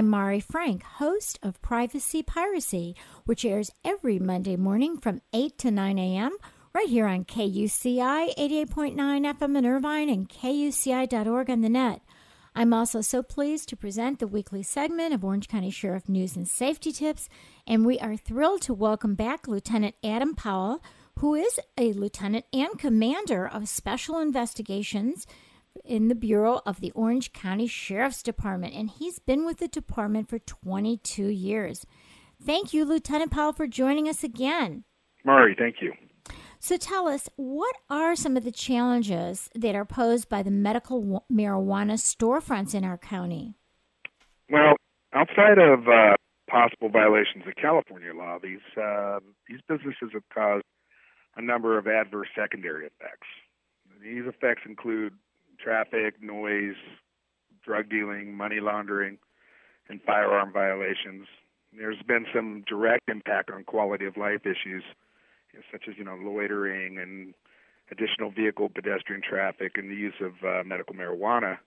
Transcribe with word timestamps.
I'm 0.00 0.08
Mari 0.08 0.40
Frank, 0.40 0.82
host 0.82 1.38
of 1.42 1.60
Privacy 1.60 2.22
Piracy, 2.22 2.96
which 3.26 3.44
airs 3.44 3.70
every 3.84 4.18
Monday 4.18 4.56
morning 4.56 4.96
from 4.96 5.20
8 5.34 5.58
to 5.58 5.70
9 5.70 5.98
a.m. 5.98 6.38
right 6.72 6.88
here 6.88 7.06
on 7.06 7.26
KUCI 7.26 8.34
88.9 8.34 8.96
FM 8.96 9.58
in 9.58 9.66
Irvine 9.66 10.08
and 10.08 10.26
KUCI.org 10.26 11.50
on 11.50 11.60
the 11.60 11.68
net. 11.68 12.00
I'm 12.54 12.72
also 12.72 13.02
so 13.02 13.22
pleased 13.22 13.68
to 13.68 13.76
present 13.76 14.20
the 14.20 14.26
weekly 14.26 14.62
segment 14.62 15.12
of 15.12 15.22
Orange 15.22 15.48
County 15.48 15.70
Sheriff 15.70 16.08
News 16.08 16.34
and 16.34 16.48
Safety 16.48 16.92
Tips, 16.92 17.28
and 17.66 17.84
we 17.84 17.98
are 17.98 18.16
thrilled 18.16 18.62
to 18.62 18.72
welcome 18.72 19.14
back 19.14 19.46
Lieutenant 19.46 19.96
Adam 20.02 20.34
Powell, 20.34 20.82
who 21.18 21.34
is 21.34 21.60
a 21.76 21.92
lieutenant 21.92 22.46
and 22.54 22.78
commander 22.78 23.46
of 23.46 23.68
special 23.68 24.18
investigations 24.18 25.26
in 25.84 26.08
the 26.08 26.14
Bureau 26.14 26.60
of 26.66 26.80
the 26.80 26.90
Orange 26.92 27.32
County 27.32 27.66
Sheriff's 27.66 28.22
Department, 28.22 28.74
and 28.74 28.90
he's 28.90 29.18
been 29.18 29.44
with 29.44 29.58
the 29.58 29.68
department 29.68 30.28
for 30.28 30.38
22 30.38 31.26
years. 31.26 31.86
Thank 32.44 32.72
you, 32.72 32.84
Lieutenant 32.84 33.30
Powell, 33.30 33.52
for 33.52 33.66
joining 33.66 34.08
us 34.08 34.24
again. 34.24 34.84
Mari, 35.24 35.54
thank 35.58 35.76
you. 35.80 35.92
So 36.58 36.76
tell 36.76 37.08
us, 37.08 37.28
what 37.36 37.74
are 37.88 38.14
some 38.14 38.36
of 38.36 38.44
the 38.44 38.52
challenges 38.52 39.48
that 39.54 39.74
are 39.74 39.84
posed 39.84 40.28
by 40.28 40.42
the 40.42 40.50
medical 40.50 41.24
marijuana 41.32 41.94
storefronts 41.94 42.74
in 42.74 42.84
our 42.84 42.98
county? 42.98 43.54
Well, 44.50 44.74
outside 45.14 45.58
of 45.58 45.88
uh, 45.88 46.16
possible 46.50 46.88
violations 46.90 47.44
of 47.46 47.54
California 47.56 48.12
law, 48.14 48.38
these 48.42 48.58
uh, 48.76 49.20
these 49.48 49.60
businesses 49.68 50.10
have 50.12 50.28
caused 50.34 50.64
a 51.36 51.42
number 51.42 51.78
of 51.78 51.86
adverse 51.86 52.28
secondary 52.36 52.86
effects. 52.86 53.28
These 54.02 54.24
effects 54.26 54.62
include 54.66 55.14
traffic, 55.62 56.22
noise, 56.22 56.76
drug 57.64 57.88
dealing, 57.88 58.34
money 58.34 58.60
laundering, 58.60 59.18
and 59.88 60.00
firearm 60.02 60.52
violations. 60.52 61.26
There's 61.76 62.02
been 62.06 62.26
some 62.34 62.64
direct 62.66 63.08
impact 63.08 63.50
on 63.50 63.64
quality 63.64 64.06
of 64.06 64.16
life 64.16 64.44
issues, 64.44 64.82
such 65.70 65.84
as 65.88 65.94
you 65.98 66.04
know 66.04 66.16
loitering 66.20 66.98
and 66.98 67.34
additional 67.90 68.30
vehicle 68.30 68.68
pedestrian 68.68 69.22
traffic 69.22 69.72
and 69.76 69.90
the 69.90 69.96
use 69.96 70.14
of 70.20 70.32
uh, 70.46 70.62
medical 70.64 70.94
marijuana 70.94 71.58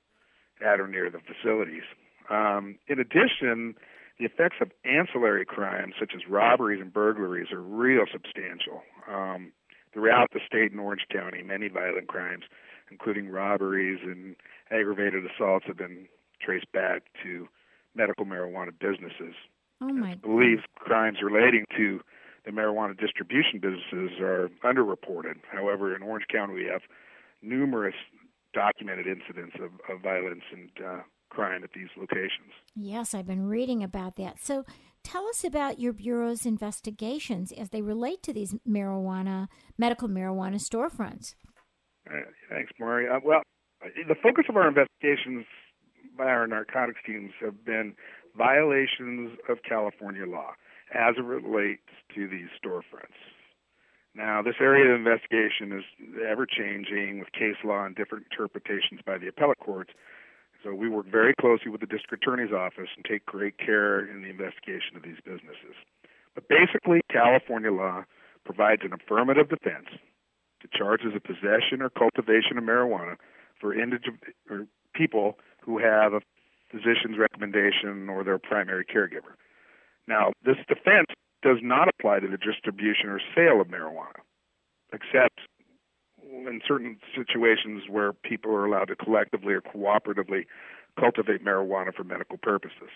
at 0.66 0.80
or 0.80 0.88
near 0.88 1.09
the 1.09 1.20
facilities. 1.20 1.84
Um, 2.30 2.78
in 2.88 3.00
addition, 3.00 3.75
the 4.20 4.25
effects 4.25 4.58
of 4.62 4.72
ancillary 4.86 5.46
crimes 5.46 5.96
such 6.00 6.14
as 6.16 6.22
robberies 6.30 6.81
and 6.81 6.94
burglaries 6.94 7.52
are 7.52 7.62
real 7.62 8.06
substantial. 8.12 8.81
Um, 9.09 9.52
throughout 9.94 10.30
the 10.34 10.40
state 10.46 10.72
in 10.72 10.80
Orange 10.80 11.06
County, 11.12 11.44
many 11.44 11.68
violent 11.68 12.08
crimes 12.08 12.44
including 12.94 13.30
robberies 13.30 14.00
and 14.04 14.36
aggravated 14.72 15.24
assaults, 15.26 15.66
have 15.68 15.78
been 15.78 16.08
traced 16.40 16.72
back 16.72 17.04
to 17.24 17.48
medical 17.96 18.26
marijuana 18.26 18.72
businesses. 18.80 19.36
Oh 19.82 19.90
my! 19.90 20.16
Believed 20.16 20.68
crimes 20.76 21.18
relating 21.22 21.66
to 21.76 22.00
the 22.46 22.52
marijuana 22.52 22.98
distribution 22.98 23.60
businesses 23.60 24.20
are 24.20 24.50
underreported. 24.64 25.36
However, 25.52 25.96
in 25.96 26.04
Orange 26.04 26.26
County, 26.32 26.54
we 26.54 26.66
have 26.66 26.82
numerous 27.42 27.96
documented 28.54 29.08
incidents 29.08 29.56
of, 29.56 29.72
of 29.94 30.02
violence 30.02 30.44
and 30.52 30.70
uh, 30.86 31.02
crime 31.30 31.64
at 31.64 31.72
these 31.74 31.90
locations. 31.98 32.52
Yes, 32.76 33.14
I've 33.14 33.26
been 33.26 33.48
reading 33.48 33.84
about 33.84 34.16
that. 34.18 34.40
So, 34.42 34.66
tell 35.04 35.28
us 35.28 35.44
about 35.44 35.80
your 35.80 35.94
bureau's 35.94 36.46
investigations 36.46 37.52
as 37.52 37.70
they 37.70 37.82
relate 37.82 38.22
to 38.24 38.34
these 38.34 38.56
marijuana, 38.68 39.48
medical 39.78 40.08
marijuana 40.08 40.56
storefronts. 40.56 41.34
Uh, 42.09 42.20
thanks, 42.50 42.72
Mari. 42.80 43.08
Uh, 43.08 43.20
well, 43.23 43.42
the 43.82 44.16
focus 44.22 44.46
of 44.50 44.56
our 44.56 44.68
investigations 44.68 45.46
by 46.18 46.26
our 46.26 46.48
narcotics 46.48 47.00
teams 47.06 47.32
have 47.42 47.66
been 47.66 47.96
violations 48.38 49.38
of 49.50 49.58
California 49.68 50.25
law 50.25 50.52
as 50.94 51.16
it 51.18 51.24
relates 51.24 51.90
to 52.14 52.28
these 52.28 52.50
storefronts. 52.64 53.18
Now, 54.16 54.44
this 54.44 54.56
area 54.62 54.94
of 54.94 55.00
investigation 55.00 55.74
is 55.74 55.86
ever 56.30 56.46
changing 56.46 57.19
with 57.19 57.31
case 57.31 57.58
law 57.64 57.86
and 57.86 57.96
different 57.96 58.28
interpretations 58.30 59.02
by 59.06 59.18
the 59.18 59.28
appellate 59.28 59.59
courts. 59.59 59.91
So 60.64 60.74
we 60.74 60.88
work 60.88 61.08
very 61.09 61.34
closely 61.41 61.72
with 61.72 61.81
the 61.81 61.88
district 61.88 62.24
attorney's 62.24 62.53
office 62.53 62.90
and 62.96 63.03
take 63.03 63.25
great 63.25 63.58
care 63.58 64.00
in 64.00 64.22
the 64.22 64.30
investigation 64.30 64.96
of 64.96 65.03
these 65.03 65.18
businesses. 65.25 65.75
But 66.35 66.47
basically, 66.47 67.02
California 67.12 67.72
law 67.72 68.06
provides 68.46 68.84
an 68.85 68.94
affirmative 68.94 69.50
defense 69.50 69.88
to 70.63 70.78
charges 70.78 71.13
of 71.16 71.24
possession 71.24 71.81
or 71.81 71.90
cultivation 71.90 72.57
of 72.57 72.63
marijuana 72.63 73.16
for 73.59 73.75
indig- 73.75 74.18
people 74.96 75.38
who 75.62 75.78
have 75.78 76.13
a 76.13 76.22
physician's 76.72 77.19
recommendation 77.19 78.09
or 78.09 78.24
their 78.24 78.40
primary 78.40 78.85
caregiver. 78.85 79.38
Now, 80.07 80.34
this 80.44 80.57
defense 80.68 81.07
does 81.44 81.57
not 81.62 81.88
apply 81.88 82.19
to 82.19 82.28
the 82.28 82.38
distribution 82.38 83.09
or 83.09 83.22
sale 83.35 83.62
of 83.62 83.68
marijuana, 83.68 84.23
except 84.91 85.41
in 86.23 86.62
certain 86.68 86.97
situations 87.16 87.84
where 87.90 88.13
people 88.13 88.52
are 88.52 88.66
allowed 88.66 88.85
to 88.85 88.96
collectively 88.96 89.53
or 89.53 89.62
cooperatively 89.62 90.46
cultivate 91.00 91.44
marijuana 91.44 91.94
for 91.94 92.03
medical 92.03 92.38
purposes. 92.38 92.90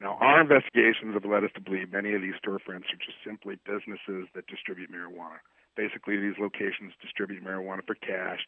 Now, 0.00 0.18
our 0.20 0.40
investigations 0.40 1.14
have 1.14 1.24
led 1.24 1.44
us 1.44 1.50
to 1.54 1.60
believe 1.60 1.92
many 1.92 2.12
of 2.12 2.22
these 2.22 2.34
storefronts 2.34 2.92
are 2.92 3.00
just 3.00 3.16
simply 3.24 3.56
businesses 3.64 4.28
that 4.34 4.46
distribute 4.46 4.92
marijuana. 4.92 5.40
Basically, 5.76 6.16
these 6.16 6.38
locations 6.40 6.92
distribute 7.02 7.44
marijuana 7.44 7.84
for 7.86 7.94
cash 7.94 8.40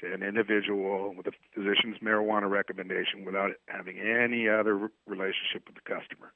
to 0.00 0.12
an 0.12 0.22
individual 0.22 1.14
with 1.16 1.26
a 1.26 1.32
physician's 1.54 1.96
marijuana 2.04 2.50
recommendation 2.50 3.24
without 3.24 3.52
having 3.66 3.98
any 3.98 4.48
other 4.48 4.90
relationship 5.06 5.64
with 5.66 5.74
the 5.74 5.86
customer. 5.88 6.32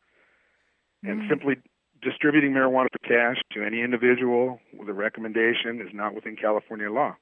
Mm. 1.04 1.10
And 1.10 1.22
simply 1.28 1.56
distributing 2.02 2.52
marijuana 2.52 2.86
for 2.90 3.06
cash 3.06 3.36
to 3.52 3.62
any 3.62 3.82
individual 3.82 4.60
with 4.72 4.88
a 4.88 4.94
recommendation 4.94 5.80
is 5.80 5.92
not 5.92 6.14
within 6.14 6.36
California 6.36 6.90
law. 6.90 7.16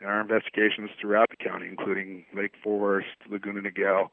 And 0.00 0.08
our 0.08 0.20
investigations 0.20 0.90
throughout 1.00 1.28
the 1.30 1.36
county, 1.36 1.66
including 1.66 2.24
Lake 2.34 2.54
Forest, 2.62 3.08
Laguna 3.28 3.60
Niguel, 3.60 4.08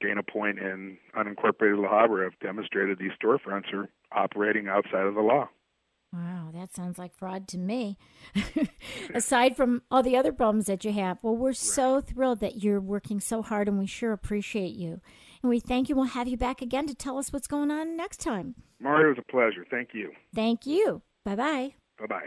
Dana 0.00 0.22
Point, 0.22 0.60
and 0.60 0.96
unincorporated 1.16 1.82
La 1.82 1.88
Habra, 1.88 2.24
have 2.24 2.38
demonstrated 2.40 2.98
these 2.98 3.12
storefronts 3.22 3.72
are 3.72 3.88
operating 4.12 4.68
outside 4.68 5.06
of 5.06 5.14
the 5.14 5.20
law. 5.20 5.48
Wow, 6.12 6.50
that 6.52 6.74
sounds 6.74 6.98
like 6.98 7.14
fraud 7.14 7.48
to 7.48 7.58
me. 7.58 7.96
Aside 9.14 9.56
from 9.56 9.82
all 9.90 10.02
the 10.02 10.16
other 10.16 10.32
problems 10.32 10.66
that 10.66 10.84
you 10.84 10.92
have, 10.92 11.18
well, 11.22 11.36
we're 11.36 11.48
right. 11.48 11.56
so 11.56 12.00
thrilled 12.02 12.40
that 12.40 12.62
you're 12.62 12.80
working 12.80 13.18
so 13.18 13.40
hard 13.40 13.66
and 13.66 13.78
we 13.78 13.86
sure 13.86 14.12
appreciate 14.12 14.74
you. 14.74 15.00
And 15.42 15.48
we 15.48 15.58
thank 15.58 15.88
you. 15.88 15.96
We'll 15.96 16.04
have 16.04 16.28
you 16.28 16.36
back 16.36 16.60
again 16.60 16.86
to 16.86 16.94
tell 16.94 17.16
us 17.16 17.32
what's 17.32 17.46
going 17.46 17.70
on 17.70 17.96
next 17.96 18.18
time. 18.18 18.54
Mario, 18.78 19.06
it 19.06 19.16
was 19.16 19.24
a 19.26 19.32
pleasure. 19.32 19.66
Thank 19.70 19.90
you. 19.94 20.12
Thank 20.34 20.66
you. 20.66 21.00
Bye 21.24 21.36
bye. 21.36 21.74
Bye 21.98 22.06
bye. 22.06 22.26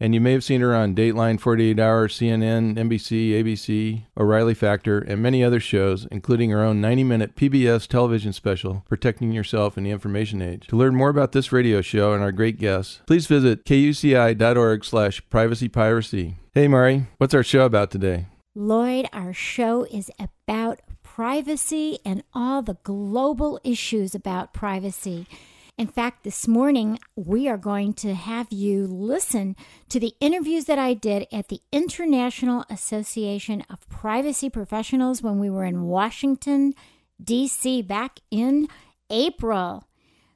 And 0.00 0.12
you 0.12 0.20
may 0.20 0.32
have 0.32 0.42
seen 0.42 0.60
her 0.60 0.74
on 0.74 0.94
Dateline, 0.94 1.38
48 1.38 1.78
Hour, 1.78 2.08
CNN, 2.08 2.76
NBC, 2.76 3.30
ABC, 3.30 4.04
O'Reilly 4.18 4.54
Factor, 4.54 4.98
and 4.98 5.22
many 5.22 5.44
other 5.44 5.60
shows, 5.60 6.06
including 6.10 6.50
her 6.50 6.62
own 6.62 6.80
90 6.80 7.04
minute 7.04 7.36
PBS 7.36 7.86
television 7.86 8.32
special, 8.32 8.84
Protecting 8.88 9.30
Yourself 9.32 9.78
in 9.78 9.84
the 9.84 9.90
Information 9.90 10.42
Age. 10.42 10.66
To 10.68 10.76
learn 10.76 10.96
more 10.96 11.10
about 11.10 11.32
this 11.32 11.52
radio 11.52 11.80
show 11.80 12.12
and 12.12 12.22
our 12.24 12.32
great 12.32 12.58
guests, 12.58 13.02
please 13.06 13.28
visit 13.28 13.64
kuci.org 13.64 14.84
slash 14.84 15.22
privacypiracy. 15.30 16.34
Hey, 16.52 16.66
Mari, 16.66 17.06
what's 17.18 17.34
our 17.34 17.44
show 17.44 17.64
about 17.64 17.90
today? 17.90 18.26
Lloyd, 18.56 19.08
our 19.12 19.32
show 19.32 19.84
is 19.84 20.10
about 20.18 20.80
privacy 21.02 21.98
and 22.04 22.24
all 22.32 22.62
the 22.62 22.78
global 22.82 23.60
issues 23.62 24.14
about 24.14 24.52
privacy. 24.52 25.26
In 25.76 25.88
fact, 25.88 26.22
this 26.22 26.46
morning 26.46 27.00
we 27.16 27.48
are 27.48 27.56
going 27.56 27.94
to 27.94 28.14
have 28.14 28.52
you 28.52 28.86
listen 28.86 29.56
to 29.88 29.98
the 29.98 30.14
interviews 30.20 30.66
that 30.66 30.78
I 30.78 30.94
did 30.94 31.26
at 31.32 31.48
the 31.48 31.62
International 31.72 32.64
Association 32.70 33.64
of 33.68 33.88
Privacy 33.88 34.48
Professionals 34.48 35.20
when 35.20 35.40
we 35.40 35.50
were 35.50 35.64
in 35.64 35.82
Washington, 35.82 36.74
D.C. 37.22 37.82
back 37.82 38.20
in 38.30 38.68
April. 39.10 39.88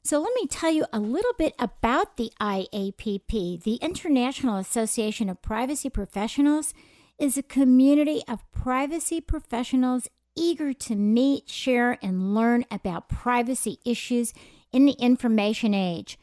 So, 0.03 0.21
let 0.21 0.35
me 0.35 0.49
tell 0.49 0.73
you 0.73 0.87
a 0.93 0.99
little 0.99 1.35
bit 1.39 1.55
about 1.61 2.17
the 2.17 2.33
IAPP. 2.41 3.63
The 3.63 3.77
International 3.77 4.57
Association 4.57 5.29
of 5.29 5.41
Privacy 5.41 5.89
Professionals 5.89 6.75
is 7.17 7.39
a 7.39 7.45
community 7.45 8.23
of 8.27 8.51
privacy 8.51 9.21
professionals 9.21 10.09
eager 10.37 10.73
to 10.73 10.97
meet, 10.97 11.49
share, 11.49 11.97
and 12.03 12.35
learn 12.35 12.65
about 12.73 13.09
privacy 13.09 13.79
issues 13.85 14.33
in 14.73 14.87
the 14.87 14.93
information 14.93 15.75
age. 15.75 16.19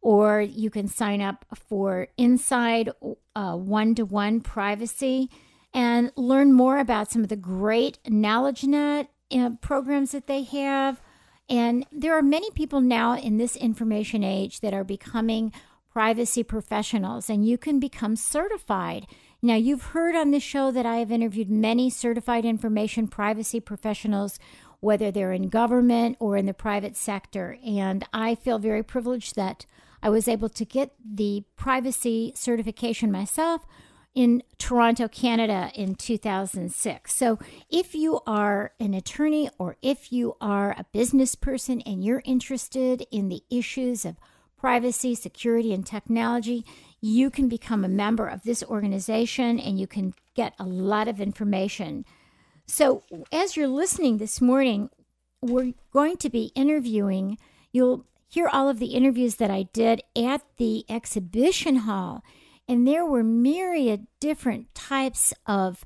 or 0.00 0.40
you 0.40 0.70
can 0.70 0.86
sign 0.86 1.20
up 1.20 1.44
for 1.54 2.06
inside 2.16 2.90
one 3.34 3.94
to 3.96 4.04
one 4.04 4.40
privacy 4.40 5.28
and 5.72 6.12
learn 6.14 6.52
more 6.52 6.78
about 6.78 7.10
some 7.10 7.22
of 7.22 7.28
the 7.28 7.36
great 7.36 7.98
KnowledgeNet 8.04 9.08
uh, 9.32 9.50
programs 9.60 10.12
that 10.12 10.28
they 10.28 10.44
have. 10.44 11.00
And 11.48 11.84
there 11.90 12.16
are 12.16 12.22
many 12.22 12.52
people 12.52 12.80
now 12.80 13.16
in 13.16 13.38
this 13.38 13.56
information 13.56 14.22
age 14.22 14.60
that 14.60 14.72
are 14.72 14.84
becoming 14.84 15.52
privacy 15.92 16.44
professionals, 16.44 17.28
and 17.28 17.46
you 17.46 17.58
can 17.58 17.80
become 17.80 18.16
certified. 18.16 19.06
Now, 19.44 19.56
you've 19.56 19.82
heard 19.82 20.16
on 20.16 20.30
this 20.30 20.42
show 20.42 20.70
that 20.70 20.86
I 20.86 20.96
have 20.96 21.12
interviewed 21.12 21.50
many 21.50 21.90
certified 21.90 22.46
information 22.46 23.08
privacy 23.08 23.60
professionals, 23.60 24.38
whether 24.80 25.10
they're 25.10 25.34
in 25.34 25.50
government 25.50 26.16
or 26.18 26.38
in 26.38 26.46
the 26.46 26.54
private 26.54 26.96
sector. 26.96 27.58
And 27.62 28.06
I 28.10 28.36
feel 28.36 28.58
very 28.58 28.82
privileged 28.82 29.36
that 29.36 29.66
I 30.02 30.08
was 30.08 30.28
able 30.28 30.48
to 30.48 30.64
get 30.64 30.94
the 31.04 31.44
privacy 31.56 32.32
certification 32.34 33.12
myself 33.12 33.66
in 34.14 34.42
Toronto, 34.56 35.08
Canada 35.08 35.70
in 35.74 35.94
2006. 35.94 37.14
So, 37.14 37.38
if 37.68 37.94
you 37.94 38.20
are 38.26 38.72
an 38.80 38.94
attorney 38.94 39.50
or 39.58 39.76
if 39.82 40.10
you 40.10 40.38
are 40.40 40.70
a 40.70 40.86
business 40.90 41.34
person 41.34 41.82
and 41.82 42.02
you're 42.02 42.22
interested 42.24 43.06
in 43.10 43.28
the 43.28 43.42
issues 43.50 44.06
of 44.06 44.16
privacy, 44.56 45.14
security, 45.14 45.74
and 45.74 45.84
technology, 45.84 46.64
you 47.04 47.28
can 47.28 47.50
become 47.50 47.84
a 47.84 47.88
member 47.88 48.26
of 48.26 48.44
this 48.44 48.62
organization 48.62 49.60
and 49.60 49.78
you 49.78 49.86
can 49.86 50.14
get 50.34 50.54
a 50.58 50.64
lot 50.64 51.06
of 51.06 51.20
information. 51.20 52.02
So, 52.66 53.02
as 53.30 53.58
you're 53.58 53.68
listening 53.68 54.16
this 54.16 54.40
morning, 54.40 54.88
we're 55.42 55.74
going 55.92 56.16
to 56.16 56.30
be 56.30 56.50
interviewing, 56.54 57.36
you'll 57.72 58.06
hear 58.26 58.48
all 58.48 58.70
of 58.70 58.78
the 58.78 58.94
interviews 58.94 59.36
that 59.36 59.50
I 59.50 59.64
did 59.74 60.00
at 60.16 60.40
the 60.56 60.86
exhibition 60.88 61.76
hall. 61.76 62.24
And 62.66 62.88
there 62.88 63.04
were 63.04 63.22
myriad 63.22 64.06
different 64.18 64.74
types 64.74 65.34
of 65.44 65.84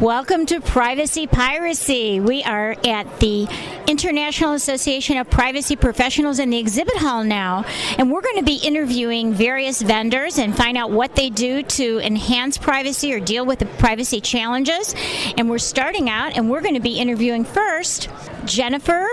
Welcome 0.00 0.44
to 0.46 0.60
Privacy 0.60 1.26
Piracy. 1.26 2.20
We 2.20 2.42
are 2.42 2.76
at 2.84 3.18
the 3.18 3.48
International 3.86 4.52
Association 4.52 5.16
of 5.16 5.30
Privacy 5.30 5.74
Professionals 5.74 6.38
in 6.38 6.50
the 6.50 6.58
exhibit 6.58 6.98
hall 6.98 7.24
now, 7.24 7.64
and 7.96 8.12
we're 8.12 8.20
going 8.20 8.36
to 8.36 8.44
be 8.44 8.56
interviewing 8.56 9.32
various 9.32 9.80
vendors 9.80 10.38
and 10.38 10.54
find 10.54 10.76
out 10.76 10.90
what 10.90 11.16
they 11.16 11.30
do 11.30 11.62
to 11.62 11.98
enhance 12.00 12.58
privacy 12.58 13.14
or 13.14 13.20
deal 13.20 13.46
with 13.46 13.58
the 13.58 13.64
privacy 13.64 14.20
challenges. 14.20 14.94
And 15.38 15.48
we're 15.48 15.56
starting 15.56 16.10
out, 16.10 16.36
and 16.36 16.50
we're 16.50 16.60
going 16.60 16.74
to 16.74 16.80
be 16.80 16.98
interviewing 16.98 17.46
first 17.46 18.10
Jennifer 18.44 19.08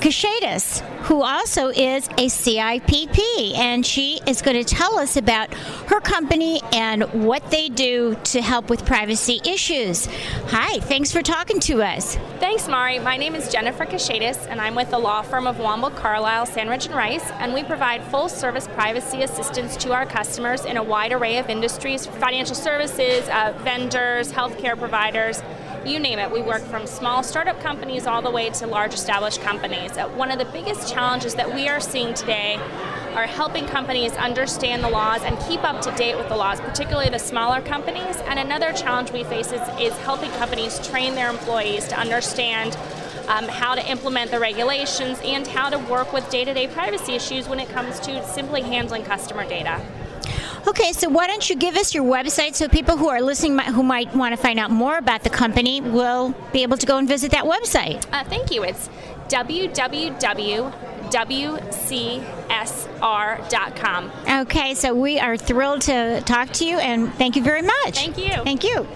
Kashatus, 0.00 0.80
who 1.06 1.22
also 1.22 1.68
is 1.70 2.06
a 2.18 2.28
CIPP, 2.28 3.56
and 3.56 3.84
she 3.84 4.20
is 4.26 4.42
going 4.42 4.56
to 4.56 4.62
tell 4.62 4.96
us 4.96 5.16
about 5.16 5.52
her 5.88 6.00
company 6.00 6.60
and 6.72 7.02
what 7.24 7.50
they 7.50 7.68
do 7.68 8.16
to 8.24 8.40
help 8.40 8.70
with 8.70 8.86
privacy 8.86 9.40
issues. 9.44 10.06
Hi, 10.46 10.78
thanks 10.80 11.10
for 11.10 11.20
talking 11.20 11.58
to 11.60 11.82
us. 11.82 12.16
Thanks, 12.38 12.68
Mari. 12.68 13.00
My 13.00 13.16
name 13.16 13.34
is 13.34 13.50
Jennifer 13.50 13.84
Kashatus, 13.84 14.46
and 14.48 14.60
I'm 14.60 14.76
with 14.76 14.90
the 14.90 14.98
law 14.98 15.22
firm 15.22 15.48
of 15.48 15.56
Womble 15.56 15.94
Carlyle, 15.96 16.46
Sandridge 16.46 16.86
and 16.86 16.94
Rice, 16.94 17.28
and 17.32 17.52
we 17.52 17.64
provide 17.64 18.02
full 18.04 18.28
service 18.28 18.68
privacy 18.68 19.22
assistance 19.22 19.76
to 19.78 19.92
our 19.92 20.06
customers 20.06 20.64
in 20.64 20.76
a 20.76 20.82
wide 20.82 21.12
array 21.12 21.38
of 21.38 21.50
industries 21.50 22.06
financial 22.06 22.54
services, 22.54 23.28
uh, 23.30 23.52
vendors, 23.64 24.32
healthcare 24.32 24.78
providers 24.78 25.42
you 25.86 25.98
name 25.98 26.18
it. 26.18 26.30
We 26.30 26.42
work 26.42 26.62
from 26.62 26.86
small 26.86 27.22
startup 27.22 27.60
companies 27.60 28.06
all 28.06 28.22
the 28.22 28.30
way 28.30 28.50
to 28.50 28.66
large 28.66 28.94
established 28.94 29.40
companies. 29.42 29.96
Uh, 29.96 30.08
one 30.10 30.30
of 30.30 30.38
the 30.38 30.44
biggest 30.46 30.92
challenges 30.92 31.34
that 31.34 31.54
we 31.54 31.68
are 31.68 31.80
seeing 31.80 32.14
today 32.14 32.56
are 33.14 33.26
helping 33.26 33.66
companies 33.66 34.12
understand 34.12 34.84
the 34.84 34.88
laws 34.88 35.22
and 35.22 35.38
keep 35.40 35.64
up 35.64 35.80
to 35.82 35.90
date 35.96 36.16
with 36.16 36.28
the 36.28 36.36
laws, 36.36 36.60
particularly 36.60 37.08
the 37.10 37.18
smaller 37.18 37.60
companies. 37.60 38.16
And 38.26 38.38
another 38.38 38.72
challenge 38.72 39.12
we 39.12 39.24
face 39.24 39.52
is, 39.52 39.62
is 39.80 39.96
helping 39.98 40.30
companies 40.32 40.86
train 40.86 41.14
their 41.14 41.30
employees 41.30 41.88
to 41.88 41.98
understand 41.98 42.76
um, 43.28 43.46
how 43.48 43.74
to 43.74 43.90
implement 43.90 44.30
the 44.30 44.38
regulations 44.38 45.18
and 45.24 45.46
how 45.46 45.68
to 45.68 45.78
work 45.78 46.12
with 46.12 46.28
day 46.30 46.44
to 46.44 46.54
day 46.54 46.66
privacy 46.68 47.14
issues 47.14 47.48
when 47.48 47.60
it 47.60 47.68
comes 47.68 48.00
to 48.00 48.24
simply 48.26 48.62
handling 48.62 49.04
customer 49.04 49.46
data. 49.46 49.80
Okay, 50.66 50.92
so 50.92 51.08
why 51.08 51.26
don't 51.26 51.48
you 51.48 51.56
give 51.56 51.76
us 51.76 51.94
your 51.94 52.04
website 52.04 52.54
so 52.54 52.68
people 52.68 52.96
who 52.96 53.08
are 53.08 53.20
listening 53.20 53.58
who 53.58 53.82
might 53.82 54.14
want 54.14 54.32
to 54.32 54.36
find 54.36 54.58
out 54.58 54.70
more 54.70 54.98
about 54.98 55.22
the 55.22 55.30
company 55.30 55.80
will 55.80 56.34
be 56.52 56.62
able 56.62 56.76
to 56.76 56.86
go 56.86 56.98
and 56.98 57.06
visit 57.08 57.30
that 57.30 57.44
website? 57.44 58.04
Uh, 58.12 58.24
thank 58.24 58.50
you. 58.50 58.64
It's 58.64 58.88
www.wcsr.com. 59.28 60.12
Okay, 64.42 64.74
so 64.74 64.94
we 64.94 65.18
are 65.18 65.36
thrilled 65.36 65.82
to 65.82 66.20
talk 66.22 66.50
to 66.52 66.64
you 66.64 66.78
and 66.78 67.12
thank 67.14 67.36
you 67.36 67.42
very 67.42 67.62
much. 67.62 67.94
Thank 67.94 68.18
you. 68.18 68.42
Thank 68.44 68.64
you. 68.64 68.86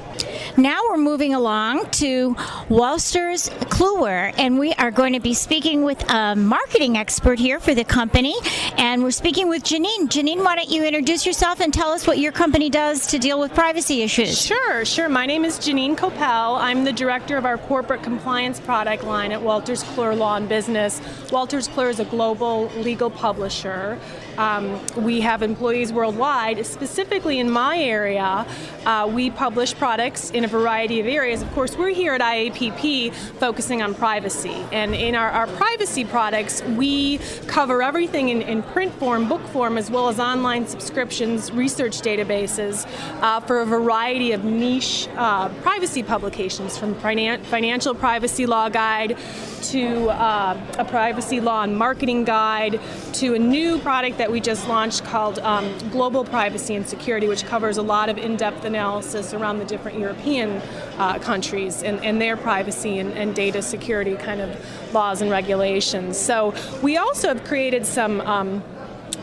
Now 0.57 0.81
we're 0.91 0.99
moving 0.99 1.33
along 1.33 1.89
to 1.93 2.35
Wolters 2.69 3.49
Kluwer, 3.71 4.35
and 4.37 4.59
we 4.59 4.75
are 4.75 4.91
going 4.91 5.15
to 5.15 5.21
be 5.21 5.33
speaking 5.33 5.83
with 5.83 6.05
a 6.11 6.37
marketing 6.37 6.99
expert 6.99 7.39
here 7.39 7.59
for 7.59 7.75
the 7.75 7.85
company. 7.85 8.35
And 8.77 9.03
we're 9.03 9.13
speaking 9.13 9.49
with 9.49 9.63
Janine. 9.63 10.09
Janine, 10.09 10.45
why 10.45 10.57
don't 10.57 10.69
you 10.69 10.85
introduce 10.85 11.25
yourself 11.25 11.61
and 11.61 11.73
tell 11.73 11.91
us 11.91 12.07
what 12.07 12.19
your 12.19 12.33
company 12.33 12.69
does 12.69 13.07
to 13.09 13.19
deal 13.19 13.41
with 13.41 13.55
privacy 13.55 14.03
issues? 14.03 14.39
Sure, 14.39 14.85
sure. 14.85 15.09
My 15.09 15.25
name 15.25 15.47
is 15.47 15.59
Janine 15.59 15.97
Coppell. 15.97 16.59
I'm 16.61 16.85
the 16.85 16.93
director 16.93 17.39
of 17.39 17.47
our 17.47 17.57
corporate 17.57 18.03
compliance 18.03 18.61
product 18.61 19.05
line 19.05 19.33
at 19.33 19.41
Wolters 19.41 19.83
Kluwer 19.95 20.17
Law 20.17 20.37
and 20.37 20.51
Business. 20.51 21.01
Wolters 21.31 21.67
Kluwer 21.67 21.89
is 21.89 21.99
a 21.99 22.05
global 22.05 22.67
legal 22.77 23.09
publisher. 23.11 23.99
Um, 24.39 24.81
we 24.97 25.21
have 25.21 25.43
employees 25.43 25.93
worldwide. 25.93 26.65
Specifically 26.65 27.39
in 27.39 27.51
my 27.51 27.79
area, 27.79 28.47
uh, 28.87 29.11
we 29.13 29.31
publish 29.31 29.75
products 29.75 30.31
in 30.31 30.45
a 30.45 30.49
variety 30.49 31.01
of 31.01 31.07
areas. 31.07 31.43
Of 31.43 31.53
course, 31.53 31.77
we're 31.77 31.91
here 31.91 32.15
at 32.15 32.21
IAPP 32.21 33.15
focusing 33.39 33.83
on 33.83 33.95
privacy. 33.95 34.65
And 34.73 34.95
in 34.95 35.15
our, 35.15 35.31
our 35.31 35.47
privacy 35.47 36.05
products, 36.05 36.63
we 36.63 37.19
cover 37.47 37.83
everything 37.83 38.31
in, 38.31 38.43
in, 38.43 38.63
print 38.63 38.93
form, 38.95 39.29
book 39.29 39.47
form, 39.49 39.77
as 39.77 39.91
well 39.91 40.09
as 40.09 40.19
online 40.19 40.67
subscriptions, 40.67 41.53
research 41.53 42.01
databases 42.01 42.87
uh, 43.21 43.41
for 43.41 43.61
a 43.61 43.67
variety 43.67 44.33
of 44.33 44.45
niche 44.45 45.09
uh, 45.17 45.49
privacy 45.61 46.03
publications, 46.03 46.79
from 46.79 46.95
finan- 46.97 47.41
financial 47.45 47.95
privacy 47.95 48.47
law 48.47 48.69
guide 48.69 49.17
to 49.63 50.09
uh, 50.11 50.59
a 50.79 50.85
privacy 50.85 51.41
law 51.41 51.63
and 51.63 51.77
marketing 51.77 52.25
guide 52.25 52.81
to 53.13 53.35
a 53.35 53.39
new 53.39 53.79
product 53.79 54.19
that 54.23 54.31
we 54.31 54.39
just 54.39 54.69
launched 54.69 55.03
called 55.03 55.41
um, 55.41 55.77
Global 55.91 56.25
Privacy 56.25 56.77
and 56.77 56.87
Security, 56.87 57.27
which 57.27 57.45
covers 57.45 57.77
a 57.77 57.83
lot 57.83 58.09
of 58.09 58.19
in 58.19 58.37
depth 58.37 58.65
analysis 58.65 59.35
around 59.35 59.59
the 59.59 59.65
different 59.65 59.99
European 59.99 60.63
uh, 60.97 61.19
countries 61.19 61.83
and, 61.83 61.99
and, 62.05 62.23
their 62.23 62.37
privacy 62.37 63.01
and, 63.01 63.11
and, 63.19 63.35
data 63.35 63.61
security 63.61 64.15
kind 64.15 64.41
of 64.41 64.95
laws 64.95 65.23
and 65.23 65.31
regulations. 65.33 66.17
So 66.17 66.55
we 66.85 66.99
also 66.99 67.27
have 67.35 67.43
created 67.43 67.85
some. 67.85 68.21
Um, 68.21 68.63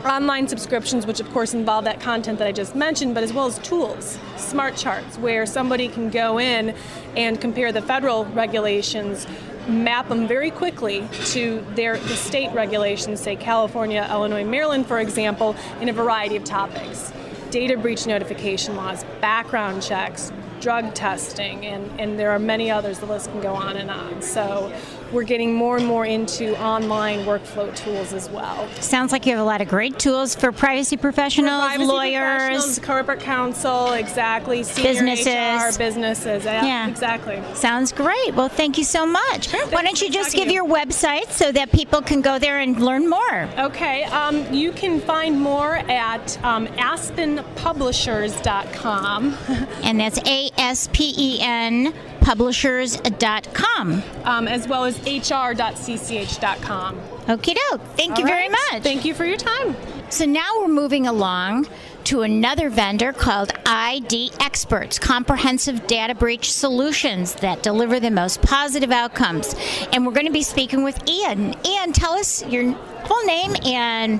online 0.06 0.48
subscriptions, 0.48 1.06
which 1.06 1.20
of 1.20 1.30
course 1.32 1.54
involve 1.54 1.84
that 1.84 2.00
content 2.00 2.40
that 2.40 2.48
I 2.48 2.54
just 2.54 2.74
mentioned, 2.74 3.14
but 3.14 3.22
as 3.22 3.34
well 3.34 3.48
as 3.48 3.60
tools, 3.60 4.18
smart 4.38 4.78
charts, 4.78 5.18
where 5.18 5.46
somebody 5.46 5.90
can 5.90 6.10
go 6.10 6.40
in 6.40 6.74
and 7.18 7.42
compare 7.42 7.74
the 7.74 7.82
federal 7.82 8.24
regulations 8.28 9.28
map 9.70 10.10
them 10.10 10.28
very 10.28 10.52
quickly 10.52 11.08
to 11.26 11.66
their 11.76 11.98
the 11.98 12.16
state 12.16 12.52
regulations, 12.54 13.20
say 13.20 13.36
California, 13.36 14.08
Illinois, 14.10 14.44
Maryland, 14.44 14.86
for 14.86 15.00
example, 15.00 15.56
in 15.82 15.90
a 15.90 15.94
variety 15.94 16.36
of 16.36 16.44
topics. 16.44 17.14
Data 17.52 17.78
breach 17.78 18.06
notification 18.06 18.76
laws, 18.76 19.04
background 19.22 19.82
checks, 19.82 20.32
drug 20.60 20.94
testing, 20.94 21.66
and, 21.66 22.00
and 22.00 22.20
there 22.20 22.32
are 22.32 22.40
many 22.40 22.70
others. 22.70 23.00
The 23.00 23.06
list 23.06 23.32
can 23.32 23.42
go 23.42 23.54
on 23.56 23.78
and 23.78 23.90
on. 23.90 24.22
So 24.22 24.74
we're 25.12 25.24
getting 25.24 25.54
more 25.54 25.78
and 25.78 25.86
more 25.86 26.06
into 26.06 26.58
online 26.62 27.20
workflow 27.26 27.74
tools 27.76 28.14
as 28.14 28.30
well. 28.30 28.68
Sounds 28.82 29.12
like 29.12 29.26
you 29.26 29.32
have 29.32 29.42
a 29.42 29.46
lot 29.46 29.62
of 29.62 29.68
great 29.68 30.00
tools 30.00 30.36
for 30.36 30.52
privacy 30.52 30.98
professionals, 30.98 31.62
for 31.62 31.68
privacy 31.68 31.86
lawyers, 31.86 32.22
professionals, 32.22 32.80
corporate 32.80 33.20
counsel, 33.20 33.94
exactly, 33.94 34.60
businesses, 34.60 35.76
HR, 35.76 35.78
businesses. 35.78 36.46
Yeah, 36.46 36.66
yeah, 36.66 36.88
exactly. 36.88 37.42
Sounds 37.56 37.92
great. 37.92 38.34
Well, 38.36 38.50
thank 38.50 38.78
you 38.78 38.84
so 38.84 39.06
much. 39.06 39.50
Sure, 39.50 39.66
Why 39.68 39.84
don't 39.84 40.02
you 40.02 40.10
just 40.10 40.36
give 40.36 40.48
you. 40.48 40.54
your 40.56 40.66
website 40.66 41.30
so 41.32 41.52
that 41.52 41.72
people 41.72 42.02
can 42.02 42.22
go 42.22 42.40
there 42.40 42.60
and 42.60 42.80
learn 42.80 43.10
more? 43.10 43.50
Okay, 43.58 44.04
um, 44.06 44.52
you 44.54 44.72
can 44.72 45.00
find 45.00 45.40
more 45.40 45.76
at 45.90 46.44
um, 46.44 46.68
aspenpublishers.com. 46.68 49.38
and 49.84 50.00
that's 50.00 50.20
A 50.26 50.50
S 50.58 50.90
P 50.94 51.14
E 51.18 51.40
N 51.42 51.94
publishers.com. 52.22 54.04
Um, 54.24 54.48
as 54.48 54.68
well 54.68 54.86
as 54.86 54.98
hr.cch.com. 55.00 56.96
Okie 57.28 57.56
doke. 57.70 57.82
Thank 57.96 58.14
All 58.14 58.20
you 58.20 58.26
right. 58.26 58.34
very 58.34 58.50
much. 58.50 58.84
Thank 58.84 59.06
you 59.06 59.14
for 59.14 59.26
your 59.26 59.38
time. 59.38 59.76
So 60.10 60.26
now 60.26 60.50
we're 60.60 60.68
moving 60.68 61.06
along 61.08 61.68
to 62.06 62.22
another 62.24 62.70
vendor 62.70 63.14
called 63.14 63.52
ID 63.68 64.32
Experts, 64.40 64.98
comprehensive 64.98 65.86
data 65.86 66.16
breach 66.16 66.52
solutions 66.52 67.36
that 67.36 67.62
deliver 67.62 68.00
the 68.00 68.10
most 68.10 68.42
positive 68.42 68.92
outcomes. 68.92 69.54
And 69.94 70.06
we're 70.06 70.14
going 70.14 70.26
to 70.26 70.32
be 70.32 70.42
speaking 70.42 70.84
with 70.84 71.08
Ian. 71.08 71.54
Ian, 71.66 71.94
tell 71.94 72.14
us 72.14 72.44
your 72.48 72.74
full 73.06 73.24
name 73.26 73.56
and 73.64 74.20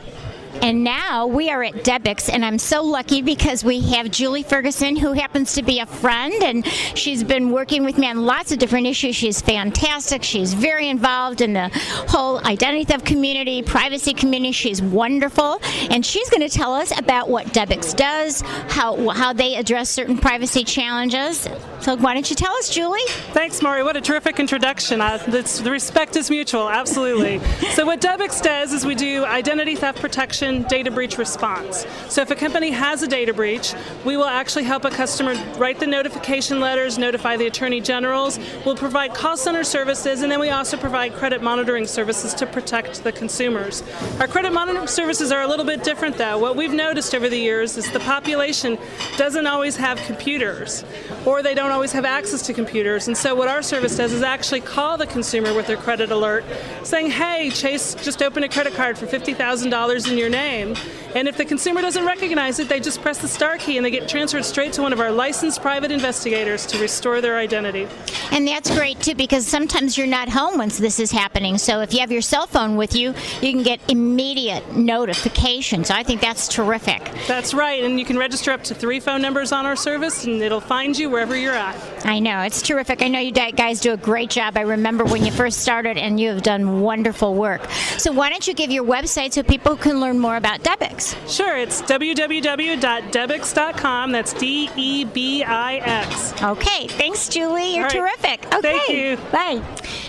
And 0.63 0.83
now 0.83 1.27
we 1.27 1.51
are 1.51 1.63
at 1.63 1.75
Debix, 1.85 2.31
and 2.33 2.45
I'm 2.45 2.59
so 2.59 2.83
lucky 2.83 3.21
because 3.21 3.65
we 3.65 3.81
have 3.93 4.11
Julie 4.11 4.43
Ferguson, 4.43 4.97
who 4.97 5.13
happens 5.13 5.53
to 5.55 5.63
be 5.63 5.81
a 5.81 5.87
friend, 5.87 6.33
and 6.43 6.67
she's 6.95 7.23
been 7.23 7.51
working 7.51 7.85
with 7.85 7.99
me 7.99 8.09
on 8.09 8.25
lots 8.25 8.53
of 8.53 8.59
different 8.59 8.87
issues. 8.87 9.15
She's 9.15 9.43
fantastic. 9.43 10.23
She's 10.23 10.55
very 10.55 10.89
involved 10.89 11.41
in 11.41 11.53
the 11.53 11.71
whole 12.09 12.39
identity 12.47 12.85
theft 12.85 13.05
community, 13.05 13.63
privacy 13.63 14.15
community. 14.15 14.53
She's 14.53 14.81
wonderful, 14.81 15.61
and 15.91 16.05
she's 16.05 16.31
going 16.31 16.49
to 16.49 16.49
tell 16.49 16.73
us 16.75 16.97
about 16.99 17.29
what 17.29 17.47
Debix 17.49 17.95
does, 17.95 18.41
how 18.69 19.11
how 19.11 19.33
they 19.33 19.57
address 19.57 19.91
certain 19.91 20.17
privacy 20.17 20.65
challenges. 20.65 21.49
So 21.81 21.97
why 21.97 22.15
don't 22.15 22.29
you 22.31 22.37
tell 22.37 22.55
us, 22.55 22.71
Julie? 22.71 23.07
Thanks, 23.33 23.61
Maury. 23.61 23.83
What 23.83 23.97
a 23.97 24.01
terrific 24.01 24.41
introduction. 24.41 25.01
Uh, 25.03 25.19
the 25.19 25.71
respect 25.71 26.17
is 26.17 26.31
mutual, 26.31 26.71
absolutely. 26.71 27.41
so 27.73 27.85
what 27.85 28.01
Debix 28.01 28.43
does 28.43 28.73
is 28.73 28.87
we 28.87 28.95
do 28.95 29.25
identity 29.27 29.75
theft 29.75 30.01
protection 30.01 30.44
data 30.69 30.91
breach 30.91 31.19
response. 31.19 31.87
So 32.09 32.23
if 32.23 32.31
a 32.31 32.35
company 32.35 32.71
has 32.71 33.03
a 33.03 33.09
data 33.09 33.33
breach, 33.33 33.75
we 34.05 34.17
will 34.17 34.25
actually 34.25 34.65
help 34.65 34.85
a 34.85 34.91
customer 34.91 35.35
write 35.57 35.81
the 35.81 35.87
notification 35.87 36.61
letters, 36.61 36.99
notify 36.99 37.37
the 37.37 37.47
attorney 37.47 37.81
generals. 37.81 38.39
We'll 38.65 38.77
provide 38.77 39.15
call 39.15 39.37
center 39.37 39.65
services, 39.65 40.23
and 40.23 40.31
then 40.31 40.41
we 40.41 40.51
also 40.51 40.77
provide 40.77 41.15
credit 41.15 41.43
monitoring 41.43 41.87
services 41.87 42.35
to 42.35 42.47
protect 42.47 43.05
the 43.05 43.13
consumers. 43.13 43.83
Our 44.21 44.29
credit 44.29 44.53
monitoring 44.53 44.87
services 44.87 45.33
are 45.33 45.43
a 45.43 45.49
little 45.49 45.65
bit 45.65 45.83
different, 45.85 46.17
though. 46.17 46.39
What 46.39 46.57
we've 46.57 46.73
noticed 46.73 47.15
over 47.15 47.29
the 47.29 47.39
years 47.39 47.77
is 47.77 47.91
the 47.91 48.01
population 48.01 48.79
doesn't 49.17 49.47
always 49.47 49.77
have 49.77 49.99
computers, 50.07 50.85
or 51.25 51.43
they 51.43 51.55
don't 51.55 51.71
always 51.71 51.93
have 51.93 52.05
access 52.05 52.43
to 52.47 52.53
computers. 52.53 53.09
And 53.09 53.17
so 53.17 53.35
what 53.35 53.49
our 53.49 53.63
service 53.63 53.97
does 53.97 54.13
is 54.13 54.23
actually 54.23 54.61
call 54.61 54.97
the 54.97 55.07
consumer 55.07 55.55
with 55.55 55.67
their 55.67 55.77
credit 55.77 56.11
alert, 56.11 56.45
saying, 56.83 57.11
"Hey, 57.11 57.51
Chase 57.51 57.95
just 57.95 58.23
opened 58.23 58.45
a 58.45 58.49
credit 58.49 58.75
card 58.75 58.99
for 58.99 59.07
fifty 59.07 59.35
thousand 59.35 59.71
dollars 59.71 60.11
in 60.11 60.19
your 60.19 60.29
name. 60.35 60.77
And 61.15 61.29
if 61.29 61.37
the 61.37 61.45
consumer 61.45 61.81
doesn't 61.81 62.05
recognize 62.05 62.59
it, 62.59 62.69
they 62.69 62.81
just 62.81 63.01
press 63.01 63.19
the 63.19 63.29
star 63.29 63.57
key 63.57 63.77
and 63.77 63.87
they 63.87 63.91
get 63.93 64.09
transferred 64.09 64.45
straight 64.45 64.73
to 64.73 64.83
one 64.83 64.93
of 64.93 64.99
our 64.99 65.13
licensed 65.13 65.63
private 65.63 65.93
investigators 65.93 66.67
to 66.67 66.79
restore 66.79 67.21
their 67.21 67.39
identity. 67.39 67.87
And 68.33 68.49
that's 68.49 68.69
great 68.69 68.99
too 68.99 69.15
because 69.15 69.47
sometimes 69.47 69.97
you're 69.97 70.09
not 70.09 70.29
home 70.29 70.59
once 70.59 70.77
this 70.77 70.99
is 70.99 71.13
happening. 71.13 71.57
So 71.57 71.83
if 71.83 71.95
you 71.95 72.01
have 72.01 72.11
your 72.11 72.21
cell 72.21 72.49
phone 72.49 72.75
with 72.75 72.97
you, 72.97 73.15
you 73.41 73.53
can 73.53 73.63
get 73.63 73.79
immediate 73.89 74.77
notifications. 74.77 75.89
I 75.91 76.03
think 76.03 76.21
that's 76.21 76.49
terrific. 76.49 77.09
That's 77.29 77.55
right. 77.55 77.85
And 77.85 78.01
you 78.01 78.05
can 78.05 78.19
register 78.19 78.51
up 78.51 78.65
to 78.65 78.75
three 78.75 78.99
phone 78.99 79.23
numbers 79.23 79.53
on 79.53 79.67
our 79.67 79.77
service 79.77 80.25
and 80.25 80.43
it'll 80.43 80.61
find 80.61 80.99
you 80.99 81.11
wherever 81.11 81.37
you're 81.37 81.55
at. 81.55 81.77
I 82.05 82.19
know. 82.19 82.41
It's 82.41 82.61
terrific. 82.61 83.03
I 83.03 83.09
know 83.09 83.21
you 83.21 83.31
guys 83.31 83.81
do 83.81 83.93
a 83.93 83.97
great 83.97 84.31
job. 84.31 84.57
I 84.57 84.63
remember 84.63 85.05
when 85.05 85.25
you 85.25 85.31
first 85.31 85.61
started 85.61 85.97
and 85.97 86.19
you 86.19 86.31
have 86.31 86.43
done 86.43 86.81
wonderful 86.81 87.35
work. 87.35 87.71
So 87.99 88.11
why 88.11 88.31
don't 88.31 88.47
you 88.49 88.55
give 88.55 88.73
your 88.73 88.85
website 88.85 89.33
so 89.33 89.45
people 89.45 89.77
can 89.77 90.01
learn 90.01 90.24
more 90.25 90.37
about 90.39 90.61
Debix? 90.61 91.15
Sure, 91.31 91.59
it's 91.59 91.83
www.debix.com. 91.83 94.11
That's 94.11 94.33
D 94.33 94.71
E 94.75 95.05
B 95.05 95.45
I 95.45 95.77
X. 95.77 96.33
Okay, 96.43 96.89
thanks, 96.89 97.29
Julie. 97.29 97.75
You're 97.75 97.83
right. 97.83 97.93
terrific. 97.93 98.47
Okay, 98.47 98.61
Thank 98.63 98.89
you. 98.89 99.19
Bye. 99.31 99.63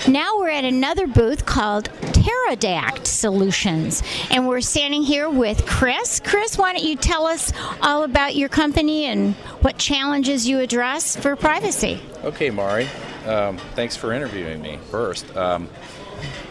Now 0.08 0.38
we're 0.38 0.52
at 0.52 0.64
another 0.64 1.06
booth 1.06 1.46
called 1.46 1.90
Teradact 2.14 3.08
Solutions, 3.08 4.02
and 4.32 4.48
we're 4.48 4.62
standing 4.62 5.04
here 5.04 5.30
with 5.30 5.66
Chris. 5.66 6.22
Chris, 6.24 6.58
why 6.58 6.72
don't 6.72 6.86
you 6.86 6.96
tell 6.96 7.28
us 7.28 7.52
all 7.82 8.04
about 8.04 8.38
your 8.38 8.48
company 8.48 9.08
and 9.08 9.36
what 9.64 9.78
challenges 9.78 10.48
you 10.48 10.60
address 10.60 11.18
for 11.18 11.36
privacy? 11.36 12.00
Okay, 12.24 12.50
Mari. 12.52 12.88
Um, 13.26 13.58
thanks 13.76 13.98
for 13.98 14.14
interviewing 14.14 14.62
me 14.62 14.80
first. 14.92 15.36
Um, 15.36 15.68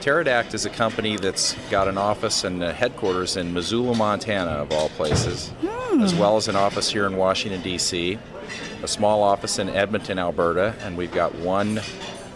Teradact 0.05 0.53
is 0.53 0.67
a 0.67 0.71
company 0.71 1.17
that's 1.17 1.55
got 1.71 1.89
an 1.89 1.97
office 1.97 2.45
and 2.45 2.61
headquarters 2.61 3.39
in 3.39 3.55
Missoula, 3.55 3.97
Montana, 3.97 4.51
of 4.51 4.71
all 4.71 4.91
places, 4.91 5.51
as 5.99 6.15
well 6.15 6.37
as 6.37 6.47
an 6.47 6.57
office 6.57 6.91
here 6.93 7.07
in 7.07 7.17
Washington, 7.17 7.63
D.C., 7.63 8.19
a 8.83 8.87
small 8.87 9.23
office 9.23 9.59
in 9.59 9.71
Edmonton, 9.71 10.19
Alberta, 10.19 10.75
and 10.81 10.99
we've 10.99 11.11
got 11.11 11.35
one 11.37 11.81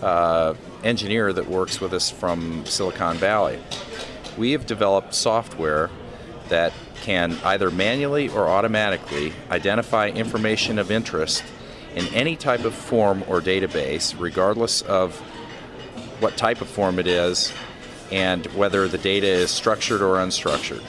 uh, 0.00 0.54
engineer 0.82 1.30
that 1.30 1.46
works 1.46 1.78
with 1.78 1.92
us 1.92 2.10
from 2.10 2.64
Silicon 2.64 3.18
Valley. 3.18 3.58
We 4.38 4.52
have 4.52 4.64
developed 4.64 5.12
software 5.12 5.90
that 6.48 6.72
can 7.02 7.36
either 7.44 7.70
manually 7.70 8.30
or 8.30 8.48
automatically 8.48 9.34
identify 9.50 10.08
information 10.08 10.78
of 10.78 10.90
interest 10.90 11.44
in 11.94 12.06
any 12.14 12.34
type 12.34 12.64
of 12.64 12.74
form 12.74 13.24
or 13.28 13.42
database, 13.42 14.18
regardless 14.18 14.80
of 14.80 15.22
what 16.20 16.36
type 16.36 16.60
of 16.60 16.68
form 16.68 16.98
it 16.98 17.06
is, 17.06 17.52
and 18.10 18.46
whether 18.48 18.88
the 18.88 18.98
data 18.98 19.26
is 19.26 19.50
structured 19.50 20.02
or 20.02 20.16
unstructured. 20.16 20.82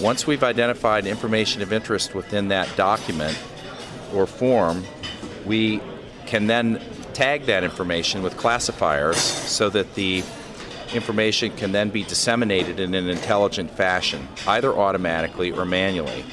Once 0.00 0.26
we've 0.26 0.44
identified 0.44 1.06
information 1.06 1.62
of 1.62 1.72
interest 1.72 2.14
within 2.14 2.48
that 2.48 2.68
document 2.76 3.38
or 4.14 4.26
form, 4.26 4.84
we 5.46 5.80
can 6.26 6.46
then 6.46 6.80
tag 7.14 7.46
that 7.46 7.64
information 7.64 8.22
with 8.22 8.36
classifiers 8.36 9.18
so 9.18 9.68
that 9.70 9.94
the 9.94 10.22
information 10.94 11.50
can 11.56 11.72
then 11.72 11.90
be 11.90 12.04
disseminated 12.04 12.80
in 12.80 12.94
an 12.94 13.08
intelligent 13.08 13.70
fashion, 13.70 14.26
either 14.46 14.72
automatically 14.72 15.50
or 15.50 15.64
manually. 15.64 16.24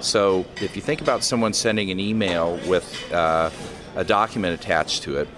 So 0.00 0.44
if 0.60 0.76
you 0.76 0.82
think 0.82 1.00
about 1.00 1.24
someone 1.24 1.52
sending 1.52 1.90
an 1.90 1.98
email 1.98 2.60
with 2.68 3.12
uh, 3.12 3.50
a 3.96 4.04
document 4.04 4.60
attached 4.60 5.02
to 5.04 5.16
it, 5.16 5.28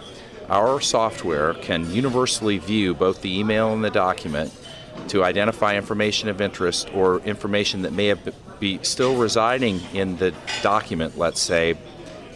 our 0.49 0.81
software 0.81 1.55
can 1.55 1.91
universally 1.93 2.59
view 2.59 2.95
both 2.95 3.21
the 3.23 3.39
email 3.39 3.73
and 3.73 3.85
the 3.85 3.91
document 3.91 4.53
to 5.09 5.23
identify 5.25 5.77
information 5.77 6.29
of 6.29 6.41
interest 6.41 6.93
or 6.95 7.21
information 7.21 7.83
that 7.83 7.93
may 7.93 8.07
have 8.07 8.19
be 8.59 8.81
still 8.83 9.17
residing 9.17 9.81
in 9.95 10.17
the 10.17 10.35
document, 10.63 11.17
let's 11.17 11.41
say, 11.41 11.77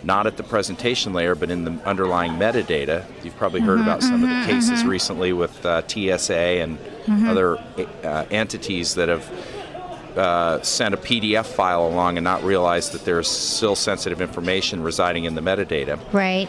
not 0.04 0.26
at 0.26 0.36
the 0.36 0.42
presentation 0.44 1.12
layer, 1.12 1.34
but 1.34 1.50
in 1.50 1.64
the 1.64 1.72
underlying 1.84 2.32
metadata. 2.32 3.04
You've 3.24 3.36
probably 3.36 3.60
heard 3.60 3.80
Mhm, 3.80 3.82
about 3.82 4.02
some 4.04 4.22
of 4.22 4.30
mhm, 4.30 4.46
the 4.46 4.52
cases 4.52 4.82
mhm. 4.84 4.88
recently 4.88 5.32
with 5.32 5.66
uh, 5.66 5.82
TSA 5.86 6.60
and 6.62 6.78
Mhm. 7.06 7.28
other 7.28 7.58
uh, 8.04 8.24
entities 8.30 8.94
that 8.94 9.08
have 9.08 9.28
uh, 10.16 10.60
sent 10.62 10.92
a 10.94 10.98
PDF 10.98 11.46
file 11.46 11.86
along 11.86 12.18
and 12.18 12.24
not 12.24 12.44
realized 12.44 12.92
that 12.92 13.04
there's 13.04 13.28
still 13.28 13.74
sensitive 13.74 14.20
information 14.20 14.82
residing 14.82 15.24
in 15.24 15.34
the 15.34 15.40
metadata. 15.40 15.98
Right. 16.12 16.48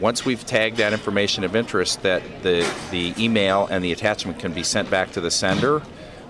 Once 0.00 0.24
we've 0.24 0.44
tagged 0.44 0.76
that 0.76 0.92
information 0.92 1.42
of 1.44 1.56
interest, 1.56 2.02
that 2.02 2.22
the, 2.42 2.68
the 2.90 3.14
email 3.18 3.66
and 3.70 3.82
the 3.82 3.92
attachment 3.92 4.38
can 4.38 4.52
be 4.52 4.62
sent 4.62 4.90
back 4.90 5.10
to 5.12 5.20
the 5.20 5.30
sender 5.30 5.80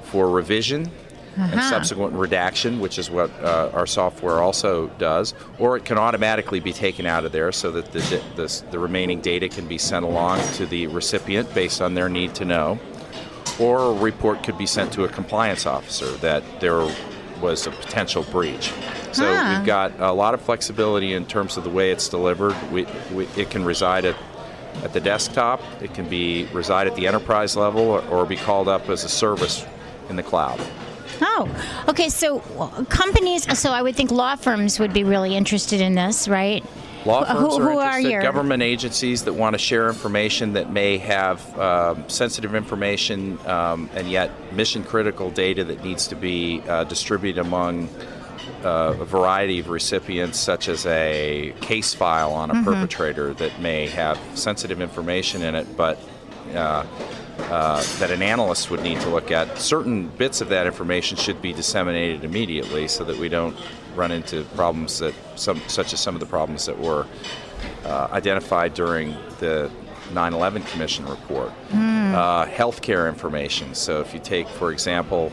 for 0.05 0.29
revision 0.31 0.91
and 1.37 1.53
Uh-huh. 1.55 1.69
subsequent 1.71 2.15
redaction, 2.15 2.81
which 2.81 2.99
is 2.99 3.11
what 3.11 3.31
uh, 3.43 3.69
our 3.75 3.87
software 3.87 4.41
also 4.41 4.87
does, 4.99 5.35
or 5.59 5.77
it 5.77 5.85
can 5.85 5.99
automatically 5.99 6.61
be 6.61 6.73
taken 6.73 7.05
out 7.05 7.27
of 7.27 7.33
there 7.33 7.53
so 7.53 7.71
that 7.73 7.93
the, 7.93 8.23
the, 8.37 8.65
the 8.71 8.79
remaining 8.79 9.21
data 9.21 9.47
can 9.47 9.69
be 9.69 9.77
sent 9.77 10.03
along 10.05 10.41
to 10.55 10.65
the 10.65 10.87
recipient 10.87 11.53
based 11.55 11.83
on 11.83 11.93
their 11.93 12.09
need 12.09 12.35
to 12.37 12.45
know, 12.47 12.79
or 13.59 13.91
a 13.91 13.93
report 13.93 14.43
could 14.45 14.57
be 14.57 14.65
sent 14.65 14.93
to 14.95 15.05
a 15.05 15.09
compliance 15.09 15.67
officer 15.67 16.07
that 16.19 16.43
there 16.61 16.81
was 17.40 17.66
a 17.66 17.70
potential 17.70 18.22
breach. 18.25 18.72
So 19.12 19.25
Ah. 19.27 19.57
we've 19.57 19.66
got 19.66 19.99
a 20.01 20.12
lot 20.12 20.35
of 20.35 20.40
flexibility 20.42 21.14
in 21.14 21.27
terms 21.27 21.57
of 21.57 21.64
the 21.64 21.70
way 21.70 21.90
it's 21.90 22.09
delivered. 22.09 22.55
We, 22.70 22.87
we, 23.12 23.27
it 23.37 23.51
can 23.51 23.64
reside 23.64 24.05
at 24.05 24.16
at 24.85 24.92
the 24.92 25.01
desktop. 25.01 25.62
It 25.81 25.94
can 25.94 26.07
be 26.07 26.46
reside 26.53 26.87
at 26.87 26.94
the 26.96 27.07
enterprise 27.07 27.57
level 27.57 27.81
or, 27.83 28.03
or 28.09 28.27
be 28.27 28.37
called 28.37 28.68
up 28.68 28.90
as 28.90 29.05
a 29.05 29.09
service 29.09 29.64
in 30.11 30.16
the 30.16 30.22
cloud. 30.22 30.61
Oh, 31.22 31.49
okay. 31.88 32.11
So 32.11 32.40
companies, 32.90 33.59
so 33.59 33.70
I 33.72 33.81
would 33.81 33.96
think 33.96 34.11
law 34.11 34.37
firms 34.37 34.79
would 34.79 34.92
be 34.92 35.03
really 35.03 35.35
interested 35.35 35.81
in 35.81 35.94
this, 35.94 36.29
right? 36.29 36.62
Law 37.07 37.25
firms 37.25 37.57
who, 37.57 37.62
who 37.62 37.79
are 37.79 37.85
interested. 37.85 38.11
your 38.11 38.23
Government 38.23 38.62
agencies 38.62 39.25
that 39.25 39.33
want 39.33 39.55
to 39.55 39.59
share 39.59 39.88
information 39.88 40.55
that 40.55 40.73
may 40.73 40.99
have 40.99 41.59
um, 41.59 42.09
sensitive 42.09 42.55
information 42.55 43.38
um, 43.47 43.88
and 43.95 44.11
yet 44.11 44.31
mission 44.53 44.83
critical 44.83 45.31
data 45.31 45.64
that 45.64 45.83
needs 45.85 46.09
to 46.09 46.16
be 46.16 46.62
uh, 46.69 46.85
distributed 46.85 47.40
among 47.40 47.88
uh, 48.64 48.97
a 48.99 49.05
variety 49.05 49.61
of 49.61 49.69
recipients, 49.69 50.40
such 50.40 50.69
as 50.69 50.85
a 50.87 51.55
case 51.61 51.95
file 51.95 52.33
on 52.33 52.51
a 52.51 52.55
Mm-hmm. 52.57 52.64
perpetrator 52.64 53.35
that 53.35 53.61
may 53.61 53.87
have 53.87 54.19
sensitive 54.35 54.81
information 54.81 55.42
in 55.42 55.55
it, 55.55 55.77
but 55.77 55.99
uh, 56.55 56.85
uh, 57.51 57.83
that 57.99 58.11
an 58.11 58.23
analyst 58.23 58.71
would 58.71 58.81
need 58.83 58.99
to 59.01 59.11
look 59.11 59.31
at. 59.31 59.59
Certain 59.59 60.09
bits 60.09 60.40
of 60.40 60.49
that 60.49 60.66
information 60.66 61.19
should 61.19 61.42
be 61.42 61.53
disseminated 61.53 62.25
immediately 62.25 62.88
so 62.88 63.05
that 63.05 63.16
we 63.19 63.29
don't 63.29 63.55
run 63.97 64.13
into 64.13 64.45
problems 64.55 64.99
that 65.01 65.15
some, 65.35 65.61
such 65.69 65.93
as 65.93 66.01
some 66.01 66.15
of 66.15 66.21
the 66.21 66.27
problems 66.27 66.67
that 66.67 66.79
were 66.79 67.07
uh, 67.85 68.09
identified 68.13 68.75
during 68.75 69.13
the 69.41 69.71
9/11 70.13 70.65
Commission 70.71 71.07
report. 71.07 71.51
Uh, 71.73 72.47
healthcare 72.47 73.09
information. 73.09 73.75
So 73.75 74.01
if 74.01 74.15
you 74.15 74.21
take, 74.21 74.49
for 74.49 74.71
example, 74.73 75.33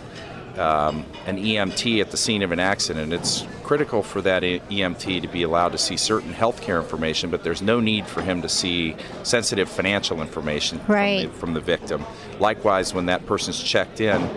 um, 0.57 1.05
an 1.25 1.37
EMT 1.37 2.01
at 2.01 2.11
the 2.11 2.17
scene 2.17 2.41
of 2.43 2.51
an 2.51 2.59
accident, 2.59 3.13
it's 3.13 3.45
critical 3.63 4.03
for 4.03 4.21
that 4.21 4.43
EMT 4.43 5.21
to 5.21 5.27
be 5.27 5.43
allowed 5.43 5.71
to 5.71 5.77
see 5.77 5.95
certain 5.97 6.33
healthcare 6.33 6.81
information, 6.81 7.29
but 7.29 7.43
there's 7.43 7.61
no 7.61 7.79
need 7.79 8.05
for 8.05 8.21
him 8.21 8.41
to 8.41 8.49
see 8.49 8.95
sensitive 9.23 9.69
financial 9.69 10.21
information 10.21 10.79
Right. 10.87 11.21
from, 11.23 11.31
the, 11.31 11.39
from 11.39 11.53
the 11.53 11.61
victim. 11.61 12.05
Likewise, 12.39 12.93
when 12.93 13.05
that 13.07 13.25
person's 13.25 13.61
checked 13.61 14.01
in, 14.01 14.29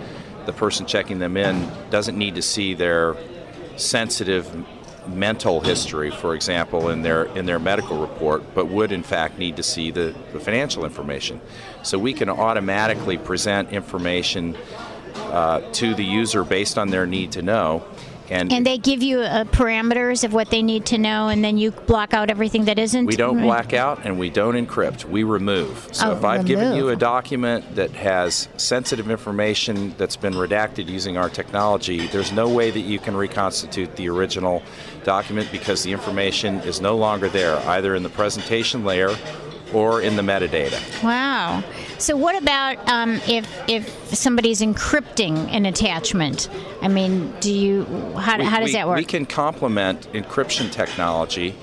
the 0.47 0.53
person 0.53 0.87
checking 0.87 1.19
them 1.19 1.37
in 1.37 1.69
doesn't 1.91 2.17
need 2.17 2.37
to 2.37 2.43
see 2.43 2.73
their 2.75 3.17
sensitive 3.77 4.51
mental 5.09 5.61
history, 5.61 6.11
for 6.11 6.35
example, 6.35 6.89
in 6.89 7.03
their 7.03 7.25
in 7.37 7.47
their 7.47 7.59
medical 7.59 7.99
report, 7.99 8.55
but 8.55 8.67
would 8.67 8.93
in 8.93 9.03
fact 9.03 9.39
need 9.39 9.57
to 9.57 9.63
see 9.63 9.91
the, 9.91 10.15
the 10.33 10.41
financial 10.41 10.85
information. 10.85 11.41
So 11.83 11.99
we 11.99 12.13
can 12.13 12.29
automatically 12.29 13.19
present 13.19 13.71
information 13.71 14.57
uh, 15.17 15.61
to 15.73 15.95
the 15.95 16.05
user 16.05 16.45
based 16.45 16.79
on 16.79 16.91
their 16.91 17.07
need 17.07 17.33
to 17.33 17.43
know. 17.43 17.85
And, 18.31 18.53
and 18.53 18.67
they 18.67 18.79
give 18.79 19.03
you 19.03 19.21
uh, 19.21 19.45
parameters 19.45 20.25
of 20.25 20.33
what 20.33 20.51
they 20.51 20.63
need 20.63 20.87
to 20.87 20.99
know, 20.99 21.29
and 21.29 21.45
then 21.45 21.59
you 21.59 21.71
block 21.71 22.15
out 22.15 22.31
everything 22.31 22.65
that 22.67 22.79
isn't. 22.79 23.07
we 23.07 23.17
don't 23.17 23.41
black 23.41 23.73
out 23.73 24.05
and 24.05 24.19
we 24.19 24.31
don't 24.31 24.55
encrypt. 24.55 25.05
We 25.05 25.23
remove. 25.23 25.89
So 25.93 26.11
Oh, 26.11 26.17
if 26.17 26.25
I've 26.25 26.47
given 26.47 26.75
you 26.77 26.89
a 26.89 26.97
document 26.97 27.75
that 27.77 27.91
has 27.93 28.49
sensitive 28.57 29.11
information 29.11 29.95
that's 29.99 30.17
been 30.17 30.35
redacted 30.35 30.89
using 30.89 31.17
our 31.17 31.29
technology, 31.31 32.07
there's 32.09 32.33
no 32.33 32.49
way 32.49 32.71
that 32.71 32.81
you 32.81 32.99
can 32.99 33.17
reconstitute 33.17 33.97
the 33.97 34.09
original 34.09 34.63
document 35.05 35.49
because 35.53 35.83
the 35.83 35.93
information 35.93 36.57
is 36.61 36.81
no 36.81 36.97
longer 36.97 37.29
there, 37.29 37.57
either 37.69 37.95
in 37.95 38.03
the 38.03 38.09
presentation 38.09 38.85
layer 38.85 39.11
or 39.73 40.01
in 40.01 40.17
the 40.17 40.23
metadata. 40.23 40.81
Wow. 41.03 41.63
So 41.99 42.17
what 42.17 42.41
about 42.41 42.89
um, 42.89 43.21
if 43.27 43.47
if 43.69 44.15
somebody's 44.15 44.61
encrypting 44.61 45.49
an 45.51 45.67
attachment? 45.67 46.49
I 46.83 46.89
mean, 46.89 47.33
do 47.41 47.53
you 47.53 47.85
how, 48.17 48.39
We- 48.39 48.45
how 48.45 48.59
does 48.61 48.67
we- 48.69 48.73
that 48.73 48.87
work? 48.87 48.97
We 48.99 49.05
can 49.05 49.27
complement 49.27 50.13
encryption 50.13 50.71
technology, 50.71 51.55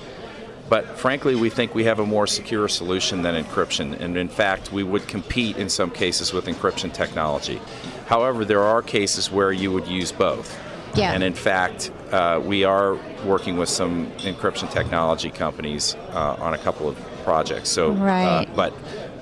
but 0.68 0.98
frankly, 0.98 1.34
we 1.34 1.50
think 1.50 1.74
we 1.74 1.84
have 1.84 1.98
a 1.98 2.06
more 2.06 2.26
secure 2.26 2.68
solution 2.68 3.22
than 3.22 3.42
encryption. 3.42 3.98
And 4.00 4.16
in 4.16 4.28
fact, 4.28 4.72
we 4.72 4.82
would 4.82 5.06
compete 5.08 5.56
in 5.56 5.68
some 5.68 5.90
cases 5.90 6.32
with 6.32 6.46
encryption 6.46 6.92
technology. 6.92 7.60
However, 8.06 8.44
there 8.44 8.62
are 8.62 8.82
cases 8.82 9.30
where 9.30 9.52
you 9.52 9.72
would 9.72 9.86
use 9.86 10.12
both. 10.12 10.58
Yeah. 10.94 11.12
And 11.12 11.22
in 11.24 11.34
fact, 11.34 11.90
uh, 12.12 12.40
we 12.44 12.64
are 12.64 12.96
working 13.24 13.56
with 13.56 13.68
some 13.68 14.06
encryption 14.18 14.70
technology 14.70 15.30
companies 15.30 15.96
uh, 16.12 16.36
on 16.38 16.54
a 16.54 16.58
couple 16.58 16.88
of 16.88 16.96
projects. 17.24 17.70
So, 17.70 17.90
Right. 17.92 18.24
uh, 18.24 18.44
but 18.54 18.72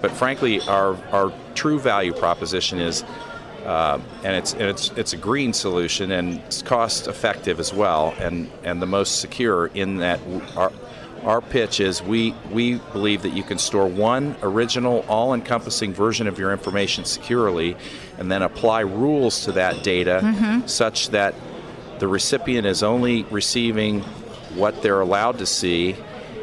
but 0.03 0.11
frankly, 0.11 0.61
our 0.63 0.97
our 1.13 1.33
true 1.55 1.79
value 1.79 2.13
proposition 2.13 2.79
is 2.81 3.05
uh, 3.65 3.99
and 4.25 4.37
it's 4.37 4.53
and 4.53 4.63
it's 4.63 4.91
it's 4.97 5.13
a 5.13 5.17
green 5.17 5.53
solution 5.53 6.11
and 6.11 6.39
it's 6.41 6.63
cost 6.63 7.07
effective 7.07 7.61
as 7.61 7.73
well 7.73 8.13
and 8.19 8.51
and 8.65 8.83
the 8.83 8.87
most 8.87 9.21
secure 9.21 9.69
in 9.69 9.99
that 9.99 10.19
our 10.57 10.73
our 11.23 11.41
pitch 11.41 11.79
is 11.79 12.03
we 12.03 12.35
we 12.51 12.79
believe 12.93 13.23
that 13.23 13.33
you 13.33 13.45
can 13.45 13.59
store 13.59 13.87
one 13.87 14.35
original 14.43 15.05
all-encompassing 15.09 15.95
version 15.95 16.27
of 16.27 16.41
your 16.41 16.51
information 16.51 17.05
securely 17.05 17.77
and 18.19 18.33
then 18.33 18.43
apply 18.43 18.81
rules 18.81 19.45
to 19.45 19.53
that 19.53 19.85
data 19.85 20.21
such 20.67 21.11
that 21.11 21.33
the 22.01 22.09
recipient 22.09 22.67
is 22.67 22.83
only 22.83 23.23
receiving 23.31 24.01
what 24.57 24.83
they're 24.83 25.01
allowed 25.01 25.39
to 25.39 25.47
see 25.47 25.95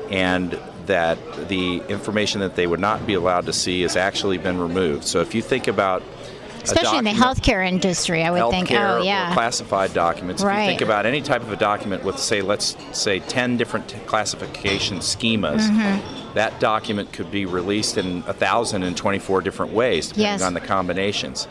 and 0.10 0.58
that 0.90 1.20
the 1.50 1.78
information 1.88 2.42
that 2.42 2.56
they 2.56 2.66
would 2.66 2.80
not 2.80 3.06
be 3.06 3.14
allowed 3.14 3.46
to 3.46 3.54
see 3.54 3.84
has 3.84 3.96
actually 3.96 4.40
been 4.40 4.58
removed. 4.60 5.04
So 5.06 5.22
if 5.22 5.36
you 5.36 5.42
think 5.44 5.68
about 5.68 6.02
Especially 6.64 6.98
in 6.98 7.04
the 7.06 7.12
healthcare 7.12 7.66
industry, 7.66 8.24
I 8.24 8.32
would 8.32 8.50
think. 8.52 8.72
Oh, 8.72 9.02
yeah. 9.02 9.32
classified 9.34 9.94
documents. 9.94 10.44
Right. 10.44 10.56
If 10.56 10.60
you 10.64 10.70
think 10.72 10.82
about 10.82 11.06
any 11.06 11.22
type 11.22 11.42
of 11.42 11.52
a 11.52 11.56
document 11.56 12.04
with, 12.04 12.18
say, 12.20 12.42
let's 12.42 12.76
say 12.92 13.20
10 13.20 13.56
different 13.56 13.88
t- 13.88 13.98
classification 14.08 14.98
schemas, 14.98 15.62
Mm-hmm. 15.70 16.34
that 16.34 16.60
document 16.60 17.14
could 17.14 17.30
be 17.32 17.46
released 17.46 17.98
in 17.98 18.24
a 18.28 18.34
1,024 18.34 19.42
different 19.42 19.72
ways, 19.74 20.08
depending 20.08 20.32
Yes. 20.32 20.42
on 20.42 20.54
the 20.56 20.60
combinations. 20.60 21.48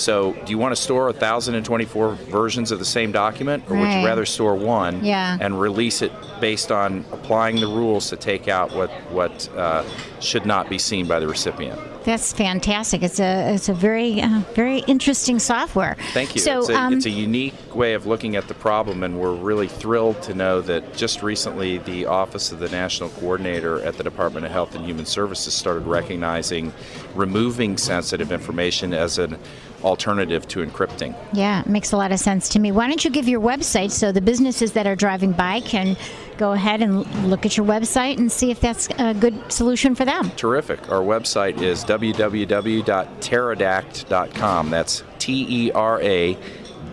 So, 0.00 0.32
do 0.32 0.50
you 0.50 0.56
want 0.58 0.74
to 0.74 0.80
store 0.80 1.04
1,024 1.04 2.14
versions 2.14 2.72
of 2.72 2.78
the 2.78 2.84
same 2.84 3.12
document, 3.12 3.64
or 3.68 3.76
would 3.76 3.92
you 3.92 4.06
rather 4.06 4.24
store 4.24 4.54
one 4.54 5.04
Yeah. 5.04 5.36
and 5.40 5.60
release 5.60 6.00
it 6.00 6.10
based 6.40 6.72
on 6.72 7.04
applying 7.12 7.56
the 7.56 7.66
rules 7.66 8.08
to 8.08 8.16
take 8.16 8.48
out 8.48 8.74
what 8.74 8.90
what 9.12 9.48
uh, 9.56 9.84
should 10.20 10.46
not 10.46 10.70
be 10.70 10.78
seen 10.78 11.06
by 11.06 11.20
the 11.20 11.28
recipient? 11.28 11.78
That's 12.04 12.32
fantastic. 12.32 13.02
It's 13.02 13.20
a 13.20 13.54
it's 13.54 13.68
a 13.68 13.74
very 13.74 14.22
uh, 14.22 14.40
very 14.54 14.78
interesting 14.86 15.38
software. 15.38 15.96
Thank 16.14 16.34
you. 16.34 16.40
So 16.40 16.60
it's, 16.60 16.70
a, 16.70 16.74
um, 16.74 16.94
it's 16.94 17.04
a 17.04 17.10
unique 17.10 17.74
way 17.74 17.92
of 17.92 18.06
looking 18.06 18.36
at 18.36 18.48
the 18.48 18.54
problem, 18.54 19.02
and 19.02 19.20
we're 19.20 19.34
really 19.34 19.68
thrilled 19.68 20.22
to 20.22 20.32
know 20.32 20.62
that 20.62 20.96
just 20.96 21.22
recently 21.22 21.76
the 21.76 22.06
Office 22.06 22.52
of 22.52 22.58
the 22.58 22.70
National 22.70 23.10
Coordinator 23.10 23.82
at 23.82 23.98
the 23.98 24.02
Department 24.02 24.46
of 24.46 24.52
Health 24.52 24.74
and 24.74 24.86
Human 24.86 25.04
Services 25.04 25.52
started 25.52 25.86
recognizing 25.86 26.72
removing 27.14 27.76
sensitive 27.76 28.32
information 28.32 28.94
as 28.94 29.18
an 29.18 29.36
alternative 29.84 30.46
to 30.48 30.64
encrypting. 30.64 31.14
yeah, 31.32 31.60
it 31.60 31.66
makes 31.66 31.92
a 31.92 31.96
lot 31.96 32.12
of 32.12 32.18
sense 32.20 32.48
to 32.50 32.58
me. 32.58 32.72
Why 32.72 32.86
don't 32.88 33.04
you 33.04 33.10
give 33.10 33.28
your 33.28 33.40
website 33.40 33.90
so 33.90 34.12
the 34.12 34.20
businesses 34.20 34.72
that 34.72 34.86
are 34.86 34.96
driving 34.96 35.32
by 35.32 35.60
can 35.60 35.96
go 36.38 36.52
ahead 36.52 36.80
and 36.82 37.06
look 37.28 37.44
at 37.44 37.56
your 37.56 37.66
website 37.66 38.18
and 38.18 38.30
see 38.32 38.50
if 38.50 38.60
that's 38.60 38.88
a 38.98 39.14
good 39.14 39.52
solution 39.52 39.94
for 39.94 40.04
them. 40.04 40.30
Terrific. 40.32 40.90
Our 40.90 41.02
website 41.02 41.60
is 41.60 41.84
www.teradact.com. 41.84 44.70
That's 44.70 45.02
T 45.18 45.46
E 45.48 45.70
R 45.72 46.00
A 46.00 46.36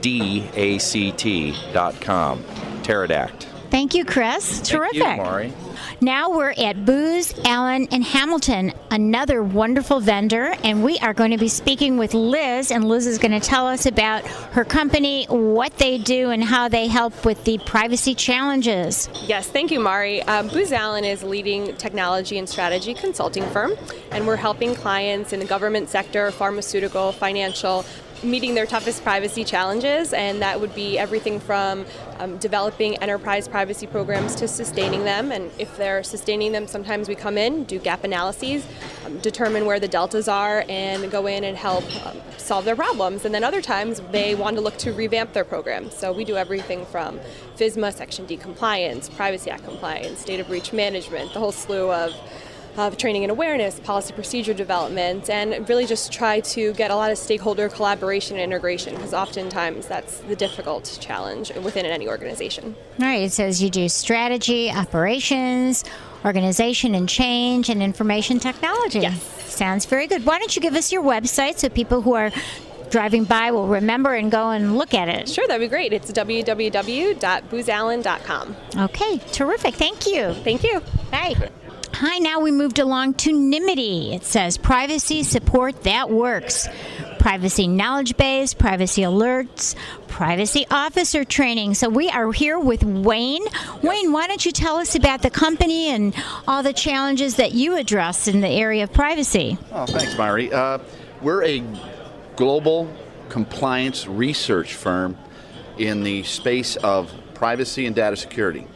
D 0.02 0.50
A 0.54 0.78
C 0.80 1.12
T.com. 1.12 2.43
Teradact. 2.84 3.45
Thank 3.69 3.93
you, 3.95 4.06
Chris. 4.06 4.62
Terrific. 4.62 5.01
Thank 5.01 5.19
you, 5.19 5.23
Maury. 5.23 5.53
Now 5.99 6.30
we're 6.30 6.53
at 6.58 6.86
Booz, 6.86 7.34
Allen, 7.43 7.88
and 7.91 8.03
Hamilton, 8.03 8.71
another 8.91 9.41
wonderful 9.41 9.99
vendor, 9.99 10.53
and 10.63 10.84
we 10.84 10.99
are 10.99 11.13
going 11.13 11.32
to 11.32 11.38
be 11.38 11.47
speaking 11.47 11.97
with 11.97 12.13
Liz, 12.13 12.71
and 12.71 12.88
Liz 12.88 13.08
is 13.08 13.17
going 13.17 13.32
to 13.32 13.39
tell 13.39 13.65
us 13.67 13.88
about 13.88 14.25
her 14.53 14.63
company, 14.63 15.25
what 15.25 15.75
they 15.77 15.97
do, 15.97 16.30
and 16.30 16.43
how 16.43 16.67
they 16.67 16.88
help 16.88 17.25
with 17.25 17.43
the 17.45 17.58
privacy 17.60 18.13
challenges. 18.13 19.10
Yes, 19.25 19.47
thank 19.47 19.71
you, 19.71 19.80
Mari. 19.80 20.21
Um, 20.23 20.49
Booz 20.49 20.71
Allen 20.71 21.03
is 21.03 21.23
a 21.23 21.27
leading 21.27 21.75
technology 21.77 22.38
and 22.38 22.47
strategy 22.47 22.93
consulting 22.93 23.43
firm, 23.47 23.73
and 24.12 24.27
we're 24.27 24.36
helping 24.36 24.75
clients 24.75 25.34
in 25.34 25.39
the 25.39 25.45
government 25.45 25.89
sector, 25.89 26.30
pharmaceutical, 26.30 27.12
financial, 27.12 27.86
meeting 28.23 28.56
their 28.56 28.65
toughest 28.65 29.03
privacy 29.03 29.43
challenges, 29.43 30.13
and 30.13 30.41
that 30.41 30.60
would 30.60 30.73
be 30.73 30.97
everything 30.97 31.39
from 31.39 31.86
um, 32.19 32.38
developing 32.38 32.95
enterprise 32.97 33.47
privacy 33.47 33.88
programs 33.88 34.36
to 34.36 34.47
sustaining 34.47 35.03
them. 35.03 35.32
And 35.32 35.51
if 35.60 35.77
they're 35.77 36.03
sustaining 36.03 36.51
them, 36.51 36.67
sometimes 36.67 37.08
we 37.08 37.15
come 37.15 37.38
in, 37.38 37.63
do 37.65 37.80
gap 37.80 38.03
analyses, 38.03 38.65
um, 39.06 39.19
determine 39.19 39.65
where 39.65 39.80
the 39.80 39.88
deltas 39.88 40.27
are, 40.27 40.65
and 40.67 41.12
go 41.12 41.27
in 41.27 41.43
and 41.43 41.56
help 41.56 41.84
um, 42.06 42.17
solve 42.38 42.65
their 42.65 42.75
problems. 42.75 43.25
And 43.25 43.34
then 43.36 43.43
other 43.43 43.62
times 43.62 44.01
they 44.12 44.36
want 44.36 44.56
to 44.56 44.62
look 44.62 44.77
to 44.77 44.93
revamp 44.93 45.34
their 45.34 45.45
programs. 45.45 45.95
So 45.95 46.12
we 46.12 46.25
do 46.25 46.38
everything 46.38 46.86
from 46.86 47.19
FISMA, 47.56 47.93
Section 47.93 48.25
D 48.25 48.38
compliance, 48.38 49.10
Privacy 49.10 49.51
Act 49.51 49.63
compliance, 49.63 50.23
data 50.23 50.43
breach 50.43 50.73
management, 50.73 51.34
the 51.34 51.39
whole 51.39 51.51
slew 51.51 51.91
of 51.91 52.13
of 52.78 52.98
training 52.98 53.24
and 53.24 53.32
awareness, 53.32 53.80
policy 53.80 54.13
procedure 54.13 54.54
development, 54.54 55.30
and 55.30 55.68
really 55.68 55.86
just 55.86 56.12
try 56.12 56.40
to 56.42 56.74
get 56.74 56.92
a 56.92 56.96
lot 56.96 57.12
of 57.12 57.18
stakeholder 57.18 57.70
collaboration 57.70 58.38
and 58.38 58.44
integration 58.44 58.96
because 58.96 59.13
oftentimes 59.13 59.88
that's 59.88 60.20
the 60.20 60.36
difficult 60.36 60.98
challenge 61.02 61.54
within 61.56 61.86
any 61.86 62.08
organization. 62.08 62.76
All 63.00 63.06
right, 63.06 63.24
it 63.24 63.32
says 63.32 63.62
you 63.62 63.70
do 63.70 63.90
strategy, 63.90 64.72
operations, 64.72 65.84
organization 66.26 66.96
and 66.96 67.08
change, 67.08 67.70
and 67.70 67.82
information 67.82 68.40
technology. 68.40 69.00
Yes. 69.00 69.24
Sounds 69.54 69.86
very 69.86 70.08
good. 70.08 70.26
Why 70.26 70.40
don't 70.40 70.56
you 70.56 70.62
give 70.62 70.76
us 70.76 70.92
your 70.92 71.04
website 71.04 71.58
so 71.58 71.70
people 71.70 72.02
who 72.02 72.13
are 72.13 72.32
driving 72.90 73.26
by 73.26 73.52
will 73.52 73.68
remember 73.68 74.13
and 74.13 74.32
go 74.32 74.52
and 74.52 74.78
look 74.78 74.94
at 74.94 75.10
it. 75.10 75.28
Sure, 75.30 75.46
that'd 75.48 75.62
be 75.62 75.68
great. 75.68 75.92
It's 75.94 76.12
www.boozallen.com. 76.12 78.56
Okay, 78.78 79.18
terrific. 79.32 79.76
Thank 79.76 80.08
you. 80.08 80.34
Thank 80.34 80.63
you. 80.63 80.82
Bye. 81.12 81.50
Hi, 81.99 82.19
now 82.19 82.41
we 82.41 82.51
moved 82.51 82.77
along 82.77 83.15
to 83.15 83.33
Nymity. 83.33 84.13
It 84.13 84.23
says 84.23 84.55
privacy 84.55 85.23
support 85.23 85.81
that 85.81 86.12
works. 86.12 86.69
Privacy 87.17 87.67
knowledge 87.67 88.15
base, 88.17 88.53
privacy 88.53 89.01
alerts, 89.01 89.73
privacy 90.07 90.67
officer 90.69 91.23
training. 91.25 91.73
So 91.73 91.89
we 91.89 92.07
are 92.10 92.31
here 92.31 92.60
with 92.60 92.83
Wayne. 92.83 93.41
Wayne, 93.81 94.12
why 94.12 94.27
don't 94.27 94.45
you 94.45 94.51
tell 94.51 94.75
us 94.75 94.93
about 94.93 95.23
the 95.23 95.31
company 95.31 95.88
and 95.88 96.13
all 96.47 96.62
the 96.62 96.71
challenges 96.71 97.38
that 97.38 97.53
you 97.53 97.75
address 97.75 98.27
in 98.27 98.41
the 98.41 98.47
area 98.47 98.83
of 98.83 98.93
privacy? 98.93 99.57
Oh, 99.71 99.88
thanks, 99.88 100.15
Mari. 100.15 100.53
Uh, 100.53 100.77
we're 101.23 101.43
a 101.45 101.63
global 102.36 102.93
compliance 103.29 104.05
research 104.05 104.75
firm 104.75 105.17
in 105.79 106.03
the 106.03 106.21
space 106.21 106.75
of 106.75 107.12
privacy 107.33 107.88
and 107.88 107.95
data 107.95 108.15
security. 108.15 108.67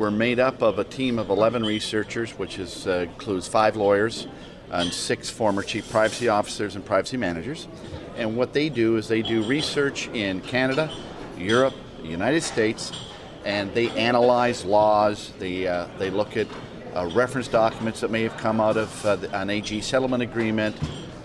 We're 0.00 0.10
made 0.10 0.40
up 0.40 0.62
of 0.62 0.78
a 0.78 0.84
team 0.84 1.18
of 1.18 1.28
11 1.28 1.62
researchers, 1.62 2.30
which 2.38 2.58
is, 2.58 2.86
uh, 2.86 3.06
includes 3.10 3.46
five 3.46 3.76
lawyers 3.76 4.26
and 4.70 4.90
six 4.90 5.28
former 5.28 5.62
chief 5.62 5.90
privacy 5.90 6.26
officers 6.26 6.74
and 6.74 6.82
privacy 6.82 7.18
managers. 7.18 7.68
And 8.16 8.34
what 8.34 8.54
they 8.54 8.70
do 8.70 8.96
is 8.96 9.08
they 9.08 9.20
do 9.20 9.42
research 9.42 10.08
in 10.14 10.40
Canada, 10.40 10.90
Europe, 11.36 11.74
the 12.00 12.08
United 12.08 12.42
States, 12.42 12.92
and 13.44 13.74
they 13.74 13.90
analyze 13.90 14.64
laws. 14.64 15.34
They, 15.38 15.68
uh, 15.68 15.86
they 15.98 16.08
look 16.08 16.34
at 16.34 16.46
uh, 16.96 17.10
reference 17.12 17.48
documents 17.48 18.00
that 18.00 18.10
may 18.10 18.22
have 18.22 18.38
come 18.38 18.58
out 18.58 18.78
of 18.78 19.04
uh, 19.04 19.18
an 19.34 19.50
AG 19.50 19.82
settlement 19.82 20.22
agreement, 20.22 20.76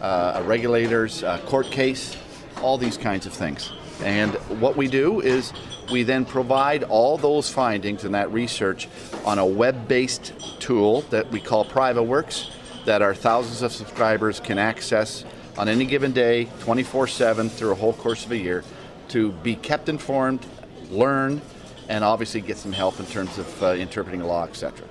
uh, 0.01 0.33
a 0.35 0.43
regulator's 0.43 1.23
uh, 1.23 1.37
court 1.45 1.67
case, 1.67 2.17
all 2.61 2.77
these 2.77 2.97
kinds 2.97 3.25
of 3.25 3.31
things. 3.31 3.71
And 4.03 4.33
what 4.59 4.75
we 4.75 4.89
do 4.89 5.21
is 5.21 5.53
we 5.91 6.03
then 6.03 6.25
provide 6.25 6.83
all 6.83 7.17
those 7.17 7.49
findings 7.49 8.03
and 8.03 8.15
that 8.15 8.31
research 8.31 8.87
on 9.25 9.39
a 9.39 9.45
web 9.45 9.87
based 9.87 10.33
tool 10.59 11.01
that 11.09 11.31
we 11.31 11.39
call 11.39 11.65
PrivaWorks 11.65 12.51
that 12.85 13.01
our 13.01 13.15
thousands 13.15 13.61
of 13.61 13.71
subscribers 13.71 14.39
can 14.39 14.57
access 14.57 15.25
on 15.57 15.67
any 15.67 15.85
given 15.85 16.11
day, 16.11 16.45
24 16.59 17.07
7, 17.07 17.49
through 17.49 17.71
a 17.71 17.75
whole 17.75 17.93
course 17.93 18.25
of 18.25 18.31
a 18.31 18.37
year, 18.37 18.63
to 19.09 19.31
be 19.31 19.55
kept 19.55 19.89
informed, 19.89 20.45
learn, 20.89 21.41
and 21.89 22.03
obviously 22.03 22.41
get 22.41 22.57
some 22.57 22.71
help 22.71 22.99
in 22.99 23.05
terms 23.05 23.37
of 23.37 23.63
uh, 23.63 23.67
interpreting 23.73 24.21
law, 24.23 24.43
etc. 24.43 24.87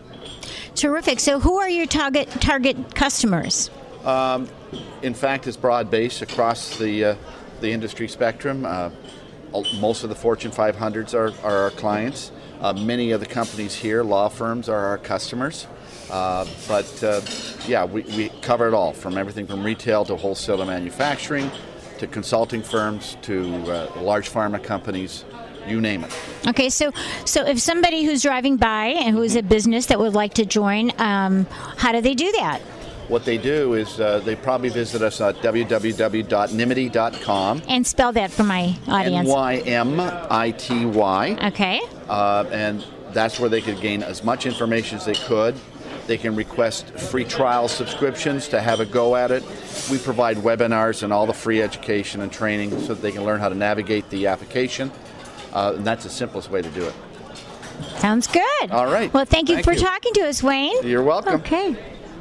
Terrific. 0.75 1.21
So, 1.21 1.39
who 1.39 1.59
are 1.59 1.69
your 1.69 1.87
target 1.87 2.29
target 2.41 2.95
customers? 2.95 3.71
Um, 4.05 4.49
in 5.03 5.15
fact, 5.15 5.47
it's 5.47 5.57
broad 5.57 5.91
based 5.91 6.23
across 6.23 6.77
the 6.79 7.05
uh, 7.05 7.17
the 7.61 7.71
industry 7.71 8.09
spectrum. 8.09 8.65
Uh, 8.65 8.91
most 9.81 10.03
of 10.03 10.09
the 10.09 10.15
Fortune 10.15 10.51
500s 10.51 11.15
are, 11.15 11.33
are 11.47 11.65
our 11.65 11.71
clients. 11.71 12.33
Uh, 12.61 12.73
many 12.73 13.11
of 13.11 13.21
the 13.21 13.27
companies 13.27 13.75
here, 13.75 14.03
law 14.03 14.29
firms, 14.29 14.69
are 14.69 14.87
our 14.87 14.99
customers. 14.99 15.67
Uh, 16.11 16.47
but 16.69 17.03
uh, 17.03 17.21
yeah, 17.67 17.85
we, 17.85 18.03
we 18.03 18.29
cover 18.43 18.69
it 18.69 18.75
all 18.75 18.93
from 18.93 19.17
everything 19.17 19.47
from 19.47 19.65
retail 19.65 20.05
to 20.05 20.17
wholesale 20.17 20.59
to 20.59 20.65
manufacturing 20.65 21.51
to 21.99 22.07
consulting 22.07 22.63
firms 22.63 23.17
to 23.23 23.55
uh, 23.71 24.01
large 24.01 24.31
pharma 24.31 24.63
companies, 24.63 25.25
you 25.67 25.81
name 25.81 26.05
it. 26.05 26.17
Okay, 26.47 26.69
so 26.69 26.93
so 27.25 27.47
if 27.47 27.61
somebody 27.61 28.05
who's 28.05 28.23
driving 28.23 28.57
by 28.57 28.87
and 28.87 29.17
who's 29.17 29.37
a 29.37 29.43
business 29.43 29.87
that 29.87 29.99
would 29.99 30.15
like 30.15 30.35
to 30.35 30.45
join, 30.45 30.93
um, 30.99 31.47
how 31.77 31.93
do 31.93 32.01
they 32.01 32.15
do 32.15 32.31
that? 32.33 32.61
What 33.09 33.25
they 33.25 33.39
do 33.39 33.75
is 33.75 34.01
uh, 34.01 34.19
they 34.21 34.35
probably 34.35 34.71
visit 34.71 35.03
us 35.03 35.21
at 35.21 35.37
www.nymity.com. 35.37 37.63
And 37.69 37.87
spell 37.87 38.13
that 38.13 38.31
for 38.31 38.45
my 38.45 38.75
audience. 38.89 39.29
N 39.29 39.35
Y 39.35 39.57
M 39.59 40.01
I 40.01 40.51
T 40.53 40.87
Y. 40.87 41.37
Okay. 41.49 41.83
Uh, 42.09 42.47
and 42.51 42.83
that's 43.13 43.39
where 43.39 43.51
they 43.51 43.61
could 43.61 43.81
gain 43.81 44.03
as 44.03 44.25
much 44.25 44.47
information 44.47 44.97
as 44.99 45.05
they 45.05 45.15
could. 45.15 45.55
They 46.07 46.19
can 46.19 46.37
request 46.37 46.91
free 46.99 47.25
trial 47.25 47.69
subscriptions 47.69 48.49
to 48.49 48.61
have 48.61 48.81
a 48.81 48.87
go 48.87 49.17
at 49.17 49.31
it. 49.31 49.43
We 49.91 49.99
provide 49.99 50.37
webinars 50.39 51.03
and 51.03 51.13
all 51.13 51.27
the 51.27 51.33
free 51.33 51.63
education 51.63 52.21
and 52.21 52.33
training 52.33 52.71
so 52.81 52.89
that 52.89 53.03
they 53.03 53.13
can 53.13 53.25
learn 53.25 53.41
how 53.41 53.49
to 53.49 53.55
navigate 53.55 54.09
the 54.11 54.27
application. 54.27 54.91
Uh, 55.53 55.75
and 55.77 55.87
that's 55.87 56.05
the 56.05 56.11
simplest 56.11 56.51
way 56.51 56.63
to 56.63 56.71
do 56.71 56.85
it. 56.85 56.95
Sounds 57.99 58.27
good. 58.27 58.71
All 58.71 58.87
right. 58.87 59.13
Well, 59.13 59.25
thank 59.25 59.49
you 59.49 59.57
Thank 59.57 59.67
for 59.67 59.73
you. 59.73 59.81
talking 59.81 60.13
to 60.15 60.29
us, 60.29 60.43
Wayne. 60.43 60.87
You're 60.87 61.03
welcome. 61.03 61.35
Okay. 61.37 61.77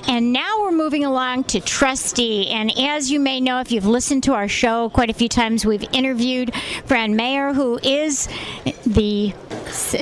And 0.05 0.33
now 0.33 0.61
we're 0.61 0.71
moving 0.71 1.05
along 1.05 1.45
to 1.45 1.59
TRUSTe. 1.59 2.51
And 2.51 2.77
as 2.77 3.09
you 3.09 3.19
may 3.19 3.39
know, 3.39 3.59
if 3.61 3.71
you've 3.71 3.85
listened 3.85 4.23
to 4.23 4.33
our 4.33 4.47
show 4.47 4.89
quite 4.89 5.09
a 5.09 5.13
few 5.13 5.29
times, 5.29 5.65
we've 5.65 5.85
interviewed 5.91 6.53
Fran 6.85 7.15
Maier, 7.15 7.55
who 7.55 7.79
is 7.81 8.27
the 8.85 9.33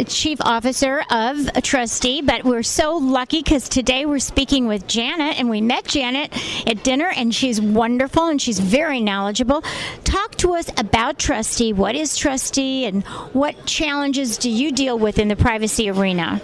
chief 0.07 0.41
officer 0.41 0.99
of 1.11 1.37
a 1.55 1.61
TRUSTe. 1.61 2.25
But 2.25 2.43
we're 2.43 2.63
so 2.63 2.97
lucky 2.97 3.41
because 3.41 3.69
today 3.69 4.05
we're 4.05 4.19
speaking 4.19 4.67
with 4.67 4.87
Janet, 4.87 5.39
and 5.39 5.49
we 5.49 5.61
met 5.61 5.85
Janet 5.85 6.33
at 6.67 6.83
dinner, 6.83 7.11
and 7.15 7.33
she's 7.33 7.61
wonderful 7.61 8.27
and 8.27 8.41
she's 8.41 8.59
very 8.59 8.99
knowledgeable. 8.99 9.63
Talk 10.03 10.35
to 10.37 10.55
us 10.55 10.69
about 10.77 11.19
TRUSTe. 11.19 11.73
What 11.73 11.95
is 11.95 12.17
TRUSTe, 12.17 12.87
and 12.87 13.03
what 13.33 13.65
challenges 13.65 14.37
do 14.37 14.49
you 14.49 14.71
deal 14.71 14.99
with 14.99 15.19
in 15.19 15.29
the 15.29 15.37
privacy 15.37 15.89
arena? 15.89 16.41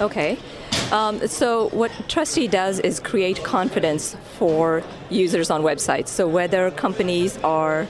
Okay. 0.00 0.38
Um, 0.92 1.26
so 1.28 1.68
what 1.68 1.92
TRUSTe 2.08 2.50
does 2.50 2.80
is 2.80 2.98
create 2.98 3.44
confidence 3.44 4.16
for 4.38 4.82
users 5.08 5.48
on 5.48 5.62
websites. 5.62 6.08
So 6.08 6.26
whether 6.26 6.70
companies 6.72 7.38
are 7.38 7.86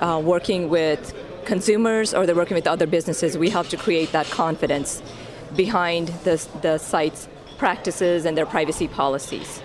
uh, 0.00 0.20
working 0.24 0.70
with 0.70 1.14
consumers 1.44 2.14
or 2.14 2.24
they're 2.24 2.34
working 2.34 2.54
with 2.54 2.66
other 2.66 2.86
businesses, 2.86 3.36
we 3.36 3.50
help 3.50 3.68
to 3.68 3.76
create 3.76 4.12
that 4.12 4.26
confidence 4.26 5.02
behind 5.56 6.08
the, 6.24 6.46
the 6.62 6.78
site's 6.78 7.28
practices 7.58 8.24
and 8.24 8.36
their 8.36 8.46
privacy 8.46 8.88
policies. 8.88 9.60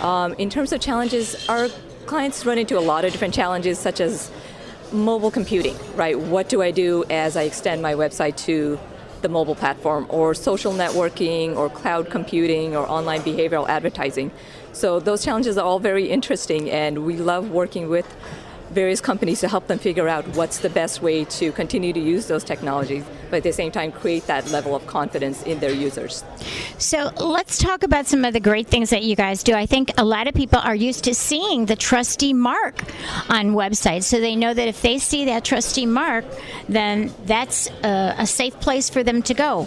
Um, 0.00 0.32
in 0.34 0.50
terms 0.50 0.72
of 0.72 0.80
challenges, 0.80 1.48
our 1.48 1.68
clients 2.06 2.44
run 2.44 2.58
into 2.58 2.76
a 2.76 2.80
lot 2.80 3.04
of 3.04 3.12
different 3.12 3.32
challenges, 3.32 3.78
such 3.78 4.00
as 4.00 4.30
mobile 4.92 5.30
computing, 5.30 5.76
right? 5.94 6.18
What 6.18 6.48
do 6.48 6.62
I 6.62 6.72
do 6.72 7.04
as 7.10 7.36
I 7.36 7.42
extend 7.42 7.80
my 7.80 7.94
website 7.94 8.36
to 8.46 8.78
the 9.26 9.32
mobile 9.32 9.58
platform, 9.64 10.06
or 10.08 10.34
social 10.34 10.72
networking, 10.72 11.56
or 11.56 11.68
cloud 11.80 12.04
computing, 12.16 12.76
or 12.76 12.84
online 12.98 13.22
behavioral 13.22 13.66
advertising? 13.68 14.30
So, 14.72 15.00
those 15.00 15.24
challenges 15.26 15.58
are 15.58 15.66
all 15.70 15.80
very 15.80 16.06
interesting, 16.16 16.70
and 16.70 17.04
we 17.08 17.14
love 17.32 17.50
working 17.50 17.88
with 17.88 18.08
various 18.70 19.00
companies 19.00 19.40
to 19.40 19.48
help 19.48 19.66
them 19.66 19.78
figure 19.78 20.08
out 20.08 20.26
what's 20.36 20.58
the 20.58 20.70
best 20.70 21.02
way 21.02 21.24
to 21.24 21.52
continue 21.52 21.92
to 21.92 22.00
use 22.00 22.26
those 22.26 22.44
technologies, 22.44 23.04
but 23.30 23.38
at 23.38 23.42
the 23.42 23.52
same 23.52 23.70
time 23.70 23.92
create 23.92 24.26
that 24.26 24.50
level 24.50 24.74
of 24.74 24.86
confidence 24.86 25.42
in 25.42 25.58
their 25.60 25.72
users. 25.72 26.24
So 26.78 27.10
let's 27.16 27.58
talk 27.58 27.82
about 27.82 28.06
some 28.06 28.24
of 28.24 28.32
the 28.32 28.40
great 28.40 28.66
things 28.66 28.90
that 28.90 29.02
you 29.02 29.16
guys 29.16 29.42
do. 29.42 29.54
I 29.54 29.66
think 29.66 29.90
a 29.98 30.04
lot 30.04 30.26
of 30.28 30.34
people 30.34 30.58
are 30.58 30.74
used 30.74 31.04
to 31.04 31.14
seeing 31.14 31.66
the 31.66 31.76
TRUSTe 31.76 32.34
mark 32.34 32.82
on 33.30 33.52
websites, 33.54 34.04
so 34.04 34.20
they 34.20 34.36
know 34.36 34.52
that 34.52 34.68
if 34.68 34.82
they 34.82 34.98
see 34.98 35.24
that 35.26 35.44
TRUSTe 35.44 35.86
mark, 35.86 36.24
then 36.68 37.12
that's 37.24 37.68
a, 37.82 38.14
a 38.18 38.26
safe 38.26 38.58
place 38.60 38.90
for 38.90 39.02
them 39.02 39.22
to 39.22 39.34
go. 39.34 39.64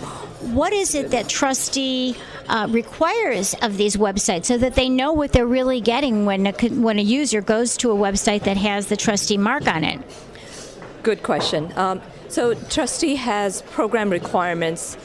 What 0.53 0.71
is 0.73 0.95
it 0.95 1.11
that 1.11 1.25
TRUSTe 1.25 2.17
uh, 2.49 2.67
requires 2.69 3.53
of 3.61 3.77
these 3.77 3.95
websites 3.95 4.45
so 4.45 4.57
that 4.57 4.75
they 4.75 4.89
know 4.89 5.13
what 5.13 5.31
they're 5.31 5.45
really 5.45 5.79
getting 5.79 6.25
when 6.25 6.47
a, 6.47 6.51
when 6.69 6.99
a 6.99 7.01
user 7.01 7.41
goes 7.41 7.77
to 7.77 7.91
a 7.91 7.95
website 7.95 8.43
that 8.43 8.57
has 8.57 8.87
the 8.87 8.97
TRUSTe 8.97 9.37
mark 9.37 9.67
on 9.67 9.83
it? 9.83 9.99
Good 11.03 11.23
question. 11.23 11.71
Um, 11.77 12.01
so, 12.27 12.53
TRUSTe 12.53 13.15
has 13.15 13.61
program 13.63 14.09
requirements 14.09 14.97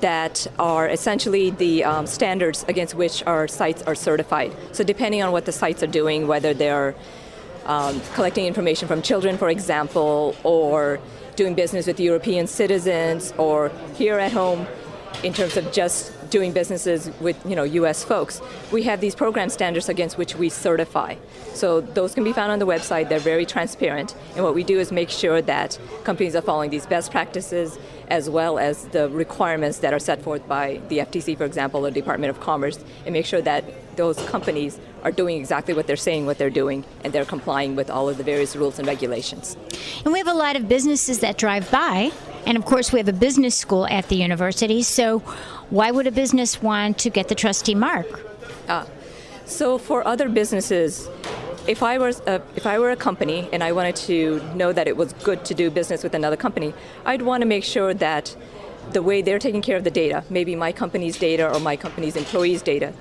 that 0.00 0.46
are 0.58 0.88
essentially 0.88 1.50
the 1.50 1.84
um, 1.84 2.06
standards 2.06 2.64
against 2.66 2.94
which 2.94 3.22
our 3.26 3.46
sites 3.46 3.82
are 3.82 3.94
certified. 3.94 4.52
So, 4.72 4.82
depending 4.82 5.22
on 5.22 5.32
what 5.32 5.44
the 5.44 5.52
sites 5.52 5.82
are 5.82 5.88
doing, 5.88 6.26
whether 6.26 6.54
they're 6.54 6.94
um, 7.66 8.00
collecting 8.14 8.46
information 8.46 8.88
from 8.88 9.02
children, 9.02 9.38
for 9.38 9.50
example, 9.50 10.34
or 10.42 10.98
doing 11.36 11.54
business 11.54 11.86
with 11.86 12.00
European 12.00 12.46
citizens, 12.46 13.32
or 13.38 13.70
here 13.94 14.18
at 14.18 14.32
home, 14.32 14.66
in 15.22 15.32
terms 15.32 15.56
of 15.56 15.70
just 15.72 16.12
doing 16.34 16.52
businesses 16.52 17.12
with 17.20 17.38
you 17.46 17.54
know 17.54 17.62
U.S. 17.80 18.02
folks, 18.02 18.42
we 18.72 18.82
have 18.82 19.00
these 19.00 19.14
program 19.14 19.48
standards 19.48 19.88
against 19.88 20.18
which 20.18 20.34
we 20.34 20.48
certify. 20.48 21.14
So 21.54 21.80
those 21.80 22.12
can 22.12 22.24
be 22.24 22.32
found 22.32 22.50
on 22.50 22.58
the 22.58 22.66
website. 22.66 23.08
They're 23.08 23.20
very 23.34 23.46
transparent, 23.46 24.16
and 24.34 24.42
what 24.44 24.52
we 24.52 24.64
do 24.64 24.80
is 24.80 24.90
make 24.90 25.10
sure 25.10 25.40
that 25.42 25.78
companies 26.02 26.34
are 26.34 26.42
following 26.42 26.70
these 26.70 26.86
best 26.86 27.12
practices 27.12 27.78
as 28.08 28.28
well 28.28 28.58
as 28.58 28.86
the 28.88 29.08
requirements 29.10 29.78
that 29.78 29.94
are 29.94 29.98
set 30.00 30.20
forth 30.22 30.46
by 30.48 30.80
the 30.88 30.98
FTC, 30.98 31.38
for 31.38 31.44
example, 31.44 31.86
or 31.86 31.90
Department 31.92 32.30
of 32.30 32.40
Commerce, 32.40 32.84
and 33.06 33.12
make 33.12 33.26
sure 33.26 33.40
that 33.40 33.64
those 33.96 34.18
companies 34.26 34.78
are 35.04 35.12
doing 35.12 35.36
exactly 35.36 35.72
what 35.72 35.86
they're 35.86 35.96
saying 35.96 36.26
what 36.26 36.36
they're 36.38 36.50
doing, 36.50 36.84
and 37.04 37.12
they're 37.12 37.24
complying 37.24 37.76
with 37.76 37.90
all 37.90 38.08
of 38.08 38.16
the 38.16 38.24
various 38.24 38.56
rules 38.56 38.78
and 38.80 38.88
regulations. 38.88 39.56
And 40.04 40.12
we 40.12 40.18
have 40.18 40.28
a 40.28 40.34
lot 40.34 40.56
of 40.56 40.68
businesses 40.68 41.20
that 41.20 41.38
drive 41.38 41.70
by. 41.70 42.10
And 42.46 42.58
of 42.58 42.64
course, 42.66 42.92
we 42.92 42.98
have 42.98 43.08
a 43.08 43.12
business 43.12 43.54
school 43.54 43.86
at 43.86 44.08
the 44.08 44.16
university. 44.16 44.82
So, 44.82 45.22
why 45.70 45.90
would 45.90 46.06
a 46.06 46.12
business 46.12 46.62
want 46.62 46.98
to 46.98 47.10
get 47.10 47.28
the 47.28 47.34
TRUSTe 47.34 47.74
mark? 47.74 48.06
Ah, 48.68 48.86
so 49.44 49.78
for 49.78 50.06
other 50.06 50.28
businesses, 50.28 51.08
if 51.66 51.82
I 51.82 51.98
was 51.98 52.20
a, 52.26 52.42
if 52.56 52.66
I 52.66 52.78
were 52.78 52.90
a 52.90 52.96
company 52.96 53.48
and 53.52 53.62
I 53.62 53.72
wanted 53.72 53.96
to 53.96 54.40
know 54.54 54.72
that 54.72 54.86
it 54.86 54.96
was 54.96 55.12
good 55.24 55.44
to 55.46 55.54
do 55.54 55.70
business 55.70 56.02
with 56.02 56.14
another 56.14 56.36
company, 56.36 56.74
I'd 57.04 57.22
want 57.22 57.40
to 57.42 57.46
make 57.46 57.64
sure 57.64 57.94
that 57.94 58.36
the 58.92 59.02
way 59.02 59.22
they're 59.22 59.38
taking 59.38 59.62
care 59.62 59.76
of 59.76 59.84
the 59.84 59.90
data, 59.90 60.24
maybe 60.28 60.54
my 60.54 60.72
company's 60.72 61.18
data 61.18 61.50
or 61.50 61.58
my 61.60 61.76
company's 61.76 62.16
employees' 62.16 62.62
data, 62.62 62.92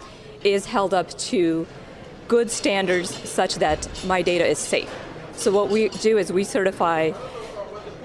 is 0.44 0.66
held 0.66 0.94
up 0.94 1.10
to 1.18 1.68
good 2.28 2.50
standards 2.50 3.14
such 3.30 3.56
that 3.56 3.88
my 4.06 4.22
data 4.22 4.46
is 4.46 4.58
safe. 4.58 4.90
So 5.36 5.52
what 5.52 5.70
we 5.70 5.90
do 5.90 6.18
is 6.18 6.32
we 6.32 6.44
certify 6.44 7.12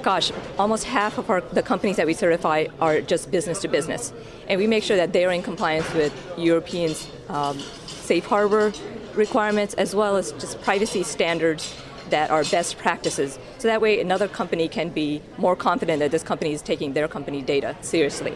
gosh, 0.03 0.33
almost 0.59 0.85
half 0.85 1.19
of 1.19 1.31
our, 1.31 1.41
the 1.41 1.63
companies 1.63 1.97
that 1.97 2.07
we 2.07 2.15
certify 2.15 2.67
are 2.81 3.01
just 3.01 3.31
business 3.31 3.61
to 3.63 3.69
business. 3.69 4.13
And 4.49 4.59
we 4.59 4.67
make 4.67 4.85
sure 4.85 4.97
that 4.97 5.13
they're 5.13 5.33
in 5.33 5.43
compliance 5.43 5.93
with 5.95 6.13
European 6.37 6.95
um, 7.29 7.59
safe 7.87 8.27
harbor 8.27 8.73
requirements 9.15 9.75
as 9.75 9.95
well 9.95 10.17
as 10.17 10.33
just 10.33 10.61
privacy 10.63 11.03
standards 11.03 11.75
that 12.11 12.31
are 12.31 12.45
best 12.45 12.79
practices. 12.79 13.39
So 13.59 13.69
that 13.69 13.81
way, 13.81 14.01
another 14.01 14.29
company 14.29 14.69
can 14.69 14.89
be 14.89 15.21
more 15.37 15.57
confident 15.57 15.99
that 16.01 16.11
this 16.11 16.23
company 16.23 16.53
is 16.53 16.63
taking 16.63 16.95
their 16.95 17.09
company 17.09 17.43
data 17.43 17.77
seriously. 17.81 18.35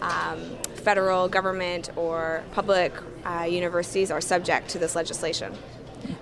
um, 0.00 0.56
federal 0.78 1.28
government 1.28 1.90
or 1.96 2.42
public 2.52 2.92
uh, 3.24 3.46
universities 3.48 4.10
are 4.10 4.20
subject 4.20 4.68
to 4.70 4.78
this 4.78 4.94
legislation. 4.96 5.54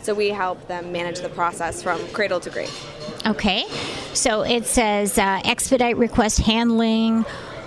So 0.01 0.15
we 0.15 0.29
help 0.31 0.67
them 0.69 0.93
manage 0.93 1.21
the 1.21 1.29
process 1.29 1.83
from 1.83 2.07
cradle 2.09 2.41
to 2.41 2.51
grave. 2.51 2.73
Okay. 3.27 3.67
So 4.15 4.43
it 4.43 4.67
says 4.67 5.19
uh, 5.19 5.41
expedite 5.45 5.97
request 5.97 6.41
handling, 6.41 7.25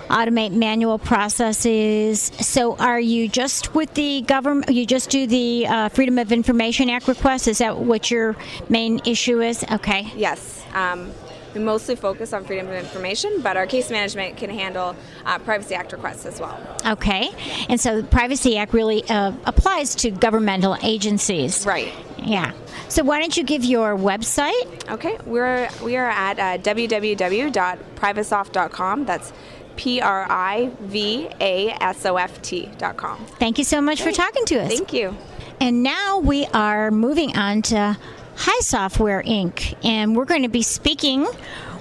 automate 0.08 0.52
manual 0.52 0.98
processes. 0.98 2.32
So 2.40 2.76
are 2.76 3.00
you 3.00 3.28
just 3.28 3.74
with 3.74 3.94
the 3.94 4.22
government? 4.22 4.74
You 4.74 4.84
just 4.84 5.10
do 5.10 5.26
the 5.26 5.66
uh, 5.66 5.88
Freedom 5.90 6.18
of 6.18 6.32
Information 6.32 6.90
Act 6.90 7.08
requests? 7.08 7.46
Is 7.46 7.58
that 7.58 7.78
what 7.78 8.10
your 8.10 8.36
main 8.68 9.00
issue 9.06 9.40
is? 9.40 9.64
Okay. 9.70 10.12
Yes. 10.16 10.64
Um, 10.74 11.12
we 11.54 11.60
mostly 11.60 11.96
focus 11.96 12.32
on 12.32 12.44
freedom 12.44 12.68
of 12.68 12.74
information, 12.74 13.40
but 13.42 13.56
our 13.56 13.66
case 13.66 13.90
management 13.90 14.36
can 14.36 14.50
handle 14.50 14.94
uh, 15.24 15.38
Privacy 15.38 15.74
Act 15.74 15.92
requests 15.92 16.26
as 16.26 16.38
well. 16.40 16.58
Okay. 16.86 17.30
And 17.68 17.80
so 17.80 18.00
the 18.00 18.06
Privacy 18.06 18.56
Act 18.56 18.72
really 18.72 19.02
uh, 19.08 19.32
applies 19.44 19.94
to 19.96 20.10
governmental 20.10 20.76
agencies. 20.82 21.66
Right. 21.66 21.92
Yeah. 22.18 22.52
So 22.88 23.02
why 23.04 23.20
don't 23.20 23.36
you 23.36 23.44
give 23.44 23.64
your 23.64 23.96
website? 23.96 24.90
Okay. 24.90 25.18
We're 25.26 25.68
we 25.82 25.96
are 25.96 26.10
at 26.10 26.38
uh, 26.38 26.58
www.privasoft.com. 26.62 29.04
That's 29.06 29.32
P 29.76 30.00
R 30.00 30.26
I 30.28 30.70
V 30.80 31.28
A 31.40 31.70
S 31.70 32.04
O 32.04 32.16
F 32.16 32.42
T 32.42 32.68
dot 32.78 32.96
com. 32.96 33.24
Thank 33.38 33.58
you 33.58 33.64
so 33.64 33.80
much 33.80 34.02
for 34.02 34.12
talking 34.12 34.44
to 34.46 34.60
us. 34.60 34.68
Thank 34.68 34.92
you. 34.92 35.16
And 35.60 35.82
now 35.82 36.18
we 36.18 36.46
are 36.46 36.90
moving 36.90 37.36
on 37.36 37.62
to 37.62 37.96
HiSoftware 38.40 39.24
Inc. 39.26 39.76
And 39.84 40.16
we're 40.16 40.24
going 40.24 40.42
to 40.42 40.48
be 40.48 40.62
speaking 40.62 41.26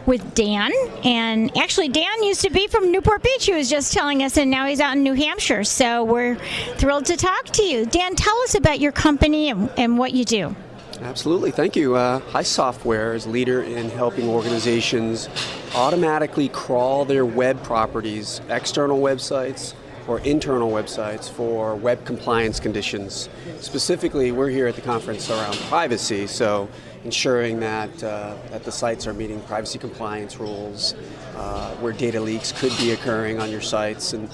with 0.06 0.34
Dan. 0.34 0.72
And 1.04 1.56
actually, 1.58 1.88
Dan 1.88 2.24
used 2.24 2.42
to 2.42 2.50
be 2.50 2.68
from 2.68 2.92
Newport 2.92 3.24
Beach, 3.24 3.46
he 3.46 3.54
was 3.54 3.70
just 3.70 3.94
telling 3.94 4.24
us, 4.24 4.38
and 4.38 4.52
now 4.52 4.66
he's 4.66 4.80
out 4.80 4.98
in 4.98 5.04
New 5.04 5.14
Hampshire. 5.14 5.64
So 5.64 6.04
we're 6.04 6.36
thrilled 6.76 7.06
to 7.06 7.16
talk 7.16 7.46
to 7.46 7.64
you. 7.64 7.86
Dan, 7.86 8.16
tell 8.16 8.38
us 8.42 8.56
about 8.56 8.80
your 8.80 8.92
company 8.92 9.50
and, 9.50 9.70
and 9.78 9.98
what 9.98 10.14
you 10.14 10.26
do. 10.26 10.56
Absolutely, 11.02 11.52
thank 11.52 11.78
you. 11.78 11.96
Uh, 11.96 12.44
Software 12.44 13.14
is 13.14 13.26
leader 13.26 13.62
in 13.62 13.90
helping 13.90 14.28
organizations 14.28 15.30
automatically 15.74 16.50
crawl 16.50 17.06
their 17.06 17.26
web 17.26 17.64
properties, 17.64 18.42
external 18.50 19.00
websites, 19.00 19.74
or 20.10 20.20
internal 20.22 20.72
websites 20.72 21.30
for 21.30 21.76
web 21.76 22.04
compliance 22.04 22.60
conditions. 22.60 23.30
Specifically, 23.60 24.32
we're 24.32 24.50
here 24.50 24.66
at 24.66 24.74
the 24.74 24.82
conference 24.82 25.30
around 25.30 25.56
privacy, 25.70 26.26
so 26.26 26.68
ensuring 27.06 27.60
that, 27.60 28.04
uh, 28.04 28.36
that 28.50 28.64
the 28.64 28.72
sites 28.72 29.06
are 29.06 29.14
meeting 29.14 29.40
privacy 29.42 29.78
compliance 29.78 30.40
rules, 30.40 30.96
uh, 31.36 31.76
where 31.76 31.94
data 31.94 32.20
leaks 32.20 32.52
could 32.52 32.76
be 32.80 32.92
occurring 32.92 33.40
on 33.40 33.52
your 33.52 33.62
sites. 33.62 34.14
And 34.14 34.28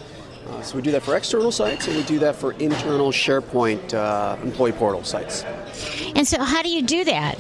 uh, 0.47 0.61
so 0.61 0.77
we 0.77 0.81
do 0.81 0.91
that 0.91 1.03
for 1.03 1.17
external 1.17 1.51
sites, 1.51 1.87
and 1.87 1.97
we 1.97 2.03
do 2.03 2.19
that 2.19 2.37
for 2.37 2.53
internal 2.53 3.11
SharePoint 3.11 3.93
uh, 3.93 4.37
employee 4.43 4.71
portal 4.71 5.03
sites. 5.03 5.43
And 6.15 6.25
so, 6.25 6.41
how 6.41 6.61
do 6.61 6.69
you 6.69 6.83
do 6.83 7.03
that? 7.03 7.37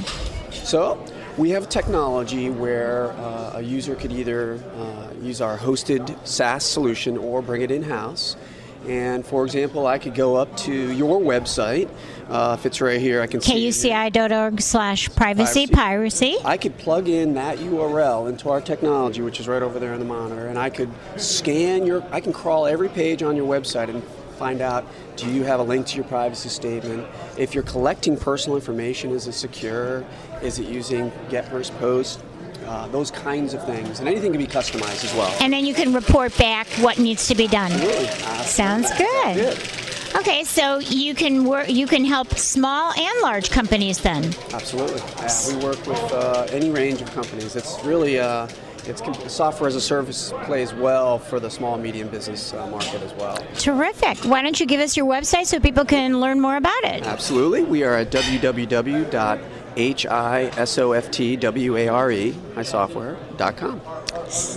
So, 0.51 1.01
we 1.37 1.49
have 1.49 1.67
technology 1.67 2.49
where 2.49 3.11
uh, 3.11 3.53
a 3.55 3.61
user 3.61 3.95
could 3.95 4.11
either 4.11 4.59
uh, 4.77 5.09
use 5.21 5.41
our 5.41 5.57
hosted 5.57 6.15
SaaS 6.25 6.63
solution 6.63 7.17
or 7.17 7.41
bring 7.41 7.61
it 7.61 7.71
in 7.71 7.83
house. 7.83 8.37
And 8.87 9.25
for 9.25 9.43
example, 9.43 9.87
I 9.87 9.97
could 9.97 10.13
go 10.13 10.35
up 10.35 10.55
to 10.57 10.73
your 10.73 11.19
website. 11.19 11.89
Uh, 12.29 12.55
if 12.57 12.67
it's 12.67 12.79
right 12.81 13.01
here, 13.01 13.19
I 13.19 13.27
can 13.27 13.41
see. 13.41 13.67
KUCI.org 13.67 14.61
slash 14.61 15.09
privacy 15.15 15.65
piracy. 15.65 16.37
I 16.45 16.57
could 16.57 16.77
plug 16.77 17.07
in 17.07 17.33
that 17.33 17.57
URL 17.57 18.29
into 18.29 18.49
our 18.49 18.61
technology, 18.61 19.23
which 19.23 19.39
is 19.39 19.47
right 19.47 19.63
over 19.63 19.79
there 19.79 19.93
on 19.93 19.99
the 19.99 20.05
monitor, 20.05 20.47
and 20.47 20.59
I 20.59 20.69
could 20.69 20.91
scan 21.17 21.85
your. 21.87 22.03
I 22.11 22.21
can 22.21 22.31
crawl 22.31 22.67
every 22.67 22.89
page 22.89 23.23
on 23.23 23.35
your 23.35 23.47
website 23.47 23.89
and 23.89 24.03
find 24.35 24.61
out 24.61 24.85
do 25.15 25.31
you 25.31 25.43
have 25.43 25.59
a 25.59 25.63
link 25.63 25.87
to 25.87 25.95
your 25.95 26.05
privacy 26.05 26.49
statement 26.49 27.07
if 27.37 27.53
you're 27.53 27.63
collecting 27.63 28.17
personal 28.17 28.57
information 28.57 29.11
is 29.11 29.27
it 29.27 29.31
secure 29.31 30.05
is 30.45 30.59
it 30.59 30.67
using 30.67 31.11
get 31.29 31.49
first 31.49 31.75
post 31.79 32.21
uh, 32.67 32.87
those 32.87 33.11
kinds 33.11 33.53
of 33.53 33.63
things 33.65 33.99
and 33.99 34.07
anything 34.07 34.31
can 34.31 34.41
be 34.41 34.47
customized 34.47 35.03
as 35.03 35.13
well 35.13 35.35
And 35.41 35.51
then 35.53 35.65
you 35.65 35.73
can 35.73 35.93
report 35.93 36.35
back 36.37 36.67
what 36.85 36.97
needs 36.97 37.27
to 37.27 37.35
be 37.35 37.47
done. 37.47 37.71
Sounds 38.43 38.89
good. 38.97 39.57
Okay, 40.15 40.43
so 40.45 40.79
you 40.79 41.13
can 41.13 41.43
work. 41.43 41.69
You 41.69 41.87
can 41.87 42.05
help 42.05 42.29
small 42.37 42.93
and 42.93 43.21
large 43.21 43.49
companies 43.51 43.97
then. 43.99 44.23
absolutely 44.53 45.01
yeah, 45.19 45.47
we 45.49 45.63
work 45.63 45.85
with 45.85 46.01
uh, 46.13 46.47
any 46.51 46.69
range 46.71 47.01
of 47.01 47.11
companies 47.11 47.55
it's 47.55 47.83
really 47.83 48.17
uh, 48.19 48.47
it's 48.85 49.01
software 49.33 49.67
as 49.67 49.75
a 49.75 49.81
service 49.81 50.31
plays 50.43 50.71
well 50.73 51.17
for 51.19 51.39
the 51.39 51.49
small 51.49 51.73
and 51.73 51.83
medium 51.83 52.07
business 52.07 52.53
uh, 52.53 52.65
market 52.67 53.01
as 53.01 53.13
well 53.15 53.37
Terrific. 53.55 54.17
Why 54.19 54.41
don't 54.41 54.59
you 54.59 54.65
give 54.65 54.79
us 54.79 54.95
your 54.95 55.07
website 55.07 55.47
so 55.47 55.59
people 55.59 55.85
can 55.85 56.19
learn 56.19 56.39
more 56.39 56.55
about 56.55 56.83
it? 56.83 57.05
Absolutely. 57.05 57.63
We 57.63 57.83
are 57.83 57.95
at 57.95 58.11
www.hisoftware, 59.75 62.33
hisoftware.com. 62.55 63.81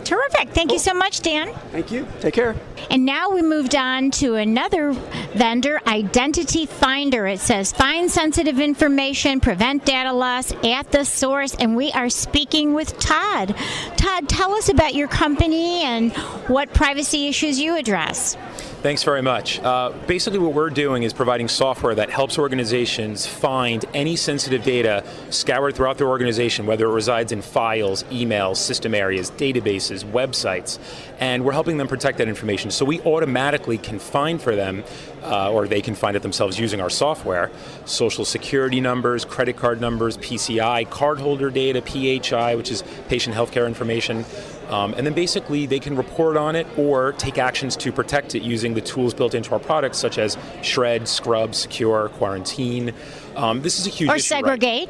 Terrific. 0.05 0.51
Thank 0.51 0.73
you 0.73 0.79
so 0.79 0.95
much, 0.95 1.21
Dan. 1.21 1.53
Thank 1.73 1.91
you. 1.91 2.07
Take 2.21 2.35
care. 2.35 2.55
And 2.91 3.05
now 3.05 3.31
we 3.31 3.43
moved 3.43 3.75
on 3.75 4.11
to 4.13 4.37
another 4.37 4.93
vendor, 5.35 5.81
Identity 5.87 6.67
Finder. 6.67 7.27
It 7.27 7.41
says 7.41 7.73
find 7.73 8.11
sensitive 8.11 8.61
information, 8.61 9.41
prevent 9.41 9.85
data 9.85 10.13
loss 10.13 10.53
at 10.65 10.91
the 10.91 11.05
source. 11.05 11.55
And 11.57 11.77
we 11.77 11.93
are 11.93 12.09
speaking 12.09 12.75
with 12.75 12.99
Todd. 12.99 13.55
Todd, 13.97 14.29
tell 14.29 14.53
us 14.53 14.69
about 14.69 14.95
your 14.95 15.09
company 15.09 15.83
and 15.83 16.13
what 16.49 16.73
privacy 16.73 17.29
issues 17.29 17.61
you 17.61 17.77
address. 17.77 18.37
Thanks 18.81 19.03
very 19.03 19.23
much. 19.23 19.59
Uh, 19.59 19.91
basically, 20.07 20.39
what 20.39 20.55
we're 20.55 20.71
doing 20.71 21.03
is 21.03 21.13
providing 21.13 21.49
software 21.49 21.97
that 21.97 22.11
helps 22.11 22.39
organizations 22.39 23.27
find 23.27 23.85
any 23.93 24.15
sensitive 24.15 24.63
data 24.63 25.03
scoured 25.31 25.75
throughout 25.75 25.99
their 25.99 26.07
organization, 26.07 26.65
whether 26.65 26.87
it 26.87 26.93
resides 26.93 27.33
in 27.33 27.43
files, 27.43 28.05
emails, 28.05 28.59
system 28.59 28.95
areas, 28.95 29.33
databases, 29.33 30.05
websites, 30.05 30.79
and 31.19 31.45
we're 31.45 31.51
helping 31.51 31.77
them 31.77 31.89
protect 31.89 32.19
that 32.19 32.29
information. 32.29 32.71
So 32.71 32.85
we 32.85 33.01
automatically 33.01 33.79
can 33.79 33.99
find 33.99 34.41
for 34.41 34.55
them, 34.55 34.85
uh, 35.25 35.51
or 35.51 35.67
they 35.67 35.83
can 35.83 35.97
find 35.97 36.17
it 36.17 36.23
themselves 36.23 36.57
using 36.57 36.81
our 36.81 36.91
software, 36.91 37.51
social 37.85 38.25
security 38.25 38.81
numbers, 38.81 39.25
credit 39.25 39.57
card 39.57 39.81
numbers, 39.81 40.17
PCI, 40.19 40.87
cardholder 40.87 41.53
data, 41.53 41.83
PHI, 41.83 42.55
which 42.55 42.71
is 42.71 42.85
patient 43.09 43.35
healthcare 43.35 43.67
information. 43.67 44.25
Um, 44.69 44.95
and 44.95 45.07
then 45.07 45.15
basically 45.15 45.67
they 45.67 45.79
can 45.79 45.97
report 45.97 46.37
on 46.37 46.55
it 46.57 46.67
or 46.77 47.13
take 47.13 47.39
actions 47.39 47.75
to 47.77 47.93
protect 47.93 48.35
it 48.35 48.43
using 48.43 48.75
the 48.75 48.81
tools 48.83 49.15
built 49.15 49.35
into 49.35 49.53
our 49.53 49.59
products, 49.59 49.99
such 49.99 50.19
as 50.19 50.37
Shred, 50.63 51.09
Scrub, 51.09 51.55
Secure, 51.55 52.11
Quarantine. 52.11 52.93
Um, 53.37 53.63
this 53.63 53.79
is 53.79 53.87
a 53.87 53.91
huge 53.91 54.11
Or 54.11 54.17
issue 54.17 54.35
right- 54.35 54.45
segregate. 54.45 54.89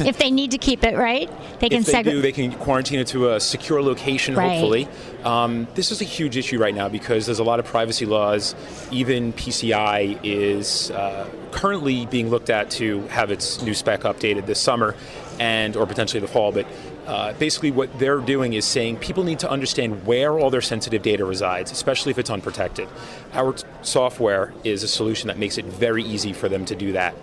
if 0.00 0.18
they 0.18 0.28
need 0.32 0.50
to 0.50 0.58
keep 0.58 0.82
it, 0.82 0.96
right? 0.96 1.30
They 1.60 1.68
can. 1.68 1.78
If 1.82 1.86
they 1.86 1.92
seg- 1.92 2.04
do, 2.04 2.20
they 2.20 2.32
can 2.32 2.50
quarantine 2.52 2.98
it 2.98 3.06
to 3.08 3.30
a 3.34 3.38
secure 3.40 3.80
location. 3.80 4.34
Right. 4.34 4.48
Hopefully, 4.50 4.88
um, 5.24 5.68
this 5.76 5.92
is 5.92 6.00
a 6.00 6.04
huge 6.04 6.36
issue 6.36 6.58
right 6.58 6.74
now 6.74 6.88
because 6.88 7.26
there's 7.26 7.38
a 7.38 7.44
lot 7.44 7.60
of 7.60 7.64
privacy 7.64 8.04
laws. 8.04 8.56
Even 8.90 9.32
PCI 9.34 10.18
is 10.24 10.90
uh, 10.90 11.28
currently 11.52 12.06
being 12.06 12.28
looked 12.28 12.50
at 12.50 12.70
to 12.72 13.02
have 13.06 13.30
its 13.30 13.62
new 13.62 13.72
spec 13.72 14.00
updated 14.00 14.46
this 14.46 14.58
summer, 14.58 14.96
and 15.38 15.76
or 15.76 15.86
potentially 15.86 16.18
the 16.18 16.26
fall. 16.26 16.50
But 16.50 16.66
uh, 17.08 17.32
basically, 17.32 17.70
what 17.70 17.98
they're 17.98 18.20
doing 18.20 18.52
is 18.52 18.66
saying 18.66 18.98
people 18.98 19.24
need 19.24 19.38
to 19.38 19.50
understand 19.50 20.06
where 20.06 20.38
all 20.38 20.50
their 20.50 20.60
sensitive 20.60 21.00
data 21.00 21.24
resides, 21.24 21.72
especially 21.72 22.10
if 22.10 22.18
it's 22.18 22.28
unprotected. 22.28 22.86
Our 23.32 23.54
t- 23.54 23.66
software 23.80 24.52
is 24.62 24.82
a 24.82 24.88
solution 24.88 25.28
that 25.28 25.38
makes 25.38 25.56
it 25.56 25.64
very 25.64 26.04
easy 26.04 26.34
for 26.34 26.50
them 26.50 26.66
to 26.66 26.76
do 26.76 26.92
that. 26.92 27.14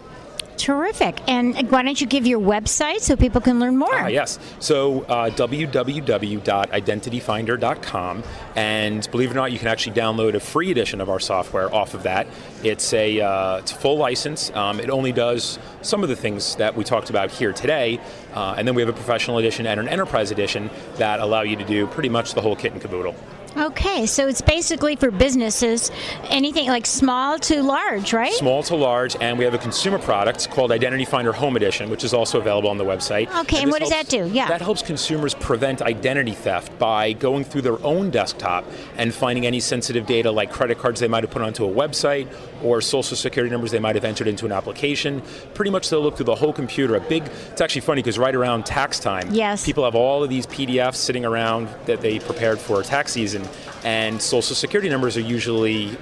Terrific. 0.58 1.20
And 1.28 1.70
why 1.70 1.84
don't 1.84 2.00
you 2.00 2.08
give 2.08 2.26
your 2.26 2.40
website 2.40 3.02
so 3.02 3.16
people 3.16 3.42
can 3.42 3.60
learn 3.60 3.78
more? 3.78 3.94
Uh, 3.94 4.08
yes. 4.08 4.40
So 4.60 5.02
uh, 5.04 5.30
www.identityfinder.com. 5.32 8.24
And 8.56 9.12
believe 9.12 9.32
it 9.32 9.34
or 9.34 9.36
not, 9.36 9.52
you 9.52 9.60
can 9.60 9.68
actually 9.68 9.96
download 9.96 10.36
a 10.36 10.40
free 10.40 10.72
edition 10.72 11.02
of 11.02 11.10
our 11.10 11.20
software 11.20 11.74
off 11.74 11.94
of 11.94 12.04
that. 12.04 12.28
It's 12.64 12.94
a, 12.94 13.22
uh, 13.22 13.58
it's 13.58 13.72
a 13.72 13.76
full 13.76 13.98
license. 13.98 14.52
Um, 14.52 14.80
it 14.80 14.90
only 14.90 15.12
does 15.12 15.60
some 15.82 16.04
of 16.04 16.10
the 16.10 16.16
things 16.16 16.56
that 16.56 16.76
we 16.76 16.84
talked 16.84 17.10
about 17.10 17.32
here 17.32 17.54
today. 17.54 18.00
Uh, 18.34 18.56
and 18.58 18.68
then 18.68 18.76
we 18.76 18.82
have 18.82 18.90
a 18.90 18.94
professional 18.94 19.38
edition 19.38 19.68
and 19.68 19.80
an 19.80 19.88
enterprise 19.88 20.32
edition 20.32 20.70
that 20.96 21.20
allow 21.20 21.42
you 21.42 21.56
to 21.56 21.66
do 21.66 21.88
pretty 21.88 22.10
much 22.10 22.34
the 22.34 22.42
whole 22.42 22.56
kit 22.56 22.74
and 22.74 22.82
caboodle. 22.82 23.16
Okay, 23.58 24.06
so 24.06 24.28
it's 24.28 24.42
basically 24.42 24.98
for 24.98 25.12
businesses, 25.12 25.90
anything 26.26 26.68
like 26.68 26.86
small 26.86 27.40
to 27.40 27.64
large, 27.64 28.12
right? 28.12 28.34
Small 28.34 28.62
to 28.64 28.76
large, 28.76 29.16
and 29.22 29.38
we 29.38 29.46
have 29.46 29.54
a 29.54 29.58
consumer 29.58 29.98
product 29.98 30.50
called 30.52 30.74
Identity 30.74 31.06
Finder 31.06 31.32
Home 31.32 31.56
Edition, 31.56 31.90
which 31.90 32.04
is 32.04 32.14
also 32.14 32.40
available 32.40 32.70
on 32.70 32.78
the 32.78 32.84
website. 32.84 33.28
Okay, 33.44 33.58
and, 33.58 33.64
and 33.64 33.72
what 33.72 33.82
helps, 33.82 33.94
does 33.96 34.10
that 34.10 34.10
do? 34.10 34.28
Yeah. 34.34 34.50
That 34.50 34.62
helps 34.62 34.82
consumers 34.82 35.34
prevent 35.36 35.82
identity 35.82 36.34
theft 36.34 36.78
by 36.78 37.14
going 37.14 37.46
through 37.46 37.62
their 37.62 37.82
own 37.86 38.10
desktop 38.10 38.66
and 38.98 39.14
finding 39.14 39.46
any 39.46 39.62
sensitive 39.62 40.06
data 40.06 40.30
like 40.32 40.52
credit 40.52 40.78
cards 40.78 41.00
they 41.00 41.08
might 41.08 41.24
have 41.24 41.32
put 41.32 41.42
onto 41.42 41.66
a 41.66 41.74
website 41.74 42.28
or 42.62 42.82
social 42.82 43.16
security 43.16 43.52
numbers 43.52 43.72
they 43.72 43.80
might 43.80 43.96
have 43.96 44.06
entered 44.06 44.28
into 44.28 44.46
an 44.46 44.52
application. 44.52 45.22
Pretty 45.54 45.72
much 45.72 45.90
they'll 45.90 46.02
look 46.02 46.18
through 46.18 46.26
the 46.26 46.36
whole 46.36 46.54
computer. 46.54 46.96
A 46.96 47.00
big, 47.00 47.24
it's 47.24 47.62
actually 47.62 47.82
funny 47.82 48.02
because 48.02 48.20
right 48.20 48.36
around 48.36 48.66
tax 48.66 49.00
time, 49.00 49.30
yes. 49.32 49.66
people 49.66 49.86
have 49.86 49.96
all 49.96 50.24
of 50.24 50.30
these 50.30 50.46
PDFs 50.46 50.96
sitting 50.96 51.24
around 51.24 51.70
that 51.86 52.02
they 52.02 52.20
prepared 52.20 52.60
for 52.60 52.84
tax 52.84 53.14
season 53.14 53.45
and 53.86 54.22
social 54.22 54.56
security 54.56 54.90
numbers 54.90 55.16
are 55.16 55.22
usually 55.22 55.98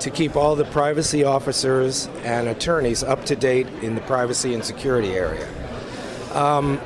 to 0.00 0.10
keep 0.10 0.36
all 0.36 0.56
the 0.56 0.64
privacy 0.64 1.24
officers 1.24 2.08
and 2.24 2.48
attorneys 2.48 3.02
up 3.02 3.24
to 3.26 3.36
date 3.36 3.66
in 3.82 3.94
the 3.94 4.00
privacy 4.02 4.54
and 4.54 4.64
security 4.64 5.12
area. 5.12 5.48
Um, 6.34 6.80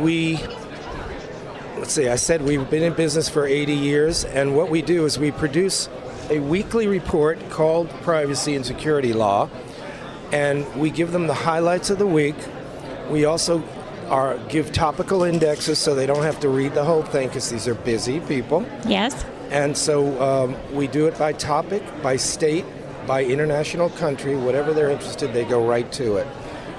we, 0.00 0.38
let's 1.76 1.92
see, 1.92 2.08
I 2.08 2.16
said 2.16 2.42
we've 2.42 2.68
been 2.70 2.82
in 2.82 2.94
business 2.94 3.28
for 3.28 3.46
80 3.46 3.72
years, 3.72 4.24
and 4.24 4.56
what 4.56 4.70
we 4.70 4.82
do 4.82 5.04
is 5.04 5.18
we 5.18 5.30
produce 5.30 5.88
a 6.30 6.40
weekly 6.40 6.86
report 6.86 7.38
called 7.50 7.88
Privacy 8.02 8.56
and 8.56 8.64
Security 8.64 9.12
Law, 9.12 9.48
and 10.32 10.66
we 10.76 10.90
give 10.90 11.12
them 11.12 11.26
the 11.26 11.34
highlights 11.34 11.90
of 11.90 11.98
the 11.98 12.06
week. 12.06 12.36
We 13.10 13.24
also 13.24 13.62
are, 14.08 14.38
give 14.48 14.72
topical 14.72 15.22
indexes 15.22 15.78
so 15.78 15.94
they 15.94 16.06
don't 16.06 16.22
have 16.22 16.40
to 16.40 16.48
read 16.48 16.74
the 16.74 16.84
whole 16.84 17.02
thing 17.02 17.28
because 17.28 17.50
these 17.50 17.68
are 17.68 17.74
busy 17.74 18.20
people. 18.20 18.66
Yes. 18.86 19.24
And 19.50 19.76
so 19.76 20.20
um, 20.20 20.56
we 20.74 20.86
do 20.88 21.06
it 21.06 21.18
by 21.18 21.32
topic, 21.32 21.82
by 22.02 22.16
state, 22.16 22.64
by 23.06 23.24
international 23.24 23.90
country, 23.90 24.36
whatever 24.36 24.72
they're 24.72 24.90
interested, 24.90 25.32
they 25.32 25.44
go 25.44 25.66
right 25.66 25.90
to 25.92 26.16
it. 26.16 26.26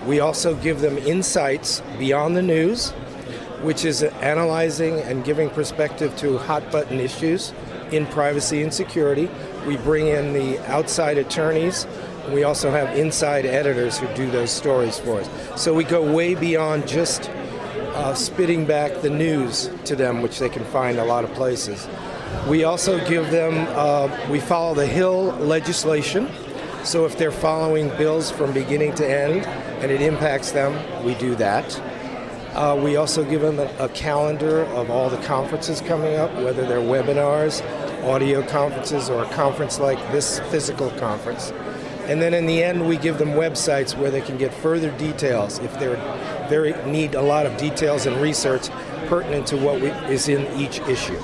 We 0.05 0.19
also 0.19 0.55
give 0.55 0.81
them 0.81 0.97
insights 0.97 1.81
beyond 1.97 2.35
the 2.35 2.41
news, 2.41 2.91
which 3.61 3.85
is 3.85 4.03
analyzing 4.03 4.99
and 4.99 5.23
giving 5.23 5.49
perspective 5.49 6.15
to 6.17 6.37
hot 6.37 6.69
button 6.71 6.99
issues 6.99 7.53
in 7.91 8.05
privacy 8.07 8.61
and 8.61 8.73
security. 8.73 9.29
We 9.65 9.77
bring 9.77 10.07
in 10.07 10.33
the 10.33 10.59
outside 10.69 11.17
attorneys. 11.17 11.87
We 12.31 12.43
also 12.43 12.69
have 12.71 12.97
inside 12.97 13.45
editors 13.45 13.97
who 13.97 14.13
do 14.13 14.29
those 14.29 14.51
stories 14.51 14.99
for 14.99 15.21
us. 15.21 15.61
So 15.61 15.73
we 15.73 15.85
go 15.85 16.13
way 16.13 16.35
beyond 16.35 16.87
just 16.87 17.29
uh, 17.29 18.13
spitting 18.13 18.65
back 18.65 19.01
the 19.01 19.09
news 19.09 19.69
to 19.85 19.95
them, 19.95 20.21
which 20.21 20.39
they 20.39 20.49
can 20.49 20.65
find 20.65 20.99
a 20.99 21.05
lot 21.05 21.23
of 21.23 21.33
places. 21.33 21.87
We 22.47 22.63
also 22.63 23.05
give 23.07 23.29
them, 23.31 23.67
uh, 23.71 24.09
we 24.29 24.39
follow 24.39 24.73
the 24.73 24.85
Hill 24.85 25.25
legislation. 25.39 26.29
So 26.83 27.05
if 27.05 27.17
they're 27.17 27.31
following 27.31 27.89
bills 27.97 28.31
from 28.31 28.53
beginning 28.53 28.95
to 28.95 29.05
end 29.05 29.45
and 29.81 29.91
it 29.91 30.01
impacts 30.01 30.51
them, 30.51 31.03
we 31.03 31.15
do 31.15 31.35
that. 31.35 31.81
Uh, 32.53 32.79
we 32.81 32.95
also 32.95 33.23
give 33.23 33.41
them 33.41 33.59
a, 33.59 33.69
a 33.79 33.89
calendar 33.89 34.63
of 34.67 34.89
all 34.89 35.09
the 35.09 35.21
conferences 35.23 35.81
coming 35.81 36.15
up, 36.15 36.33
whether 36.35 36.65
they're 36.65 36.79
webinars, 36.79 37.61
audio 38.03 38.41
conferences, 38.47 39.09
or 39.09 39.23
a 39.23 39.29
conference 39.29 39.79
like 39.79 39.99
this 40.11 40.39
physical 40.49 40.89
conference. 40.91 41.51
And 42.07 42.21
then 42.21 42.33
in 42.33 42.45
the 42.45 42.63
end, 42.63 42.87
we 42.87 42.95
give 42.95 43.17
them 43.17 43.31
websites 43.31 43.97
where 43.97 44.09
they 44.09 44.21
can 44.21 44.37
get 44.37 44.53
further 44.53 44.91
details. 44.91 45.59
If 45.59 45.77
they 45.77 45.87
very 46.47 46.71
need 46.89 47.15
a 47.15 47.21
lot 47.21 47.45
of 47.45 47.57
details 47.57 48.05
and 48.05 48.15
research, 48.21 48.69
pertinent 49.07 49.45
to 49.47 49.57
what 49.57 49.81
we, 49.81 49.89
is 50.11 50.29
in 50.29 50.47
each 50.57 50.79
issue. 50.87 51.19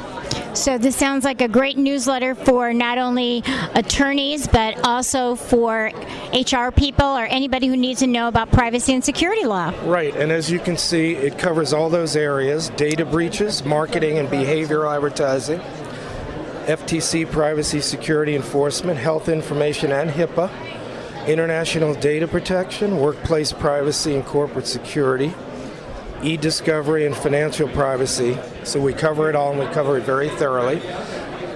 So 0.54 0.78
this 0.78 0.96
sounds 0.96 1.26
like 1.26 1.42
a 1.42 1.48
great 1.48 1.80
newsletter 1.80 2.36
for 2.36 2.74
not 2.74 3.00
only 3.00 3.44
attorneys 3.74 4.48
but 4.48 4.86
also 4.86 5.34
for 5.34 5.92
HR 6.32 6.70
people 6.70 7.08
or 7.08 7.26
anybody 7.26 7.68
who 7.68 7.76
needs 7.76 8.02
to 8.02 8.08
know 8.08 8.28
about 8.28 8.52
privacy 8.52 8.94
and 8.94 9.04
security 9.04 9.46
law. 9.46 9.74
Right, 9.84 10.16
and 10.16 10.32
as 10.32 10.52
you 10.52 10.60
can 10.60 10.78
see, 10.78 11.14
it 11.14 11.40
covers 11.40 11.74
all 11.74 11.90
those 11.90 12.16
areas 12.16 12.70
data 12.70 13.04
breaches, 13.04 13.66
marketing 13.66 14.20
and 14.20 14.30
behavioral 14.30 14.96
advertising, 14.96 15.60
FTC 16.68 17.30
privacy 17.32 17.82
security 17.82 18.36
enforcement, 18.36 19.00
health 19.00 19.30
information 19.30 19.92
and 19.92 20.12
HIPAA, 20.12 20.52
international 21.28 21.96
data 21.96 22.28
protection, 22.28 23.00
workplace 23.00 23.52
privacy 23.52 24.16
and 24.16 24.26
corporate 24.26 24.68
security, 24.68 25.34
e 26.24 26.38
discovery, 26.38 27.06
and 27.06 27.16
financial 27.16 27.68
privacy. 27.70 28.38
So 28.64 28.80
we 28.80 28.94
cover 28.94 29.30
it 29.30 29.36
all 29.36 29.52
and 29.52 29.60
we 29.60 29.68
cover 29.68 29.98
it 29.98 30.04
very 30.04 30.30
thoroughly. 30.30 30.82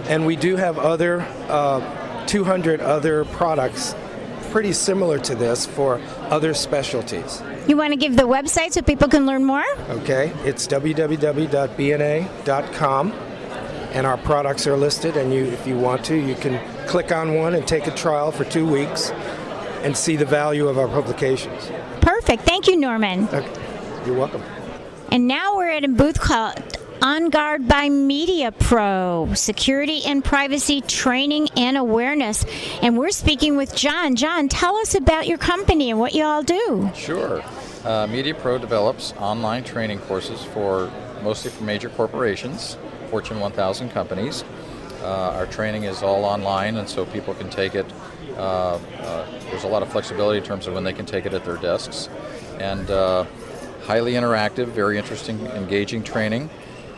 And 0.09 0.26
we 0.26 0.36
do 0.36 0.55
have 0.55 0.78
other 0.78 1.22
uh, 1.49 2.26
200 2.28 2.82
other 2.82 3.26
products 3.26 3.95
pretty 4.51 4.74
similar 4.74 5.20
to 5.20 5.36
this 5.36 5.65
for 5.65 6.01
other 6.30 6.53
specialties. 6.53 7.41
You 7.68 7.78
want 7.78 7.91
to 7.93 7.97
give 7.97 8.15
the 8.15 8.24
website 8.24 8.72
so 8.74 8.82
people 8.82 9.07
can 9.07 9.26
learn 9.26 9.43
more? 9.43 9.65
Okay, 9.89 10.32
it's 10.43 10.68
www.bna.com 10.68 11.11
and 13.91 14.05
our 14.05 14.18
products 14.18 14.68
are 14.68 14.76
listed 14.76 15.15
and 15.18 15.34
you 15.34 15.45
if 15.45 15.65
you 15.65 15.78
want 15.78 16.03
to 16.05 16.15
you 16.15 16.36
can 16.36 16.59
click 16.88 17.11
on 17.11 17.36
one 17.36 17.55
and 17.55 17.65
take 17.68 17.88
a 17.88 17.91
trial 17.91 18.32
for 18.32 18.43
2 18.45 18.68
weeks 18.70 19.11
and 19.84 19.95
see 19.95 20.15
the 20.15 20.26
value 20.26 20.68
of 20.68 20.78
our 20.78 20.88
publications. 20.88 21.72
Perfect. 22.01 22.43
Thank 22.43 22.68
you, 22.68 22.76
Norman. 22.76 23.28
Okay. 23.30 23.47
You're 24.05 24.15
welcome. 24.15 24.41
And 25.12 25.28
now 25.28 25.55
we're 25.55 25.70
at 25.70 25.86
a 25.86 25.88
booth 25.88 26.20
called 26.20 26.62
On 27.01 27.30
Guard 27.30 27.68
by 27.68 27.88
Media 27.88 28.51
Pro, 28.51 29.30
security 29.36 30.03
and 30.05 30.24
privacy 30.24 30.82
training 30.82 31.47
and 31.55 31.78
awareness. 31.78 32.45
And 32.82 32.97
we're 32.97 33.12
speaking 33.12 33.55
with 33.55 33.74
John. 33.74 34.16
John, 34.16 34.49
tell 34.49 34.76
us 34.76 34.95
about 34.95 35.26
your 35.26 35.38
company 35.38 35.91
and 35.91 35.99
what 35.99 36.14
you 36.14 36.24
all 36.26 36.43
do. 36.43 36.91
Sure. 36.93 37.41
Uh, 37.86 38.05
Media 38.08 38.36
Pro 38.36 38.58
develops 38.58 39.14
online 39.14 39.64
training 39.64 39.99
courses 39.99 40.43
for 40.43 40.91
mostly 41.24 41.51
for 41.51 41.64
major 41.64 41.89
corporations, 41.89 42.78
Fortune 43.10 43.39
1000 43.39 43.89
companies. 43.89 44.43
Uh, 45.01 45.32
our 45.36 45.45
training 45.45 45.84
is 45.84 46.03
all 46.03 46.26
online, 46.26 46.76
and 46.76 46.89
so 46.89 47.05
people 47.05 47.34
can 47.34 47.49
take 47.49 47.76
it. 47.76 47.86
Uh, 48.36 48.76
uh, 48.99 49.39
there's 49.49 49.64
a 49.64 49.68
lot 49.68 49.82
of 49.82 49.89
flexibility 49.89 50.39
in 50.39 50.43
terms 50.43 50.68
of 50.68 50.74
when 50.74 50.84
they 50.84 50.91
can 50.91 51.05
take 51.05 51.26
it 51.26 51.34
at 51.34 51.45
their 51.45 51.58
desks, 51.58 52.10
and 52.60 52.89
uh, 52.91 53.24
highly 53.88 54.14
interactive, 54.14 54.68
very 54.68 54.98
interesting, 54.98 55.40
engaging 55.48 56.04
training. 56.04 56.50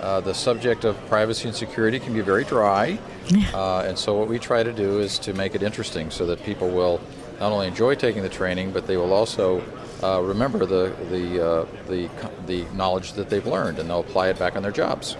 Uh, 0.01 0.19
the 0.19 0.33
subject 0.33 0.85
of 0.85 0.97
privacy 1.07 1.47
and 1.47 1.55
security 1.55 1.99
can 1.99 2.13
be 2.13 2.21
very 2.21 2.43
dry, 2.43 2.97
uh, 3.53 3.81
and 3.81 3.97
so 3.97 4.17
what 4.17 4.27
we 4.27 4.39
try 4.39 4.63
to 4.63 4.73
do 4.73 4.99
is 4.99 5.19
to 5.19 5.33
make 5.33 5.53
it 5.53 5.61
interesting 5.61 6.09
so 6.09 6.25
that 6.25 6.41
people 6.43 6.69
will 6.69 6.99
not 7.39 7.51
only 7.51 7.67
enjoy 7.67 7.93
taking 7.93 8.23
the 8.23 8.29
training, 8.29 8.71
but 8.71 8.87
they 8.87 8.97
will 8.97 9.13
also 9.13 9.61
uh, 10.01 10.19
remember 10.21 10.65
the 10.65 10.95
the 11.11 11.45
uh, 11.45 11.65
the 11.87 12.09
the 12.47 12.63
knowledge 12.75 13.13
that 13.13 13.29
they've 13.29 13.45
learned, 13.45 13.77
and 13.77 13.89
they'll 13.89 13.99
apply 13.99 14.29
it 14.29 14.39
back 14.39 14.55
on 14.55 14.63
their 14.63 14.71
jobs. 14.71 15.15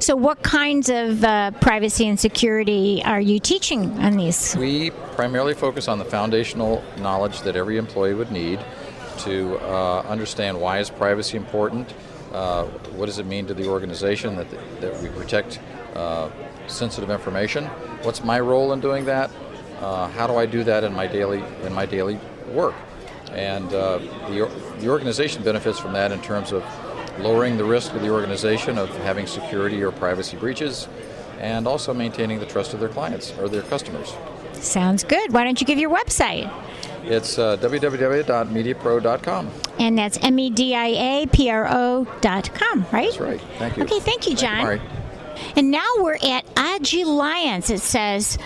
So, 0.00 0.16
what 0.16 0.42
kinds 0.42 0.88
of 0.88 1.22
uh, 1.22 1.52
privacy 1.60 2.08
and 2.08 2.18
security 2.18 3.02
are 3.04 3.20
you 3.20 3.38
teaching 3.38 3.92
on 3.98 4.16
these? 4.16 4.56
We 4.56 4.90
primarily 5.16 5.54
focus 5.54 5.86
on 5.86 5.98
the 5.98 6.04
foundational 6.04 6.82
knowledge 6.98 7.42
that 7.42 7.56
every 7.56 7.76
employee 7.76 8.14
would 8.14 8.32
need 8.32 8.58
to 9.18 9.58
uh, 9.58 10.00
understand 10.02 10.60
why 10.60 10.78
is 10.78 10.90
privacy 10.90 11.36
important, 11.36 11.94
uh, 12.32 12.64
what 12.96 13.06
does 13.06 13.18
it 13.18 13.26
mean 13.26 13.46
to 13.46 13.54
the 13.54 13.66
organization 13.66 14.36
that, 14.36 14.50
that 14.80 15.00
we 15.02 15.08
protect 15.08 15.60
uh, 15.94 16.28
sensitive 16.66 17.10
information, 17.10 17.66
what's 18.02 18.24
my 18.24 18.40
role 18.40 18.72
in 18.72 18.80
doing 18.80 19.04
that, 19.04 19.30
uh, 19.80 20.08
how 20.08 20.26
do 20.26 20.36
I 20.36 20.46
do 20.46 20.64
that 20.64 20.84
in 20.84 20.92
my 20.92 21.06
daily 21.06 21.42
in 21.62 21.72
my 21.72 21.86
daily 21.86 22.18
work, 22.52 22.74
and 23.32 23.72
uh, 23.72 23.98
the, 24.28 24.50
the 24.80 24.88
organization 24.88 25.42
benefits 25.42 25.78
from 25.78 25.92
that 25.92 26.12
in 26.12 26.20
terms 26.20 26.52
of 26.52 26.64
lowering 27.18 27.56
the 27.56 27.64
risk 27.64 27.92
of 27.94 28.02
the 28.02 28.10
organization 28.10 28.78
of 28.78 28.88
having 28.98 29.26
security 29.26 29.82
or 29.82 29.92
privacy 29.92 30.36
breaches, 30.36 30.88
and 31.38 31.66
also 31.66 31.94
maintaining 31.94 32.40
the 32.40 32.46
trust 32.46 32.74
of 32.74 32.80
their 32.80 32.88
clients 32.88 33.32
or 33.38 33.48
their 33.48 33.62
customers. 33.62 34.14
Sounds 34.54 35.04
good. 35.04 35.32
Why 35.32 35.44
don't 35.44 35.60
you 35.60 35.66
give 35.66 35.78
your 35.78 35.90
website? 35.90 36.50
It's 37.06 37.38
uh, 37.38 37.56
www.mediapro.com. 37.58 39.50
And 39.78 39.98
that's 39.98 40.18
M 40.22 40.38
E 40.38 40.50
D 40.50 40.74
I 40.74 40.86
A 40.86 41.26
P 41.26 41.50
R 41.50 41.66
O.com, 41.70 42.86
right? 42.92 43.08
That's 43.10 43.18
right. 43.18 43.40
Thank 43.58 43.76
you. 43.76 43.82
Okay, 43.84 44.00
thank 44.00 44.28
you, 44.28 44.36
John. 44.36 44.60
All 44.60 44.66
right. 44.66 44.80
And 45.56 45.70
now 45.70 45.86
we're 45.98 46.14
at 46.14 46.44
Agilliance. 46.56 47.70
It 47.70 47.80
says 47.80 48.38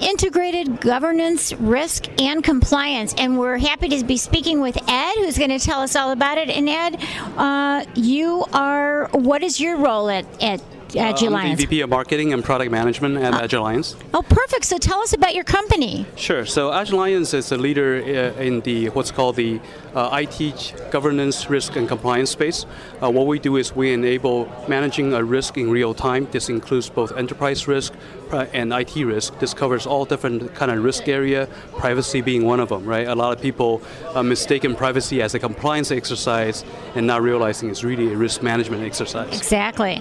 integrated 0.00 0.80
governance, 0.80 1.52
risk, 1.54 2.08
and 2.20 2.42
compliance. 2.42 3.14
And 3.18 3.38
we're 3.38 3.58
happy 3.58 3.88
to 3.88 4.04
be 4.04 4.16
speaking 4.16 4.60
with 4.60 4.78
Ed, 4.88 5.14
who's 5.16 5.38
going 5.38 5.50
to 5.50 5.58
tell 5.58 5.80
us 5.80 5.96
all 5.96 6.10
about 6.12 6.38
it. 6.38 6.48
And 6.48 6.68
Ed, 6.68 7.02
uh, 7.36 7.84
you 7.94 8.44
are, 8.52 9.08
what 9.08 9.42
is 9.42 9.60
your 9.60 9.76
role 9.76 10.08
at, 10.08 10.24
at 10.42 10.62
Agilliance? 10.96 11.34
I'm 11.34 11.56
the 11.56 11.66
VP 11.66 11.80
of 11.82 11.90
Marketing 11.90 12.32
and 12.32 12.44
Product 12.44 12.70
Management 12.70 13.16
at 13.18 13.34
uh, 13.34 13.44
Agilliance. 13.44 13.96
Oh, 14.14 14.22
perfect. 14.22 14.64
So 14.64 14.78
tell 14.78 15.00
us 15.00 15.12
about 15.12 15.34
your 15.34 15.44
company. 15.44 16.06
Sure. 16.16 16.46
So 16.46 16.72
Agilliance 16.72 17.34
is 17.34 17.52
a 17.52 17.56
leader 17.56 17.96
uh, 17.96 18.40
in 18.40 18.60
the 18.60 18.88
what's 18.90 19.10
called 19.10 19.36
the 19.36 19.60
uh, 19.94 20.22
IT 20.22 20.90
governance, 20.90 21.50
risk, 21.50 21.76
and 21.76 21.88
compliance 21.88 22.30
space. 22.30 22.66
Uh, 23.02 23.10
what 23.10 23.26
we 23.26 23.38
do 23.38 23.56
is 23.56 23.74
we 23.74 23.92
enable 23.92 24.50
managing 24.68 25.12
a 25.12 25.22
risk 25.22 25.56
in 25.56 25.70
real 25.70 25.94
time. 25.94 26.28
This 26.30 26.48
includes 26.48 26.88
both 26.88 27.16
enterprise 27.16 27.66
risk 27.66 27.92
uh, 28.32 28.46
and 28.52 28.72
IT 28.72 28.94
risk. 28.96 29.38
This 29.38 29.54
covers 29.54 29.86
all 29.86 30.04
different 30.04 30.54
kind 30.54 30.70
of 30.70 30.82
risk 30.82 31.08
area, 31.08 31.48
privacy 31.78 32.20
being 32.20 32.44
one 32.44 32.60
of 32.60 32.68
them. 32.68 32.84
Right. 32.84 33.06
A 33.06 33.14
lot 33.14 33.36
of 33.36 33.42
people 33.42 33.82
uh, 34.14 34.22
mistaken 34.22 34.74
privacy 34.74 35.22
as 35.22 35.34
a 35.34 35.38
compliance 35.38 35.90
exercise 35.90 36.64
and 36.94 37.06
not 37.06 37.22
realizing 37.22 37.70
it's 37.70 37.84
really 37.84 38.12
a 38.12 38.16
risk 38.16 38.42
management 38.42 38.82
exercise. 38.82 39.36
Exactly. 39.36 40.00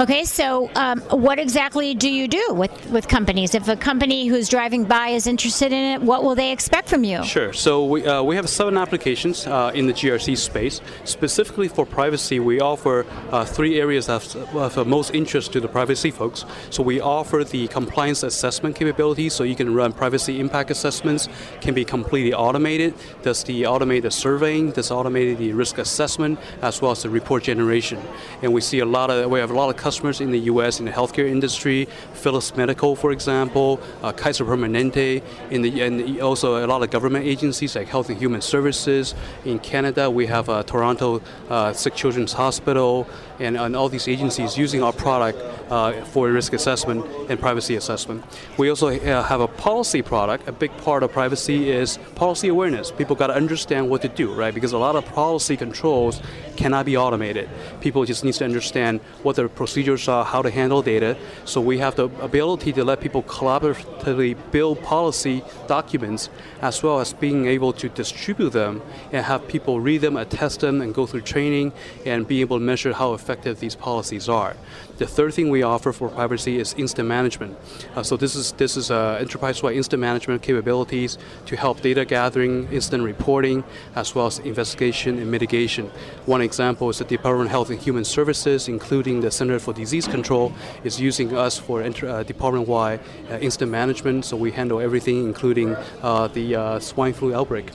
Okay, 0.00 0.24
so 0.24 0.70
um, 0.74 1.00
what 1.10 1.38
exactly 1.38 1.94
do 1.94 2.08
you 2.08 2.26
do 2.26 2.54
with, 2.54 2.90
with 2.90 3.08
companies? 3.08 3.54
If 3.54 3.68
a 3.68 3.76
company 3.76 4.26
who's 4.26 4.48
driving 4.48 4.84
by 4.84 5.08
is 5.08 5.26
interested 5.26 5.72
in 5.72 5.84
it, 5.92 6.02
what 6.02 6.24
will 6.24 6.34
they 6.34 6.50
expect 6.50 6.88
from 6.88 7.04
you? 7.04 7.22
Sure. 7.24 7.52
So 7.52 7.84
we, 7.84 8.06
uh, 8.06 8.22
we 8.22 8.36
have 8.36 8.48
seven 8.48 8.78
applications 8.78 9.46
uh, 9.46 9.70
in 9.74 9.86
the 9.86 9.92
GRC 9.92 10.38
space. 10.38 10.80
Specifically 11.04 11.68
for 11.68 11.84
privacy, 11.84 12.40
we 12.40 12.60
offer 12.60 13.04
uh, 13.30 13.44
three 13.44 13.78
areas 13.78 14.08
of, 14.08 14.34
of 14.56 14.86
most 14.86 15.14
interest 15.14 15.52
to 15.52 15.60
the 15.60 15.68
privacy 15.68 16.10
folks. 16.10 16.46
So 16.70 16.82
we 16.82 17.00
offer 17.00 17.44
the 17.44 17.68
compliance 17.68 18.22
assessment 18.22 18.76
capability, 18.76 19.28
so 19.28 19.44
you 19.44 19.56
can 19.56 19.74
run 19.74 19.92
privacy 19.92 20.40
impact 20.40 20.70
assessments, 20.70 21.28
can 21.60 21.74
be 21.74 21.84
completely 21.84 22.32
automated. 22.32 22.94
Does 23.22 23.44
the 23.44 23.66
automated 23.66 24.12
surveying, 24.12 24.70
does 24.70 24.90
automated 24.90 25.38
the 25.38 25.52
risk 25.52 25.76
assessment, 25.78 26.38
as 26.62 26.80
well 26.80 26.92
as 26.92 27.02
the 27.02 27.10
report 27.10 27.42
generation. 27.42 28.00
And 28.40 28.54
we 28.54 28.60
see 28.60 28.78
a 28.78 28.86
lot 28.86 29.10
of 29.10 29.30
we 29.30 29.38
have 29.38 29.50
a 29.50 29.54
lot 29.54 29.68
of 29.68 29.76
customers 29.82 30.20
in 30.20 30.30
the 30.30 30.38
U.S. 30.52 30.78
in 30.78 30.86
the 30.86 30.92
healthcare 30.92 31.28
industry, 31.28 31.88
Philips 32.14 32.56
Medical, 32.56 32.94
for 32.94 33.10
example, 33.10 33.80
uh, 34.02 34.12
Kaiser 34.12 34.44
Permanente, 34.44 35.22
in 35.50 35.62
the, 35.62 35.80
and 35.80 36.20
also 36.20 36.64
a 36.64 36.66
lot 36.66 36.82
of 36.84 36.90
government 36.90 37.26
agencies 37.26 37.74
like 37.74 37.88
Health 37.88 38.08
and 38.08 38.18
Human 38.18 38.40
Services. 38.40 39.14
In 39.44 39.58
Canada, 39.58 40.08
we 40.08 40.26
have 40.26 40.48
uh, 40.48 40.62
Toronto 40.62 41.20
uh, 41.50 41.72
Sick 41.72 41.94
Children's 41.96 42.32
Hospital, 42.32 43.08
and, 43.42 43.56
and, 43.56 43.76
all 43.76 43.88
these 43.88 44.08
agencies 44.08 44.56
using 44.56 44.82
our 44.82 44.92
product 44.92 45.38
uh, 45.70 45.92
for 46.04 46.30
risk 46.30 46.52
assessment 46.52 47.04
and 47.28 47.40
privacy 47.40 47.76
assessment. 47.76 48.24
We 48.56 48.68
also 48.68 48.88
uh, 48.88 49.22
have 49.22 49.40
a 49.40 49.48
policy 49.48 50.02
product. 50.02 50.48
A 50.48 50.52
big 50.52 50.76
part 50.78 51.02
of 51.02 51.12
privacy 51.12 51.70
is 51.70 51.98
policy 52.14 52.48
awareness. 52.48 52.90
People 52.92 53.16
got 53.16 53.28
to 53.28 53.34
understand 53.34 53.90
what 53.90 54.02
to 54.02 54.08
do, 54.08 54.32
right? 54.32 54.54
Because 54.54 54.72
a 54.72 54.78
lot 54.78 54.96
of 54.96 55.04
policy 55.06 55.56
controls 55.56 56.22
cannot 56.56 56.86
be 56.86 56.96
automated. 56.96 57.48
People 57.80 58.04
just 58.04 58.24
need 58.24 58.34
to 58.34 58.44
understand 58.44 59.00
what 59.22 59.36
the 59.36 59.48
procedures 59.48 60.06
are, 60.08 60.24
how 60.24 60.42
to 60.42 60.50
handle 60.50 60.82
data. 60.82 61.16
So 61.44 61.60
we 61.60 61.78
have 61.78 61.96
the 61.96 62.04
ability 62.20 62.72
to 62.74 62.84
let 62.84 63.00
people 63.00 63.22
collaboratively 63.22 64.36
build 64.50 64.82
policy 64.82 65.42
documents 65.66 66.28
as 66.60 66.82
well 66.82 67.00
as 67.00 67.12
being 67.12 67.46
able 67.46 67.72
to 67.72 67.88
distribute 67.88 68.50
them 68.50 68.82
and 69.10 69.24
have 69.24 69.48
people 69.48 69.80
read 69.80 70.02
them, 70.02 70.16
attest 70.16 70.60
them, 70.60 70.80
and 70.80 70.94
go 70.94 71.06
through 71.06 71.22
training 71.22 71.72
and 72.06 72.28
be 72.28 72.40
able 72.40 72.58
to 72.58 72.64
measure 72.64 72.92
how 72.92 73.14
effective 73.14 73.31
these 73.40 73.74
policies 73.74 74.28
are. 74.28 74.56
The 74.98 75.06
third 75.06 75.34
thing 75.34 75.50
we 75.50 75.62
offer 75.62 75.92
for 75.92 76.08
privacy 76.08 76.58
is 76.58 76.74
instant 76.74 77.08
management. 77.08 77.56
Uh, 77.96 78.02
so 78.02 78.16
this 78.16 78.36
is 78.36 78.52
this 78.52 78.76
is 78.76 78.90
uh, 78.90 79.16
enterprise-wide 79.20 79.74
instant 79.74 80.00
management 80.00 80.42
capabilities 80.42 81.18
to 81.46 81.56
help 81.56 81.80
data 81.80 82.04
gathering, 82.04 82.68
instant 82.70 83.02
reporting, 83.02 83.64
as 83.96 84.14
well 84.14 84.26
as 84.26 84.38
investigation 84.40 85.18
and 85.18 85.30
mitigation. 85.30 85.90
One 86.26 86.42
example 86.42 86.90
is 86.90 86.98
the 86.98 87.04
Department 87.04 87.46
of 87.46 87.50
Health 87.50 87.70
and 87.70 87.80
Human 87.80 88.04
Services, 88.04 88.68
including 88.68 89.20
the 89.20 89.30
Center 89.30 89.58
for 89.58 89.72
Disease 89.72 90.06
Control, 90.06 90.52
is 90.84 91.00
using 91.00 91.36
us 91.36 91.58
for 91.58 91.82
uh, 91.82 92.22
department-wide 92.22 93.00
uh, 93.30 93.38
instant 93.38 93.70
management. 93.70 94.24
So 94.24 94.36
we 94.36 94.52
handle 94.52 94.80
everything, 94.80 95.24
including 95.24 95.74
uh, 96.02 96.28
the 96.28 96.54
uh, 96.54 96.78
swine 96.80 97.12
flu 97.12 97.34
outbreak. 97.34 97.70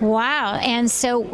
Wow. 0.00 0.54
And 0.62 0.90
so 0.90 1.24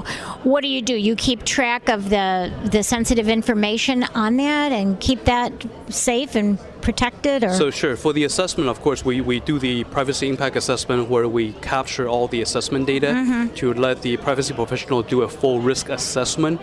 what 0.42 0.62
do 0.62 0.68
you 0.68 0.82
do? 0.82 0.94
You 0.94 1.14
keep 1.16 1.44
track 1.44 1.88
of 1.88 2.10
the 2.10 2.52
the 2.64 2.82
sensitive 2.82 3.28
information 3.28 4.02
on 4.14 4.36
that 4.38 4.72
and 4.72 4.98
keep 5.00 5.24
that 5.24 5.52
safe 5.88 6.34
and 6.34 6.58
protected 6.86 7.42
or 7.42 7.52
So 7.62 7.66
sure, 7.80 7.96
for 8.04 8.12
the 8.18 8.24
assessment, 8.30 8.66
of 8.74 8.78
course, 8.86 9.00
we, 9.04 9.16
we 9.20 9.40
do 9.40 9.58
the 9.58 9.76
privacy 9.96 10.26
impact 10.28 10.54
assessment 10.62 11.00
where 11.12 11.28
we 11.38 11.44
capture 11.74 12.06
all 12.12 12.26
the 12.34 12.40
assessment 12.46 12.82
data 12.94 13.10
Mhm. 13.16 13.54
to 13.60 13.66
let 13.86 13.96
the 14.06 14.12
privacy 14.28 14.52
professional 14.62 15.00
do 15.14 15.18
a 15.28 15.28
full 15.40 15.58
risk 15.72 15.84
assessment 15.98 16.56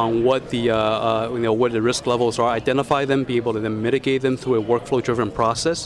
on 0.00 0.08
what 0.28 0.40
the 0.54 0.62
uh, 0.70 0.76
uh, 0.76 1.30
you 1.36 1.42
know 1.46 1.56
what 1.62 1.70
the 1.76 1.82
risk 1.90 2.02
levels 2.12 2.34
are, 2.42 2.50
identify 2.62 3.02
them, 3.10 3.18
be 3.32 3.36
able 3.42 3.52
to 3.58 3.60
then 3.66 3.76
mitigate 3.86 4.20
them 4.26 4.34
through 4.40 4.56
a 4.62 4.64
workflow-driven 4.72 5.28
process. 5.40 5.78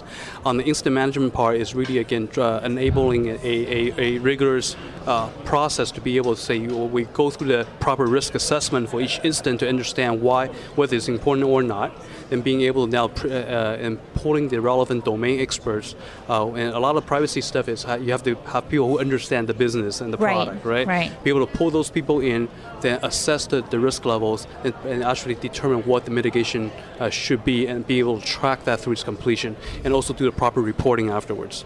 On 0.49 0.55
the 0.59 0.65
incident 0.71 0.95
management 1.03 1.33
part 1.41 1.55
is 1.65 1.69
really 1.81 1.99
again 2.07 2.25
uh, 2.37 2.71
enabling 2.71 3.23
a, 3.29 3.35
a, 3.79 3.81
a 4.07 4.09
rigorous 4.31 4.69
uh, 5.07 5.27
process 5.53 5.91
to 5.97 6.01
be 6.09 6.13
able 6.21 6.33
to 6.39 6.43
say 6.49 6.57
well, 6.75 6.89
we 6.97 7.03
go 7.23 7.27
through 7.35 7.49
the 7.57 7.63
proper 7.87 8.07
risk 8.19 8.31
assessment 8.41 8.85
for 8.91 8.99
each 9.05 9.17
incident 9.29 9.57
to 9.63 9.67
understand 9.75 10.13
why 10.27 10.43
whether 10.79 10.95
it's 10.99 11.09
important 11.09 11.45
or 11.55 11.63
not 11.77 11.91
and 12.31 12.39
being 12.49 12.61
able 12.71 12.83
to 12.87 12.93
now 13.01 13.09
pr- 13.09 13.27
uh, 13.29 13.33
uh, 13.59 13.80
and 13.81 13.99
pulling 14.15 14.49
the 14.49 14.61
relevant 14.61 15.05
domain 15.05 15.41
experts. 15.41 15.95
Uh, 16.29 16.53
and 16.53 16.75
a 16.75 16.79
lot 16.79 16.97
of 16.97 17.05
privacy 17.07 17.41
stuff 17.41 17.69
is 17.69 17.85
you 18.01 18.13
have 18.13 18.23
to 18.23 18.35
have 18.47 18.69
people 18.69 18.89
who 18.89 18.99
understand 18.99 19.49
the 19.49 19.55
business 19.55 20.01
and 20.01 20.13
the 20.13 20.19
Right, 20.19 20.35
product, 20.35 20.65
right? 20.65 20.87
right. 20.87 21.25
Be 21.25 21.31
able 21.31 21.47
to 21.47 21.53
pull 21.59 21.71
those 21.71 21.91
people 21.91 22.21
in, 22.21 22.49
then 22.83 23.01
assess 23.03 23.47
the, 23.47 23.63
the 23.63 23.79
risk 23.79 24.05
levels, 24.05 24.47
and, 24.65 24.75
and 24.85 25.03
actually 25.03 25.35
determine 25.35 25.81
what 25.87 26.05
the 26.05 26.11
mitigation 26.11 26.71
uh, 26.99 27.11
should 27.11 27.45
be, 27.45 27.67
and 27.67 27.87
be 27.87 27.99
able 27.99 28.21
to 28.21 28.27
track 28.27 28.65
that 28.65 28.81
through 28.81 28.93
its 28.93 29.03
completion, 29.03 29.57
and 29.85 29.95
also 29.95 30.13
do 30.13 30.25
the 30.25 30.33
proper 30.33 30.61
reporting 30.61 31.11
afterwards. 31.11 31.65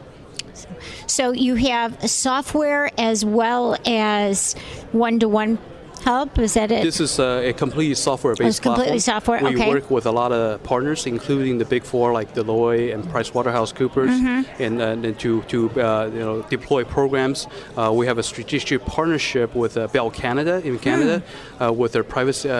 So 1.07 1.33
you 1.33 1.57
have 1.57 2.09
software 2.09 2.91
as 2.97 3.25
well 3.25 3.77
as 3.87 4.55
one-to-one 4.93 5.59
help. 6.05 6.39
Is 6.39 6.55
that 6.55 6.71
it? 6.71 6.83
This 6.83 7.01
is 7.01 7.19
uh, 7.19 7.51
a 7.51 7.53
completely 7.53 7.95
software-based 7.95 8.45
Oh, 8.45 8.49
it's 8.49 8.61
completely 8.61 9.01
platform. 9.01 9.39
software, 9.41 9.41
We 9.51 9.57
okay. 9.57 9.69
work 9.75 9.91
with 9.91 10.07
a 10.07 10.13
lot 10.21 10.31
of 10.33 10.63
partners, 10.63 11.07
including 11.07 11.59
the 11.59 11.65
big 11.65 11.83
four 11.85 12.13
like 12.19 12.29
Deloitte 12.35 12.93
and 12.95 13.03
PricewaterhouseCoopers, 13.13 14.13
Mhm. 14.21 14.47
and, 14.67 14.75
uh, 14.81 14.85
and 15.09 15.19
to 15.25 15.31
to 15.53 15.59
uh, 15.81 16.11
you 16.17 16.21
know 16.27 16.37
deploy 16.57 16.83
programs. 16.85 17.39
Uh, 17.77 17.91
we 17.99 18.05
have 18.11 18.19
a 18.19 18.23
strategic 18.33 18.81
partnership 18.97 19.49
with 19.63 19.77
uh, 19.77 19.87
Bell 19.95 20.11
Canada 20.23 20.55
in 20.69 20.79
Canada, 20.79 21.17
uh, 21.61 21.73
with 21.81 21.91
their 21.93 22.05
privacy 22.05 22.49
uh, 22.51 22.57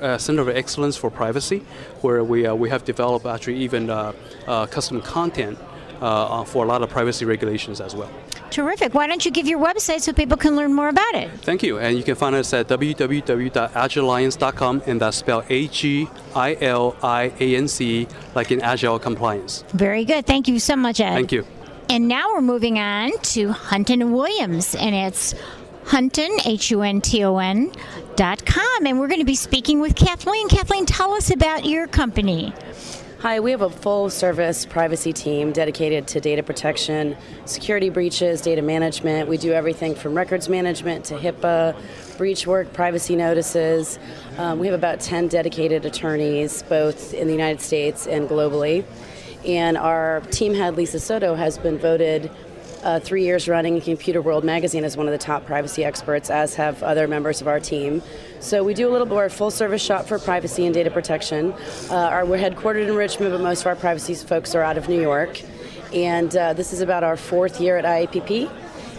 uh, 0.00 0.18
Center 0.26 0.42
of 0.42 0.48
Excellence 0.62 0.96
for 1.02 1.10
Privacy, 1.22 1.60
where 2.04 2.22
we 2.32 2.38
uh, 2.46 2.54
we 2.62 2.68
have 2.74 2.82
developed 2.92 3.26
actually 3.34 3.58
even 3.66 3.82
uh, 3.90 3.96
uh, 4.46 4.66
custom 4.76 5.00
content. 5.16 5.58
Uh, 6.02 6.42
for 6.52 6.64
a 6.64 6.68
lot 6.72 6.82
of 6.82 6.88
privacy 6.90 7.24
regulations 7.24 7.80
as 7.80 7.94
well. 7.94 8.10
Terrific. 8.52 8.92
Why 8.92 9.06
don't 9.06 9.24
you 9.24 9.30
give 9.30 9.48
your 9.48 9.58
website 9.58 10.02
so 10.02 10.12
people 10.12 10.36
can 10.36 10.56
learn 10.56 10.74
more 10.74 10.88
about 10.88 11.14
it? 11.14 11.30
Thank 11.40 11.62
you. 11.62 11.78
And 11.78 11.96
you 11.96 12.04
can 12.04 12.14
find 12.14 12.36
us 12.36 12.52
at 12.52 12.68
www.agilliance.com, 12.68 14.82
and 14.86 15.00
that's 15.00 15.16
spelled 15.16 15.44
A 15.48 15.68
G 15.68 16.06
I 16.36 16.58
L 16.60 16.94
I 17.02 17.32
A 17.40 17.56
N 17.56 17.66
C, 17.66 18.06
like 18.34 18.52
in 18.52 18.60
Agile 18.60 18.98
Compliance. 18.98 19.64
Very 19.72 20.04
good. 20.04 20.26
Thank 20.26 20.48
you 20.48 20.58
so 20.58 20.76
much, 20.76 21.00
Ed. 21.00 21.14
Thank 21.14 21.32
you. 21.32 21.46
And 21.88 22.08
now 22.08 22.34
we're 22.34 22.42
moving 22.42 22.78
on 22.78 23.16
to 23.18 23.52
Hunton 23.52 24.02
and 24.02 24.12
Williams, 24.12 24.74
and 24.74 24.94
it's 24.94 25.34
Hunton, 25.84 26.30
H 26.44 26.70
U 26.70 26.82
N 26.82 27.00
T 27.00 27.24
O 27.24 27.38
N 27.38 27.72
dot 28.16 28.44
com. 28.44 28.86
And 28.86 29.00
we're 29.00 29.08
going 29.08 29.20
to 29.20 29.26
be 29.26 29.34
speaking 29.34 29.80
with 29.80 29.96
Kathleen. 29.96 30.48
Kathleen, 30.48 30.86
tell 30.86 31.12
us 31.12 31.30
about 31.30 31.64
your 31.64 31.86
company. 31.86 32.52
Hi, 33.22 33.38
we 33.38 33.52
have 33.52 33.62
a 33.62 33.70
full 33.70 34.10
service 34.10 34.66
privacy 34.66 35.12
team 35.12 35.52
dedicated 35.52 36.08
to 36.08 36.20
data 36.20 36.42
protection, 36.42 37.16
security 37.44 37.88
breaches, 37.88 38.40
data 38.40 38.62
management. 38.62 39.28
We 39.28 39.36
do 39.36 39.52
everything 39.52 39.94
from 39.94 40.16
records 40.16 40.48
management 40.48 41.04
to 41.04 41.14
HIPAA, 41.14 41.76
breach 42.18 42.48
work, 42.48 42.72
privacy 42.72 43.14
notices. 43.14 44.00
Um, 44.38 44.58
we 44.58 44.66
have 44.66 44.74
about 44.74 44.98
10 44.98 45.28
dedicated 45.28 45.86
attorneys, 45.86 46.64
both 46.64 47.14
in 47.14 47.28
the 47.28 47.32
United 47.32 47.60
States 47.60 48.08
and 48.08 48.28
globally. 48.28 48.84
And 49.46 49.78
our 49.78 50.22
team 50.32 50.52
head, 50.52 50.76
Lisa 50.76 50.98
Soto, 50.98 51.36
has 51.36 51.58
been 51.58 51.78
voted 51.78 52.28
uh, 52.82 53.00
three 53.00 53.24
years 53.24 53.48
running 53.48 53.80
Computerworld 53.80 54.44
magazine 54.44 54.84
as 54.84 54.96
one 54.96 55.06
of 55.06 55.12
the 55.12 55.18
top 55.18 55.46
privacy 55.46 55.84
experts, 55.84 56.30
as 56.30 56.54
have 56.54 56.82
other 56.82 57.06
members 57.06 57.40
of 57.40 57.48
our 57.48 57.60
team. 57.60 58.02
So 58.40 58.64
we 58.64 58.74
do 58.74 58.88
a 58.88 58.92
little 58.92 59.06
more 59.06 59.28
full 59.28 59.50
service 59.50 59.82
shop 59.82 60.06
for 60.06 60.18
privacy 60.18 60.66
and 60.66 60.74
data 60.74 60.90
protection. 60.90 61.52
Uh, 61.90 61.94
our, 61.94 62.24
we're 62.24 62.38
headquartered 62.38 62.88
in 62.88 62.96
Richmond, 62.96 63.32
but 63.32 63.40
most 63.40 63.60
of 63.60 63.66
our 63.66 63.76
privacy 63.76 64.14
folks 64.14 64.54
are 64.54 64.62
out 64.62 64.78
of 64.78 64.88
New 64.88 65.00
York. 65.00 65.40
And 65.94 66.34
uh, 66.36 66.52
this 66.54 66.72
is 66.72 66.80
about 66.80 67.04
our 67.04 67.16
fourth 67.16 67.60
year 67.60 67.76
at 67.76 67.84
IAPP, 67.84 68.50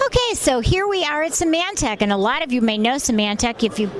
Okay, 0.06 0.34
so 0.34 0.62
here 0.62 0.88
we 0.88 1.04
are 1.04 1.22
at 1.24 1.34
Symantec, 1.34 1.98
and 2.02 2.12
a 2.12 2.18
lot 2.18 2.42
of 2.42 2.52
you 2.52 2.62
may 2.62 2.78
know 2.78 2.96
Symantec 2.96 3.64
if 3.64 3.78
you 3.78 3.92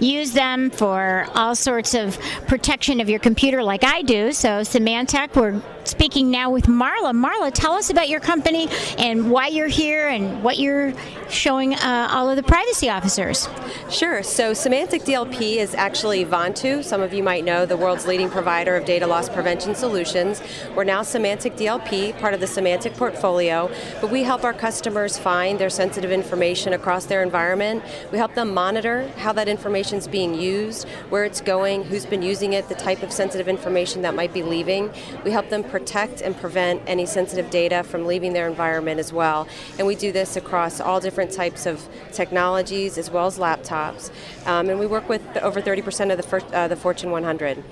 use 0.00 0.32
them 0.32 0.70
for 0.70 1.26
all 1.34 1.54
sorts 1.54 1.92
of 1.92 2.18
protection 2.46 3.00
of 3.00 3.10
your 3.10 3.18
computer, 3.18 3.62
like 3.62 3.84
I 3.84 4.00
do. 4.02 4.32
So, 4.32 4.60
Symantec, 4.60 5.34
we're 5.36 5.60
speaking 5.84 6.30
now 6.30 6.50
with 6.50 6.66
Marla. 6.66 7.12
Marla, 7.12 7.50
tell 7.52 7.72
us 7.72 7.90
about 7.90 8.08
your 8.08 8.20
company 8.20 8.68
and 8.98 9.30
why 9.30 9.48
you're 9.48 9.68
here 9.68 10.08
and 10.08 10.42
what 10.42 10.58
you're 10.58 10.92
showing 11.28 11.74
uh, 11.74 12.08
all 12.10 12.28
of 12.28 12.36
the 12.36 12.42
privacy 12.42 12.88
officers. 12.88 13.48
Sure. 13.90 14.22
So 14.22 14.52
Symantec 14.52 15.02
DLP 15.02 15.56
is 15.56 15.74
actually 15.74 16.24
Vontu. 16.24 16.84
Some 16.84 17.00
of 17.00 17.12
you 17.12 17.22
might 17.22 17.44
know 17.44 17.66
the 17.66 17.76
world's 17.76 18.06
leading 18.06 18.28
provider 18.28 18.76
of 18.76 18.84
data 18.84 19.06
loss 19.06 19.28
prevention 19.28 19.74
solutions. 19.74 20.42
We're 20.74 20.84
now 20.84 21.02
Symantec 21.02 21.56
DLP, 21.56 22.18
part 22.20 22.34
of 22.34 22.40
the 22.40 22.46
Symantec 22.46 22.96
portfolio, 22.96 23.70
but 24.00 24.10
we 24.10 24.22
help 24.22 24.44
our 24.44 24.52
customers 24.52 25.18
find 25.18 25.58
their 25.58 25.70
sensitive 25.70 26.10
information 26.10 26.72
across 26.72 27.06
their 27.06 27.22
environment. 27.22 27.82
We 28.12 28.18
help 28.18 28.34
them 28.34 28.52
monitor 28.52 29.08
how 29.18 29.32
that 29.34 29.48
information 29.48 29.98
is 29.98 30.08
being 30.08 30.34
used, 30.34 30.88
where 31.08 31.24
it's 31.24 31.40
going, 31.40 31.84
who's 31.84 32.06
been 32.06 32.22
using 32.22 32.52
it, 32.52 32.68
the 32.68 32.74
type 32.74 33.02
of 33.02 33.12
sensitive 33.12 33.48
information 33.48 34.02
that 34.02 34.14
might 34.14 34.32
be 34.32 34.42
leaving. 34.42 34.90
We 35.24 35.30
help 35.30 35.48
them 35.48 35.62
protect 35.70 36.20
and 36.20 36.36
prevent 36.36 36.82
any 36.86 37.06
sensitive 37.06 37.50
data 37.50 37.82
from 37.82 38.06
leaving 38.06 38.32
their 38.32 38.48
environment 38.48 39.00
as 39.00 39.12
well. 39.12 39.48
And 39.78 39.86
we 39.86 39.94
do 39.94 40.12
this 40.12 40.36
across 40.36 40.80
all 40.80 41.00
different 41.00 41.32
types 41.32 41.66
of 41.66 41.86
technologies 42.12 42.98
as 42.98 43.10
well 43.10 43.26
as 43.26 43.38
laptops. 43.38 44.10
Um, 44.46 44.68
and 44.68 44.78
we 44.78 44.86
work 44.86 45.08
with 45.08 45.22
over 45.38 45.60
30% 45.60 46.10
of 46.10 46.16
the, 46.16 46.22
fir- 46.22 46.54
uh, 46.54 46.68
the 46.68 46.76
Fortune 46.76 47.10
100. 47.10 47.62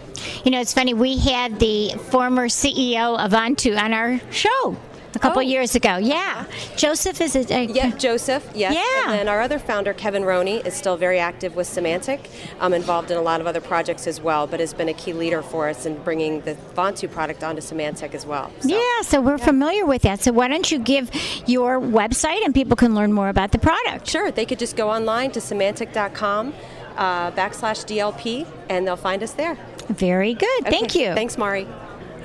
You 0.44 0.50
know, 0.50 0.60
it's 0.60 0.74
funny, 0.74 0.94
we 0.94 1.18
had 1.18 1.58
the 1.60 1.90
former 2.10 2.48
CEO 2.48 3.18
of 3.18 3.34
Onto 3.34 3.74
on 3.74 3.92
our 3.92 4.20
show 4.30 4.76
a 5.18 5.20
couple 5.20 5.42
years 5.42 5.74
ago. 5.74 5.96
Yeah. 5.96 6.44
Joseph 6.76 7.20
is 7.20 7.34
a. 7.36 7.40
Uh, 7.40 7.60
Yeah, 7.60 7.90
Joseph, 7.96 8.48
yes. 8.54 8.74
Yeah. 8.74 9.10
And 9.10 9.18
then 9.20 9.28
our 9.28 9.40
other 9.40 9.58
founder, 9.58 9.92
Kevin 9.92 10.22
Rowney, 10.22 10.64
is 10.66 10.74
still 10.74 10.96
very 10.96 11.18
active 11.18 11.56
with 11.56 11.66
Symantec, 11.66 12.20
um, 12.60 12.72
involved 12.72 13.10
in 13.10 13.16
a 13.16 13.22
lot 13.22 13.40
of 13.40 13.46
other 13.46 13.60
projects 13.60 14.06
as 14.06 14.20
well, 14.20 14.46
but 14.46 14.60
has 14.60 14.72
been 14.72 14.88
a 14.88 14.94
key 14.94 15.12
leader 15.12 15.42
for 15.42 15.68
us 15.68 15.86
in 15.86 16.00
bringing 16.02 16.40
the 16.42 16.54
Vontu 16.74 17.10
product 17.10 17.42
onto 17.42 17.60
Semantic 17.60 18.14
as 18.14 18.24
well. 18.24 18.50
Yeah, 18.62 19.02
so 19.02 19.20
we're 19.20 19.38
familiar 19.38 19.84
with 19.84 20.02
that. 20.02 20.20
So 20.20 20.32
why 20.32 20.48
don't 20.48 20.70
you 20.70 20.78
give 20.78 21.10
your 21.46 21.80
website 21.80 22.44
and 22.44 22.54
people 22.54 22.76
can 22.76 22.94
learn 22.94 23.12
more 23.12 23.28
about 23.28 23.52
the 23.52 23.58
product? 23.58 24.08
Sure, 24.08 24.30
they 24.30 24.46
could 24.46 24.58
just 24.58 24.76
go 24.76 24.90
online 24.90 25.30
to 25.32 25.40
symantec.com 25.40 26.54
uh, 26.96 27.30
backslash 27.32 27.84
DLP 27.86 28.46
and 28.68 28.86
they'll 28.86 28.96
find 28.96 29.22
us 29.22 29.32
there. 29.32 29.56
Very 29.88 30.34
good. 30.34 30.64
Thank 30.64 30.94
you. 30.94 31.14
Thanks, 31.14 31.38
Mari. 31.38 31.66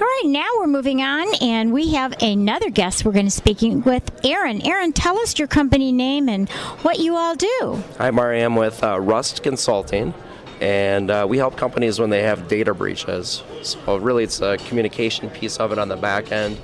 All 0.04 0.10
right, 0.10 0.24
now 0.26 0.48
we're 0.58 0.68
moving 0.68 1.02
on, 1.02 1.34
and 1.40 1.72
we 1.72 1.94
have 1.94 2.14
another 2.22 2.70
guest 2.70 3.06
we're 3.06 3.14
going 3.14 3.28
to 3.28 3.32
speaking 3.32 3.84
with, 3.84 4.04
Aaron. 4.26 4.62
Aaron, 4.68 4.92
tell 4.92 5.18
us 5.18 5.40
your 5.40 5.48
company 5.48 5.94
name 5.94 6.28
and 6.28 6.50
what 6.82 7.00
you 7.00 7.16
all 7.16 7.36
do. 7.36 7.82
Hi, 8.00 8.12
Mari. 8.12 8.42
I'm 8.42 8.58
with 8.58 8.84
uh, 8.84 9.00
Rust 9.00 9.44
Consulting, 9.44 10.14
and 10.60 11.10
uh, 11.10 11.26
we 11.30 11.38
help 11.38 11.56
companies 11.56 12.02
when 12.02 12.10
they 12.10 12.22
have 12.24 12.50
data 12.50 12.74
breaches. 12.74 13.44
So 13.62 13.96
really, 13.96 14.26
it's 14.26 14.42
a 14.42 14.58
communication 14.68 15.30
piece 15.30 15.56
of 15.56 15.72
it 15.72 15.80
on 15.80 15.88
the 15.88 15.96
back 15.96 16.34
end, 16.34 16.60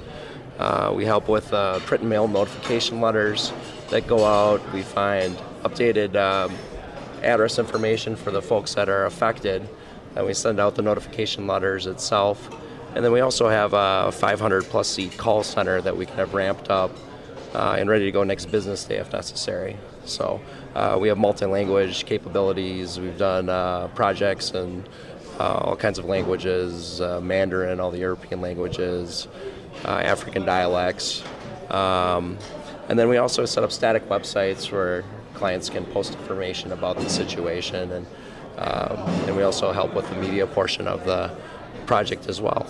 Uh, 0.59 0.91
we 0.93 1.05
help 1.05 1.29
with 1.29 1.53
uh, 1.53 1.79
print 1.79 2.01
and 2.01 2.09
mail 2.09 2.27
notification 2.27 2.99
letters 2.99 3.53
that 3.89 4.05
go 4.05 4.25
out. 4.25 4.61
We 4.73 4.81
find 4.81 5.37
updated 5.63 6.17
um, 6.17 6.53
address 7.23 7.57
information 7.57 8.17
for 8.17 8.31
the 8.31 8.41
folks 8.41 8.73
that 8.73 8.89
are 8.89 9.05
affected, 9.05 9.65
and 10.17 10.25
we 10.25 10.33
send 10.33 10.59
out 10.59 10.75
the 10.75 10.81
notification 10.81 11.47
letters 11.47 11.87
itself. 11.87 12.49
And 12.95 13.05
then 13.05 13.11
we 13.11 13.21
also 13.21 13.49
have 13.49 13.73
a 13.73 14.11
500 14.11 14.65
plus 14.65 14.87
seat 14.87 15.17
call 15.17 15.43
center 15.43 15.81
that 15.81 15.95
we 15.95 16.05
can 16.05 16.15
have 16.15 16.33
ramped 16.33 16.69
up 16.69 16.91
uh, 17.53 17.75
and 17.77 17.89
ready 17.89 18.05
to 18.05 18.11
go 18.11 18.23
next 18.23 18.45
business 18.45 18.83
day 18.83 18.97
if 18.97 19.11
necessary. 19.13 19.77
So 20.05 20.41
uh, 20.75 20.97
we 20.99 21.07
have 21.07 21.17
multi-language 21.17 22.05
capabilities. 22.05 22.99
We've 22.99 23.17
done 23.17 23.49
uh, 23.49 23.87
projects 23.89 24.51
in 24.51 24.85
uh, 25.39 25.61
all 25.63 25.75
kinds 25.75 25.99
of 25.99 26.05
languages, 26.05 26.99
uh, 26.99 27.21
Mandarin, 27.21 27.79
all 27.79 27.91
the 27.91 27.99
European 27.99 28.41
languages, 28.41 29.27
uh, 29.85 29.89
African 29.89 30.45
dialects. 30.45 31.23
Um, 31.69 32.37
and 32.89 32.97
then 32.97 33.07
we 33.07 33.17
also 33.17 33.45
set 33.45 33.63
up 33.63 33.71
static 33.71 34.09
websites 34.09 34.71
where 34.71 35.05
clients 35.35 35.69
can 35.69 35.85
post 35.85 36.15
information 36.15 36.71
about 36.71 36.97
the 36.97 37.09
situation, 37.09 37.91
and 37.91 38.07
um, 38.57 38.97
and 39.25 39.37
we 39.37 39.43
also 39.43 39.71
help 39.71 39.93
with 39.93 40.09
the 40.09 40.15
media 40.15 40.45
portion 40.45 40.87
of 40.87 41.05
the 41.05 41.31
project 41.89 42.29
as 42.29 42.39
well. 42.39 42.67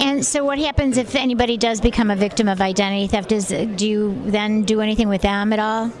And 0.00 0.24
so, 0.24 0.42
what 0.42 0.58
happens 0.58 0.96
if 0.96 1.14
anybody 1.14 1.58
does 1.58 1.78
become 1.78 2.10
a 2.10 2.16
victim 2.16 2.48
of 2.48 2.62
identity 2.62 3.06
theft? 3.06 3.30
Is 3.30 3.48
do 3.48 3.86
you 3.86 4.16
then 4.24 4.62
do 4.62 4.80
anything 4.80 5.08
with 5.10 5.20
them 5.20 5.52
at 5.52 5.58
all? 5.58 5.92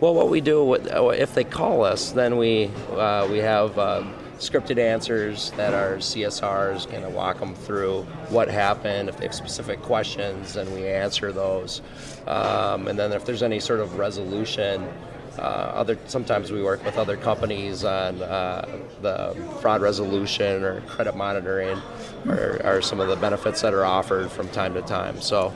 Well, 0.00 0.12
what 0.12 0.28
we 0.28 0.40
do 0.40 0.74
if 0.74 1.34
they 1.34 1.44
call 1.44 1.84
us, 1.84 2.10
then 2.10 2.36
we 2.36 2.68
uh, 2.90 3.28
we 3.30 3.38
have 3.38 3.78
uh, 3.78 4.02
scripted 4.38 4.78
answers 4.78 5.52
that 5.52 5.72
our 5.72 5.98
CSRs 5.98 6.90
kind 6.90 7.04
of 7.04 7.14
walk 7.14 7.38
them 7.38 7.54
through 7.54 8.02
what 8.28 8.48
happened. 8.48 9.08
If 9.08 9.16
they 9.18 9.26
have 9.26 9.34
specific 9.34 9.80
questions, 9.80 10.54
then 10.54 10.66
we 10.74 10.88
answer 10.88 11.30
those. 11.30 11.80
Um, 12.26 12.88
and 12.88 12.98
then 12.98 13.12
if 13.12 13.24
there's 13.24 13.44
any 13.44 13.60
sort 13.60 13.78
of 13.78 13.98
resolution 13.98 14.82
uh, 14.82 15.13
other 15.42 15.98
sometimes 16.06 16.52
we 16.52 16.62
work 16.62 16.84
with 16.84 16.96
other 16.96 17.16
companies 17.16 17.82
on 17.84 18.22
uh, 18.22 18.78
the 19.02 19.34
fraud 19.60 19.82
resolution 19.82 20.62
or 20.62 20.80
credit 20.82 21.16
monitoring, 21.16 21.80
or, 22.26 22.60
or, 22.64 22.80
some 22.82 23.00
of 23.00 23.08
the 23.08 23.16
benefits 23.16 23.62
that 23.62 23.74
are 23.74 23.84
offered 23.84 24.30
from 24.30 24.48
time 24.48 24.74
to 24.74 24.82
time. 24.82 25.20
So. 25.20 25.52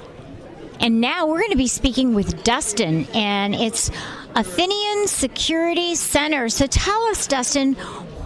And 0.82 1.02
now 1.02 1.28
we're 1.28 1.40
going 1.40 1.52
to 1.52 1.58
be 1.58 1.68
speaking 1.68 2.14
with 2.14 2.44
Dustin, 2.46 3.06
and 3.14 3.54
it's 3.54 3.92
Affinion 4.34 5.08
Security 5.08 5.94
Center. 5.96 6.48
So 6.48 6.68
tell 6.68 7.02
us, 7.08 7.28
Dustin, 7.28 7.74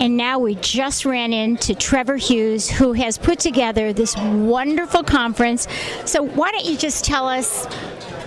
And 0.00 0.16
now 0.16 0.38
we 0.38 0.54
just 0.56 1.04
ran 1.04 1.32
into 1.32 1.74
Trevor 1.74 2.18
Hughes, 2.18 2.70
who 2.70 2.92
has 2.92 3.18
put 3.18 3.40
together 3.40 3.92
this 3.92 4.16
wonderful 4.16 5.02
conference. 5.02 5.66
So, 6.04 6.22
why 6.22 6.52
don't 6.52 6.64
you 6.64 6.76
just 6.76 7.04
tell 7.04 7.26
us 7.26 7.66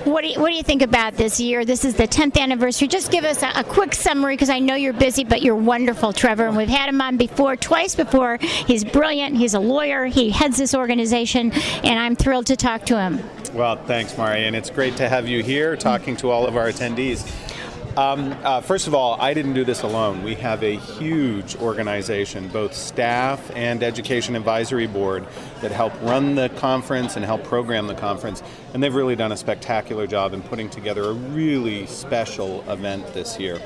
what 0.06 0.22
do, 0.22 0.30
you, 0.30 0.39
what 0.39 0.49
do 0.49 0.56
you 0.56 0.64
think 0.64 0.82
about 0.82 1.14
this 1.16 1.39
year? 1.39 1.66
This 1.66 1.86
is 1.86 1.95
the 1.95 2.08
10th 2.08 2.39
anniversary. 2.39 2.88
Just 2.88 3.12
give 3.12 3.24
us 3.24 3.43
a, 3.43 3.52
a 3.56 3.64
quick 3.64 3.93
summary 3.93 4.36
because 4.36 4.49
I 4.49 4.60
know 4.60 4.76
you're 4.76 4.93
busy, 4.93 5.24
but 5.24 5.41
you're 5.41 5.56
wonderful, 5.56 6.14
Trevor. 6.14 6.47
And 6.47 6.58
we've 6.58 6.68
had 6.68 6.89
him 6.89 7.02
on 7.02 7.18
before, 7.18 7.56
twice 7.56 7.95
before. 7.95 8.38
He's 8.38 8.84
brilliant. 8.84 9.38
He's 9.38 9.54
a 9.54 9.60
lawyer. 9.60 10.06
He 10.06 10.30
heads 10.30 10.58
this 10.58 10.74
organization, 10.74 11.52
and 11.52 11.99
I'm 11.99 12.16
thrilled 12.16 12.47
to 12.47 12.56
talk 12.56 12.86
to 12.88 12.99
him. 12.99 13.22
Well, 13.54 13.76
thanks, 13.76 14.18
Mari. 14.18 14.45
And 14.47 14.56
it's 14.56 14.70
great 14.70 14.95
to 14.97 15.10
have 15.10 15.28
you 15.28 15.43
here 15.43 15.76
talking 15.76 16.16
to 16.18 16.30
all 16.30 16.47
of 16.47 16.56
our 16.56 16.68
attendees. 16.68 17.30
Um, 17.98 18.34
uh, 18.44 18.62
first 18.62 18.88
of 18.88 18.96
all, 18.96 19.20
I 19.20 19.34
didn't 19.34 19.54
do 19.54 19.66
this 19.66 19.82
alone. 19.82 20.24
We 20.24 20.36
have 20.36 20.64
a 20.64 20.78
huge 20.78 21.58
organization, 21.58 22.48
both 22.48 22.74
staff 22.74 23.52
and 23.54 23.84
education 23.84 24.38
advisory 24.38 24.88
board, 24.88 25.28
that 25.60 25.72
help 25.72 25.94
run 26.02 26.36
the 26.36 26.48
conference 26.56 27.18
and 27.18 27.26
help 27.26 27.44
program 27.44 27.88
the 27.88 27.96
conference. 27.96 28.44
And 28.74 28.82
they've 28.82 28.96
really 28.96 29.18
done 29.18 29.34
a 29.34 29.38
spectacular 29.38 30.08
job 30.08 30.34
in 30.34 30.42
putting 30.42 30.70
together 30.70 31.04
a 31.04 31.12
really 31.12 31.86
special 31.86 32.64
event 32.72 33.14
this 33.14 33.38
year. 33.38 33.62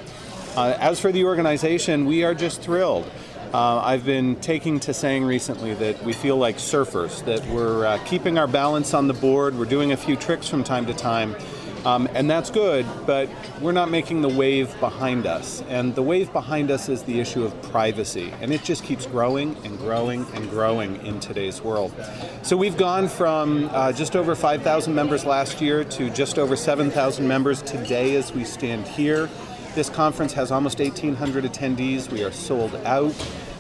Uh, 0.55 0.75
as 0.79 0.99
for 0.99 1.11
the 1.11 1.23
organization, 1.23 2.05
we 2.05 2.23
are 2.23 2.33
just 2.33 2.61
thrilled. 2.61 3.09
Uh, 3.53 3.77
I've 3.77 4.05
been 4.05 4.37
taking 4.37 4.79
to 4.81 4.93
saying 4.93 5.23
recently 5.23 5.75
that 5.75 6.03
we 6.03 6.13
feel 6.13 6.35
like 6.35 6.57
surfers, 6.57 7.23
that 7.25 7.45
we're 7.49 7.85
uh, 7.85 8.03
keeping 8.05 8.39
our 8.39 8.47
balance 8.47 8.95
on 8.95 9.07
the 9.07 9.13
board, 9.13 9.55
we're 9.55 9.65
doing 9.65 9.91
a 9.91 9.97
few 9.97 10.15
tricks 10.15 10.49
from 10.49 10.63
time 10.63 10.87
to 10.87 10.93
time, 10.95 11.35
um, 11.85 12.09
and 12.13 12.29
that's 12.29 12.49
good, 12.49 12.85
but 13.05 13.29
we're 13.61 13.71
not 13.71 13.91
making 13.91 14.21
the 14.21 14.29
wave 14.29 14.77
behind 14.79 15.27
us. 15.27 15.61
And 15.69 15.93
the 15.93 16.01
wave 16.01 16.33
behind 16.33 16.71
us 16.71 16.89
is 16.89 17.03
the 17.03 17.19
issue 17.19 17.43
of 17.43 17.59
privacy. 17.61 18.33
And 18.41 18.51
it 18.51 18.63
just 18.63 18.83
keeps 18.83 19.05
growing 19.05 19.55
and 19.63 19.77
growing 19.77 20.25
and 20.33 20.49
growing 20.49 21.05
in 21.05 21.19
today's 21.19 21.61
world. 21.61 21.93
So 22.41 22.57
we've 22.57 22.77
gone 22.77 23.07
from 23.07 23.69
uh, 23.71 23.91
just 23.91 24.15
over 24.15 24.35
5,000 24.35 24.95
members 24.95 25.25
last 25.25 25.61
year 25.61 25.83
to 25.83 26.09
just 26.09 26.39
over 26.39 26.55
7,000 26.55 27.27
members 27.27 27.61
today 27.61 28.15
as 28.15 28.33
we 28.33 28.43
stand 28.43 28.87
here. 28.87 29.29
This 29.75 29.89
conference 29.89 30.33
has 30.33 30.51
almost 30.51 30.79
1,800 30.79 31.43
attendees. 31.43 32.09
We 32.11 32.23
are 32.23 32.31
sold 32.31 32.73
out. 32.85 33.13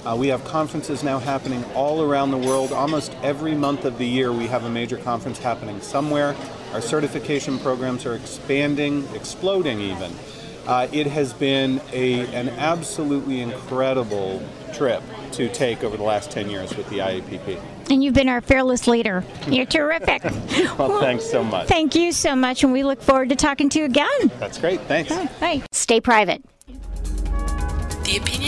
Uh, 0.05 0.15
we 0.15 0.27
have 0.27 0.43
conferences 0.45 1.03
now 1.03 1.17
happening 1.17 1.63
all 1.73 2.03
around 2.03 2.29
the 2.29 2.37
world. 2.37 2.71
Almost 2.71 3.15
every 3.23 3.55
month 3.55 3.85
of 3.85 3.97
the 3.97 4.05
year, 4.05 4.31
we 4.31 4.45
have 4.45 4.63
a 4.63 4.69
major 4.69 4.97
conference 4.97 5.39
happening 5.39 5.81
somewhere. 5.81 6.35
Our 6.73 6.81
certification 6.81 7.57
programs 7.57 8.05
are 8.05 8.13
expanding, 8.13 9.07
exploding 9.15 9.79
even. 9.79 10.11
Uh, 10.67 10.87
it 10.91 11.07
has 11.07 11.33
been 11.33 11.81
a, 11.91 12.27
an 12.35 12.49
absolutely 12.49 13.41
incredible 13.41 14.43
trip 14.73 15.01
to 15.31 15.49
take 15.49 15.83
over 15.83 15.97
the 15.97 16.03
last 16.03 16.29
10 16.29 16.49
years 16.49 16.75
with 16.75 16.87
the 16.89 16.99
IAPP. 16.99 17.59
And 17.89 18.03
you've 18.03 18.13
been 18.13 18.29
our 18.29 18.41
fearless 18.41 18.87
leader. 18.87 19.23
You're 19.47 19.65
terrific. 19.65 20.23
well, 20.23 20.75
well, 20.89 20.99
thanks 20.99 21.25
so 21.25 21.43
much. 21.43 21.67
Thank 21.67 21.95
you 21.95 22.11
so 22.11 22.35
much, 22.35 22.63
and 22.63 22.73
we 22.73 22.83
look 22.83 23.01
forward 23.01 23.29
to 23.29 23.35
talking 23.35 23.69
to 23.69 23.79
you 23.79 23.85
again. 23.85 24.31
That's 24.39 24.57
great. 24.57 24.81
Thanks. 24.81 25.09
Bye. 25.39 25.63
Stay 25.71 25.99
private. 26.01 26.43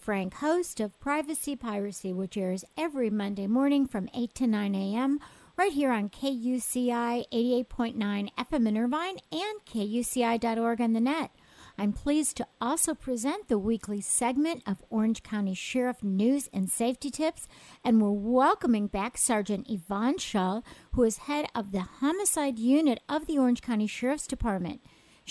Frank, 0.00 0.34
host 0.34 0.80
of 0.80 0.98
Privacy 0.98 1.54
Piracy, 1.54 2.10
which 2.10 2.38
airs 2.38 2.64
every 2.74 3.10
Monday 3.10 3.46
morning 3.46 3.86
from 3.86 4.08
8 4.14 4.34
to 4.36 4.46
9 4.46 4.74
a.m. 4.74 5.20
right 5.58 5.72
here 5.72 5.92
on 5.92 6.08
KUCI 6.08 7.26
88.9 7.30 8.30
FM 8.38 8.68
in 8.68 8.78
Irvine 8.78 9.18
and 9.30 9.64
KUCI.org 9.66 10.80
on 10.80 10.94
the 10.94 11.00
net. 11.00 11.30
I'm 11.76 11.92
pleased 11.92 12.38
to 12.38 12.46
also 12.62 12.94
present 12.94 13.48
the 13.48 13.58
weekly 13.58 14.00
segment 14.00 14.62
of 14.66 14.82
Orange 14.88 15.22
County 15.22 15.54
Sheriff 15.54 16.02
News 16.02 16.48
and 16.50 16.70
Safety 16.70 17.10
Tips, 17.10 17.46
and 17.84 18.00
we're 18.00 18.10
welcoming 18.10 18.86
back 18.86 19.18
Sergeant 19.18 19.66
Yvonne 19.68 20.16
Shull, 20.16 20.64
who 20.92 21.04
is 21.04 21.18
head 21.18 21.46
of 21.54 21.72
the 21.72 21.80
Homicide 22.00 22.58
Unit 22.58 23.00
of 23.06 23.26
the 23.26 23.38
Orange 23.38 23.60
County 23.60 23.86
Sheriff's 23.86 24.26
Department. 24.26 24.80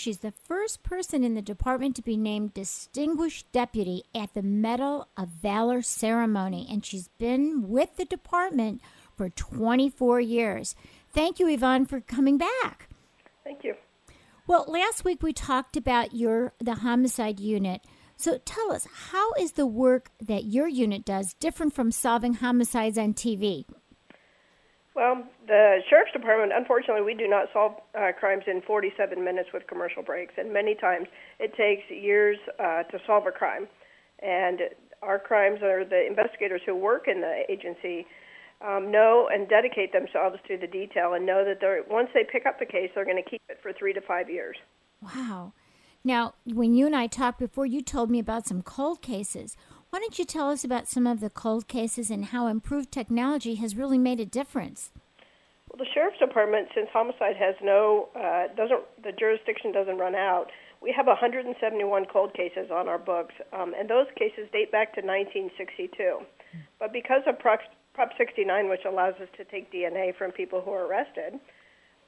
She's 0.00 0.18
the 0.20 0.32
first 0.32 0.82
person 0.82 1.22
in 1.22 1.34
the 1.34 1.42
department 1.42 1.94
to 1.96 2.02
be 2.02 2.16
named 2.16 2.54
Distinguished 2.54 3.52
Deputy 3.52 4.04
at 4.14 4.32
the 4.32 4.40
Medal 4.40 5.08
of 5.14 5.28
Valor 5.28 5.82
ceremony, 5.82 6.66
and 6.70 6.82
she's 6.82 7.08
been 7.18 7.68
with 7.68 7.98
the 7.98 8.06
department 8.06 8.80
for 9.14 9.28
24 9.28 10.22
years. 10.22 10.74
Thank 11.12 11.38
you, 11.38 11.48
Yvonne, 11.48 11.84
for 11.84 12.00
coming 12.00 12.38
back. 12.38 12.88
Thank 13.44 13.62
you. 13.62 13.74
Well, 14.46 14.64
last 14.66 15.04
week 15.04 15.22
we 15.22 15.34
talked 15.34 15.76
about 15.76 16.14
your 16.14 16.54
the 16.58 16.76
homicide 16.76 17.38
unit. 17.38 17.82
So 18.16 18.38
tell 18.38 18.72
us, 18.72 18.86
how 19.10 19.32
is 19.34 19.52
the 19.52 19.66
work 19.66 20.12
that 20.18 20.44
your 20.44 20.66
unit 20.66 21.04
does 21.04 21.34
different 21.34 21.74
from 21.74 21.92
solving 21.92 22.34
homicides 22.34 22.96
on 22.96 23.12
TV? 23.12 23.66
Well, 25.00 25.24
the 25.46 25.78
sheriff's 25.88 26.12
department, 26.12 26.52
unfortunately, 26.54 27.00
we 27.00 27.14
do 27.14 27.26
not 27.26 27.46
solve 27.54 27.72
uh, 27.98 28.12
crimes 28.20 28.44
in 28.46 28.60
47 28.60 29.24
minutes 29.24 29.48
with 29.54 29.66
commercial 29.66 30.02
breaks, 30.02 30.34
and 30.36 30.52
many 30.52 30.74
times 30.74 31.06
it 31.38 31.54
takes 31.56 31.90
years 31.90 32.36
uh, 32.58 32.82
to 32.82 32.98
solve 33.06 33.26
a 33.26 33.30
crime. 33.30 33.66
And 34.22 34.60
our 35.00 35.18
crimes 35.18 35.62
are 35.62 35.86
the 35.86 36.06
investigators 36.06 36.60
who 36.66 36.76
work 36.76 37.08
in 37.08 37.22
the 37.22 37.44
agency 37.48 38.04
um, 38.60 38.92
know 38.92 39.26
and 39.32 39.48
dedicate 39.48 39.94
themselves 39.94 40.36
to 40.48 40.58
the 40.58 40.66
detail 40.66 41.14
and 41.14 41.24
know 41.24 41.46
that 41.46 41.62
they're, 41.62 41.82
once 41.88 42.10
they 42.12 42.24
pick 42.30 42.44
up 42.44 42.58
the 42.58 42.66
case, 42.66 42.90
they're 42.94 43.06
going 43.06 43.16
to 43.24 43.30
keep 43.30 43.40
it 43.48 43.56
for 43.62 43.72
three 43.72 43.94
to 43.94 44.02
five 44.02 44.28
years. 44.28 44.58
Wow. 45.00 45.54
Now, 46.04 46.34
when 46.44 46.74
you 46.74 46.84
and 46.84 46.94
I 46.94 47.06
talked 47.06 47.38
before, 47.38 47.64
you 47.64 47.80
told 47.80 48.10
me 48.10 48.18
about 48.18 48.46
some 48.46 48.60
cold 48.60 49.00
cases. 49.00 49.56
Why 49.90 49.98
don't 49.98 50.18
you 50.18 50.24
tell 50.24 50.50
us 50.50 50.64
about 50.64 50.86
some 50.86 51.06
of 51.06 51.18
the 51.20 51.30
cold 51.30 51.66
cases 51.66 52.10
and 52.10 52.26
how 52.26 52.46
improved 52.46 52.92
technology 52.92 53.56
has 53.56 53.76
really 53.76 53.98
made 53.98 54.20
a 54.20 54.24
difference? 54.24 54.92
Well, 55.68 55.78
the 55.78 55.90
sheriff's 55.92 56.18
department, 56.18 56.68
since 56.74 56.88
homicide 56.92 57.36
has 57.36 57.54
no 57.62 58.08
uh, 58.14 58.54
doesn't 58.56 58.82
the 59.02 59.12
jurisdiction 59.12 59.72
doesn't 59.72 59.98
run 59.98 60.14
out, 60.14 60.46
we 60.80 60.92
have 60.96 61.06
171 61.06 62.06
cold 62.06 62.34
cases 62.34 62.70
on 62.72 62.88
our 62.88 62.98
books, 62.98 63.34
um, 63.52 63.74
and 63.78 63.90
those 63.90 64.06
cases 64.16 64.48
date 64.52 64.72
back 64.72 64.94
to 64.94 65.00
1962. 65.00 66.20
But 66.78 66.92
because 66.92 67.22
of 67.26 67.38
Prop, 67.38 67.60
Prop 67.94 68.10
69, 68.16 68.68
which 68.68 68.80
allows 68.88 69.14
us 69.20 69.28
to 69.36 69.44
take 69.44 69.72
DNA 69.72 70.16
from 70.16 70.32
people 70.32 70.60
who 70.60 70.70
are 70.70 70.86
arrested, 70.86 71.38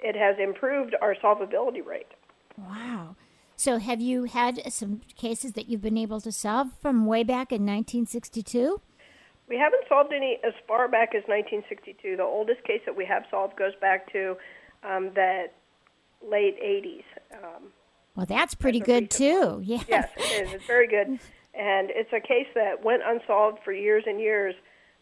it 0.01 0.17
has 0.17 0.37
improved 0.43 0.97
our 1.03 1.15
solvability 1.23 1.85
rate. 1.85 2.11
Wow. 2.59 3.17
So, 3.57 3.79
have 3.79 4.01
you 4.01 4.25
had 4.25 4.73
some 4.73 5.03
cases 5.17 5.53
that 5.53 5.69
you've 5.69 5.83
been 5.83 5.99
able 5.99 6.21
to 6.23 6.33
solve 6.33 6.69
from 6.81 7.07
way 7.07 7.23
back 7.23 7.53
in 7.53 7.63
1962? 7.63 8.81
We 9.49 9.57
haven't 9.57 9.83
solved 9.89 10.13
any 10.13 10.39
as 10.45 10.55
far 10.67 10.89
back 10.89 11.11
as 11.15 11.23
1962. 11.27 12.17
The 12.17 12.23
oldest 12.23 12.65
case 12.65 12.81
that 12.87 12.97
we 12.97 13.05
have 13.05 13.25
solved 13.31 13.57
goes 13.57 13.75
back 13.81 14.11
to 14.13 14.37
um, 14.83 15.11
the 15.15 15.47
late 16.27 16.61
80s. 16.63 17.05
Um, 17.33 17.65
well, 18.17 18.27
that's 18.27 18.55
pretty 18.55 18.81
good 18.81 19.11
too. 19.11 19.61
Yeah. 19.65 19.83
Yes, 19.89 20.11
it 20.17 20.47
is. 20.47 20.55
It's 20.55 20.67
very 20.67 20.89
good, 20.89 21.07
and 21.55 21.91
it's 21.91 22.13
a 22.13 22.21
case 22.21 22.49
that 22.55 22.85
went 22.85 23.03
unsolved 23.05 23.59
for 23.65 23.73
years 23.73 24.05
and 24.07 24.21
years 24.21 24.55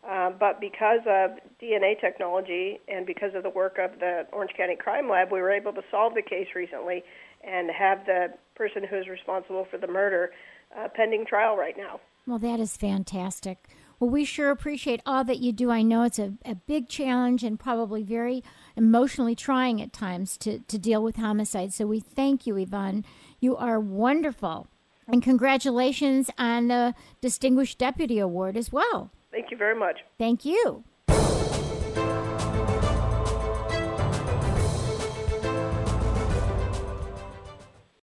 Uh, 0.09 0.31
but 0.31 0.61
because 0.61 1.01
of 1.07 1.33
DNA 1.61 2.01
technology 2.01 2.81
and 2.89 3.05
because 3.05 3.35
of 3.35 3.43
the 3.43 3.51
work 3.51 3.79
of 3.79 3.99
the 4.01 4.27
Orange 4.33 4.53
County 4.57 4.75
Crime 4.75 5.11
Lab, 5.11 5.31
we 5.31 5.41
were 5.41 5.51
able 5.51 5.75
to 5.75 5.83
solve 5.91 6.15
the 6.15 6.23
case 6.23 6.49
recently 6.55 7.05
and 7.45 7.71
have 7.71 8.05
the 8.07 8.29
person 8.55 8.85
who 8.85 8.97
is 8.97 9.09
responsible 9.09 9.67
for 9.71 9.79
the 9.79 9.87
murder 9.87 10.33
uh, 10.77 10.89
pending 10.95 11.27
trial 11.27 11.57
right 11.57 11.77
now. 11.77 12.01
Well, 12.27 12.39
that 12.39 12.61
is 12.61 12.77
fantastic. 12.77 13.69
Well, 13.99 14.11
we 14.11 14.25
sure 14.25 14.51
appreciate 14.51 15.03
all 15.05 15.25
that 15.25 15.41
you 15.41 15.53
do. 15.53 15.71
I 15.71 15.83
know 15.83 16.05
it's 16.05 16.19
a, 16.19 16.35
a 16.45 16.55
big 16.55 16.89
challenge 16.89 17.45
and 17.45 17.61
probably 17.61 18.03
very 18.03 18.43
emotionally 18.77 19.35
trying 19.35 19.83
at 19.83 19.93
times 19.93 20.39
to, 20.39 20.61
to 20.61 20.79
deal 20.79 21.03
with 21.03 21.17
homicide. 21.17 21.75
So 21.75 21.87
we 21.87 22.01
thank 22.01 22.47
you, 22.47 22.57
Yvonne. 22.57 23.05
You 23.41 23.57
are 23.57 23.79
wonderful. 23.79 24.69
And 25.07 25.23
congratulations 25.23 26.31
on 26.39 26.69
the 26.69 26.95
Distinguished 27.21 27.79
Deputy 27.79 28.19
Award 28.19 28.57
as 28.57 28.73
well. 28.73 29.11
Thank 29.31 29.51
you 29.51 29.57
very 29.57 29.79
much. 29.79 29.99
Thank 30.19 30.45
you. 30.45 30.85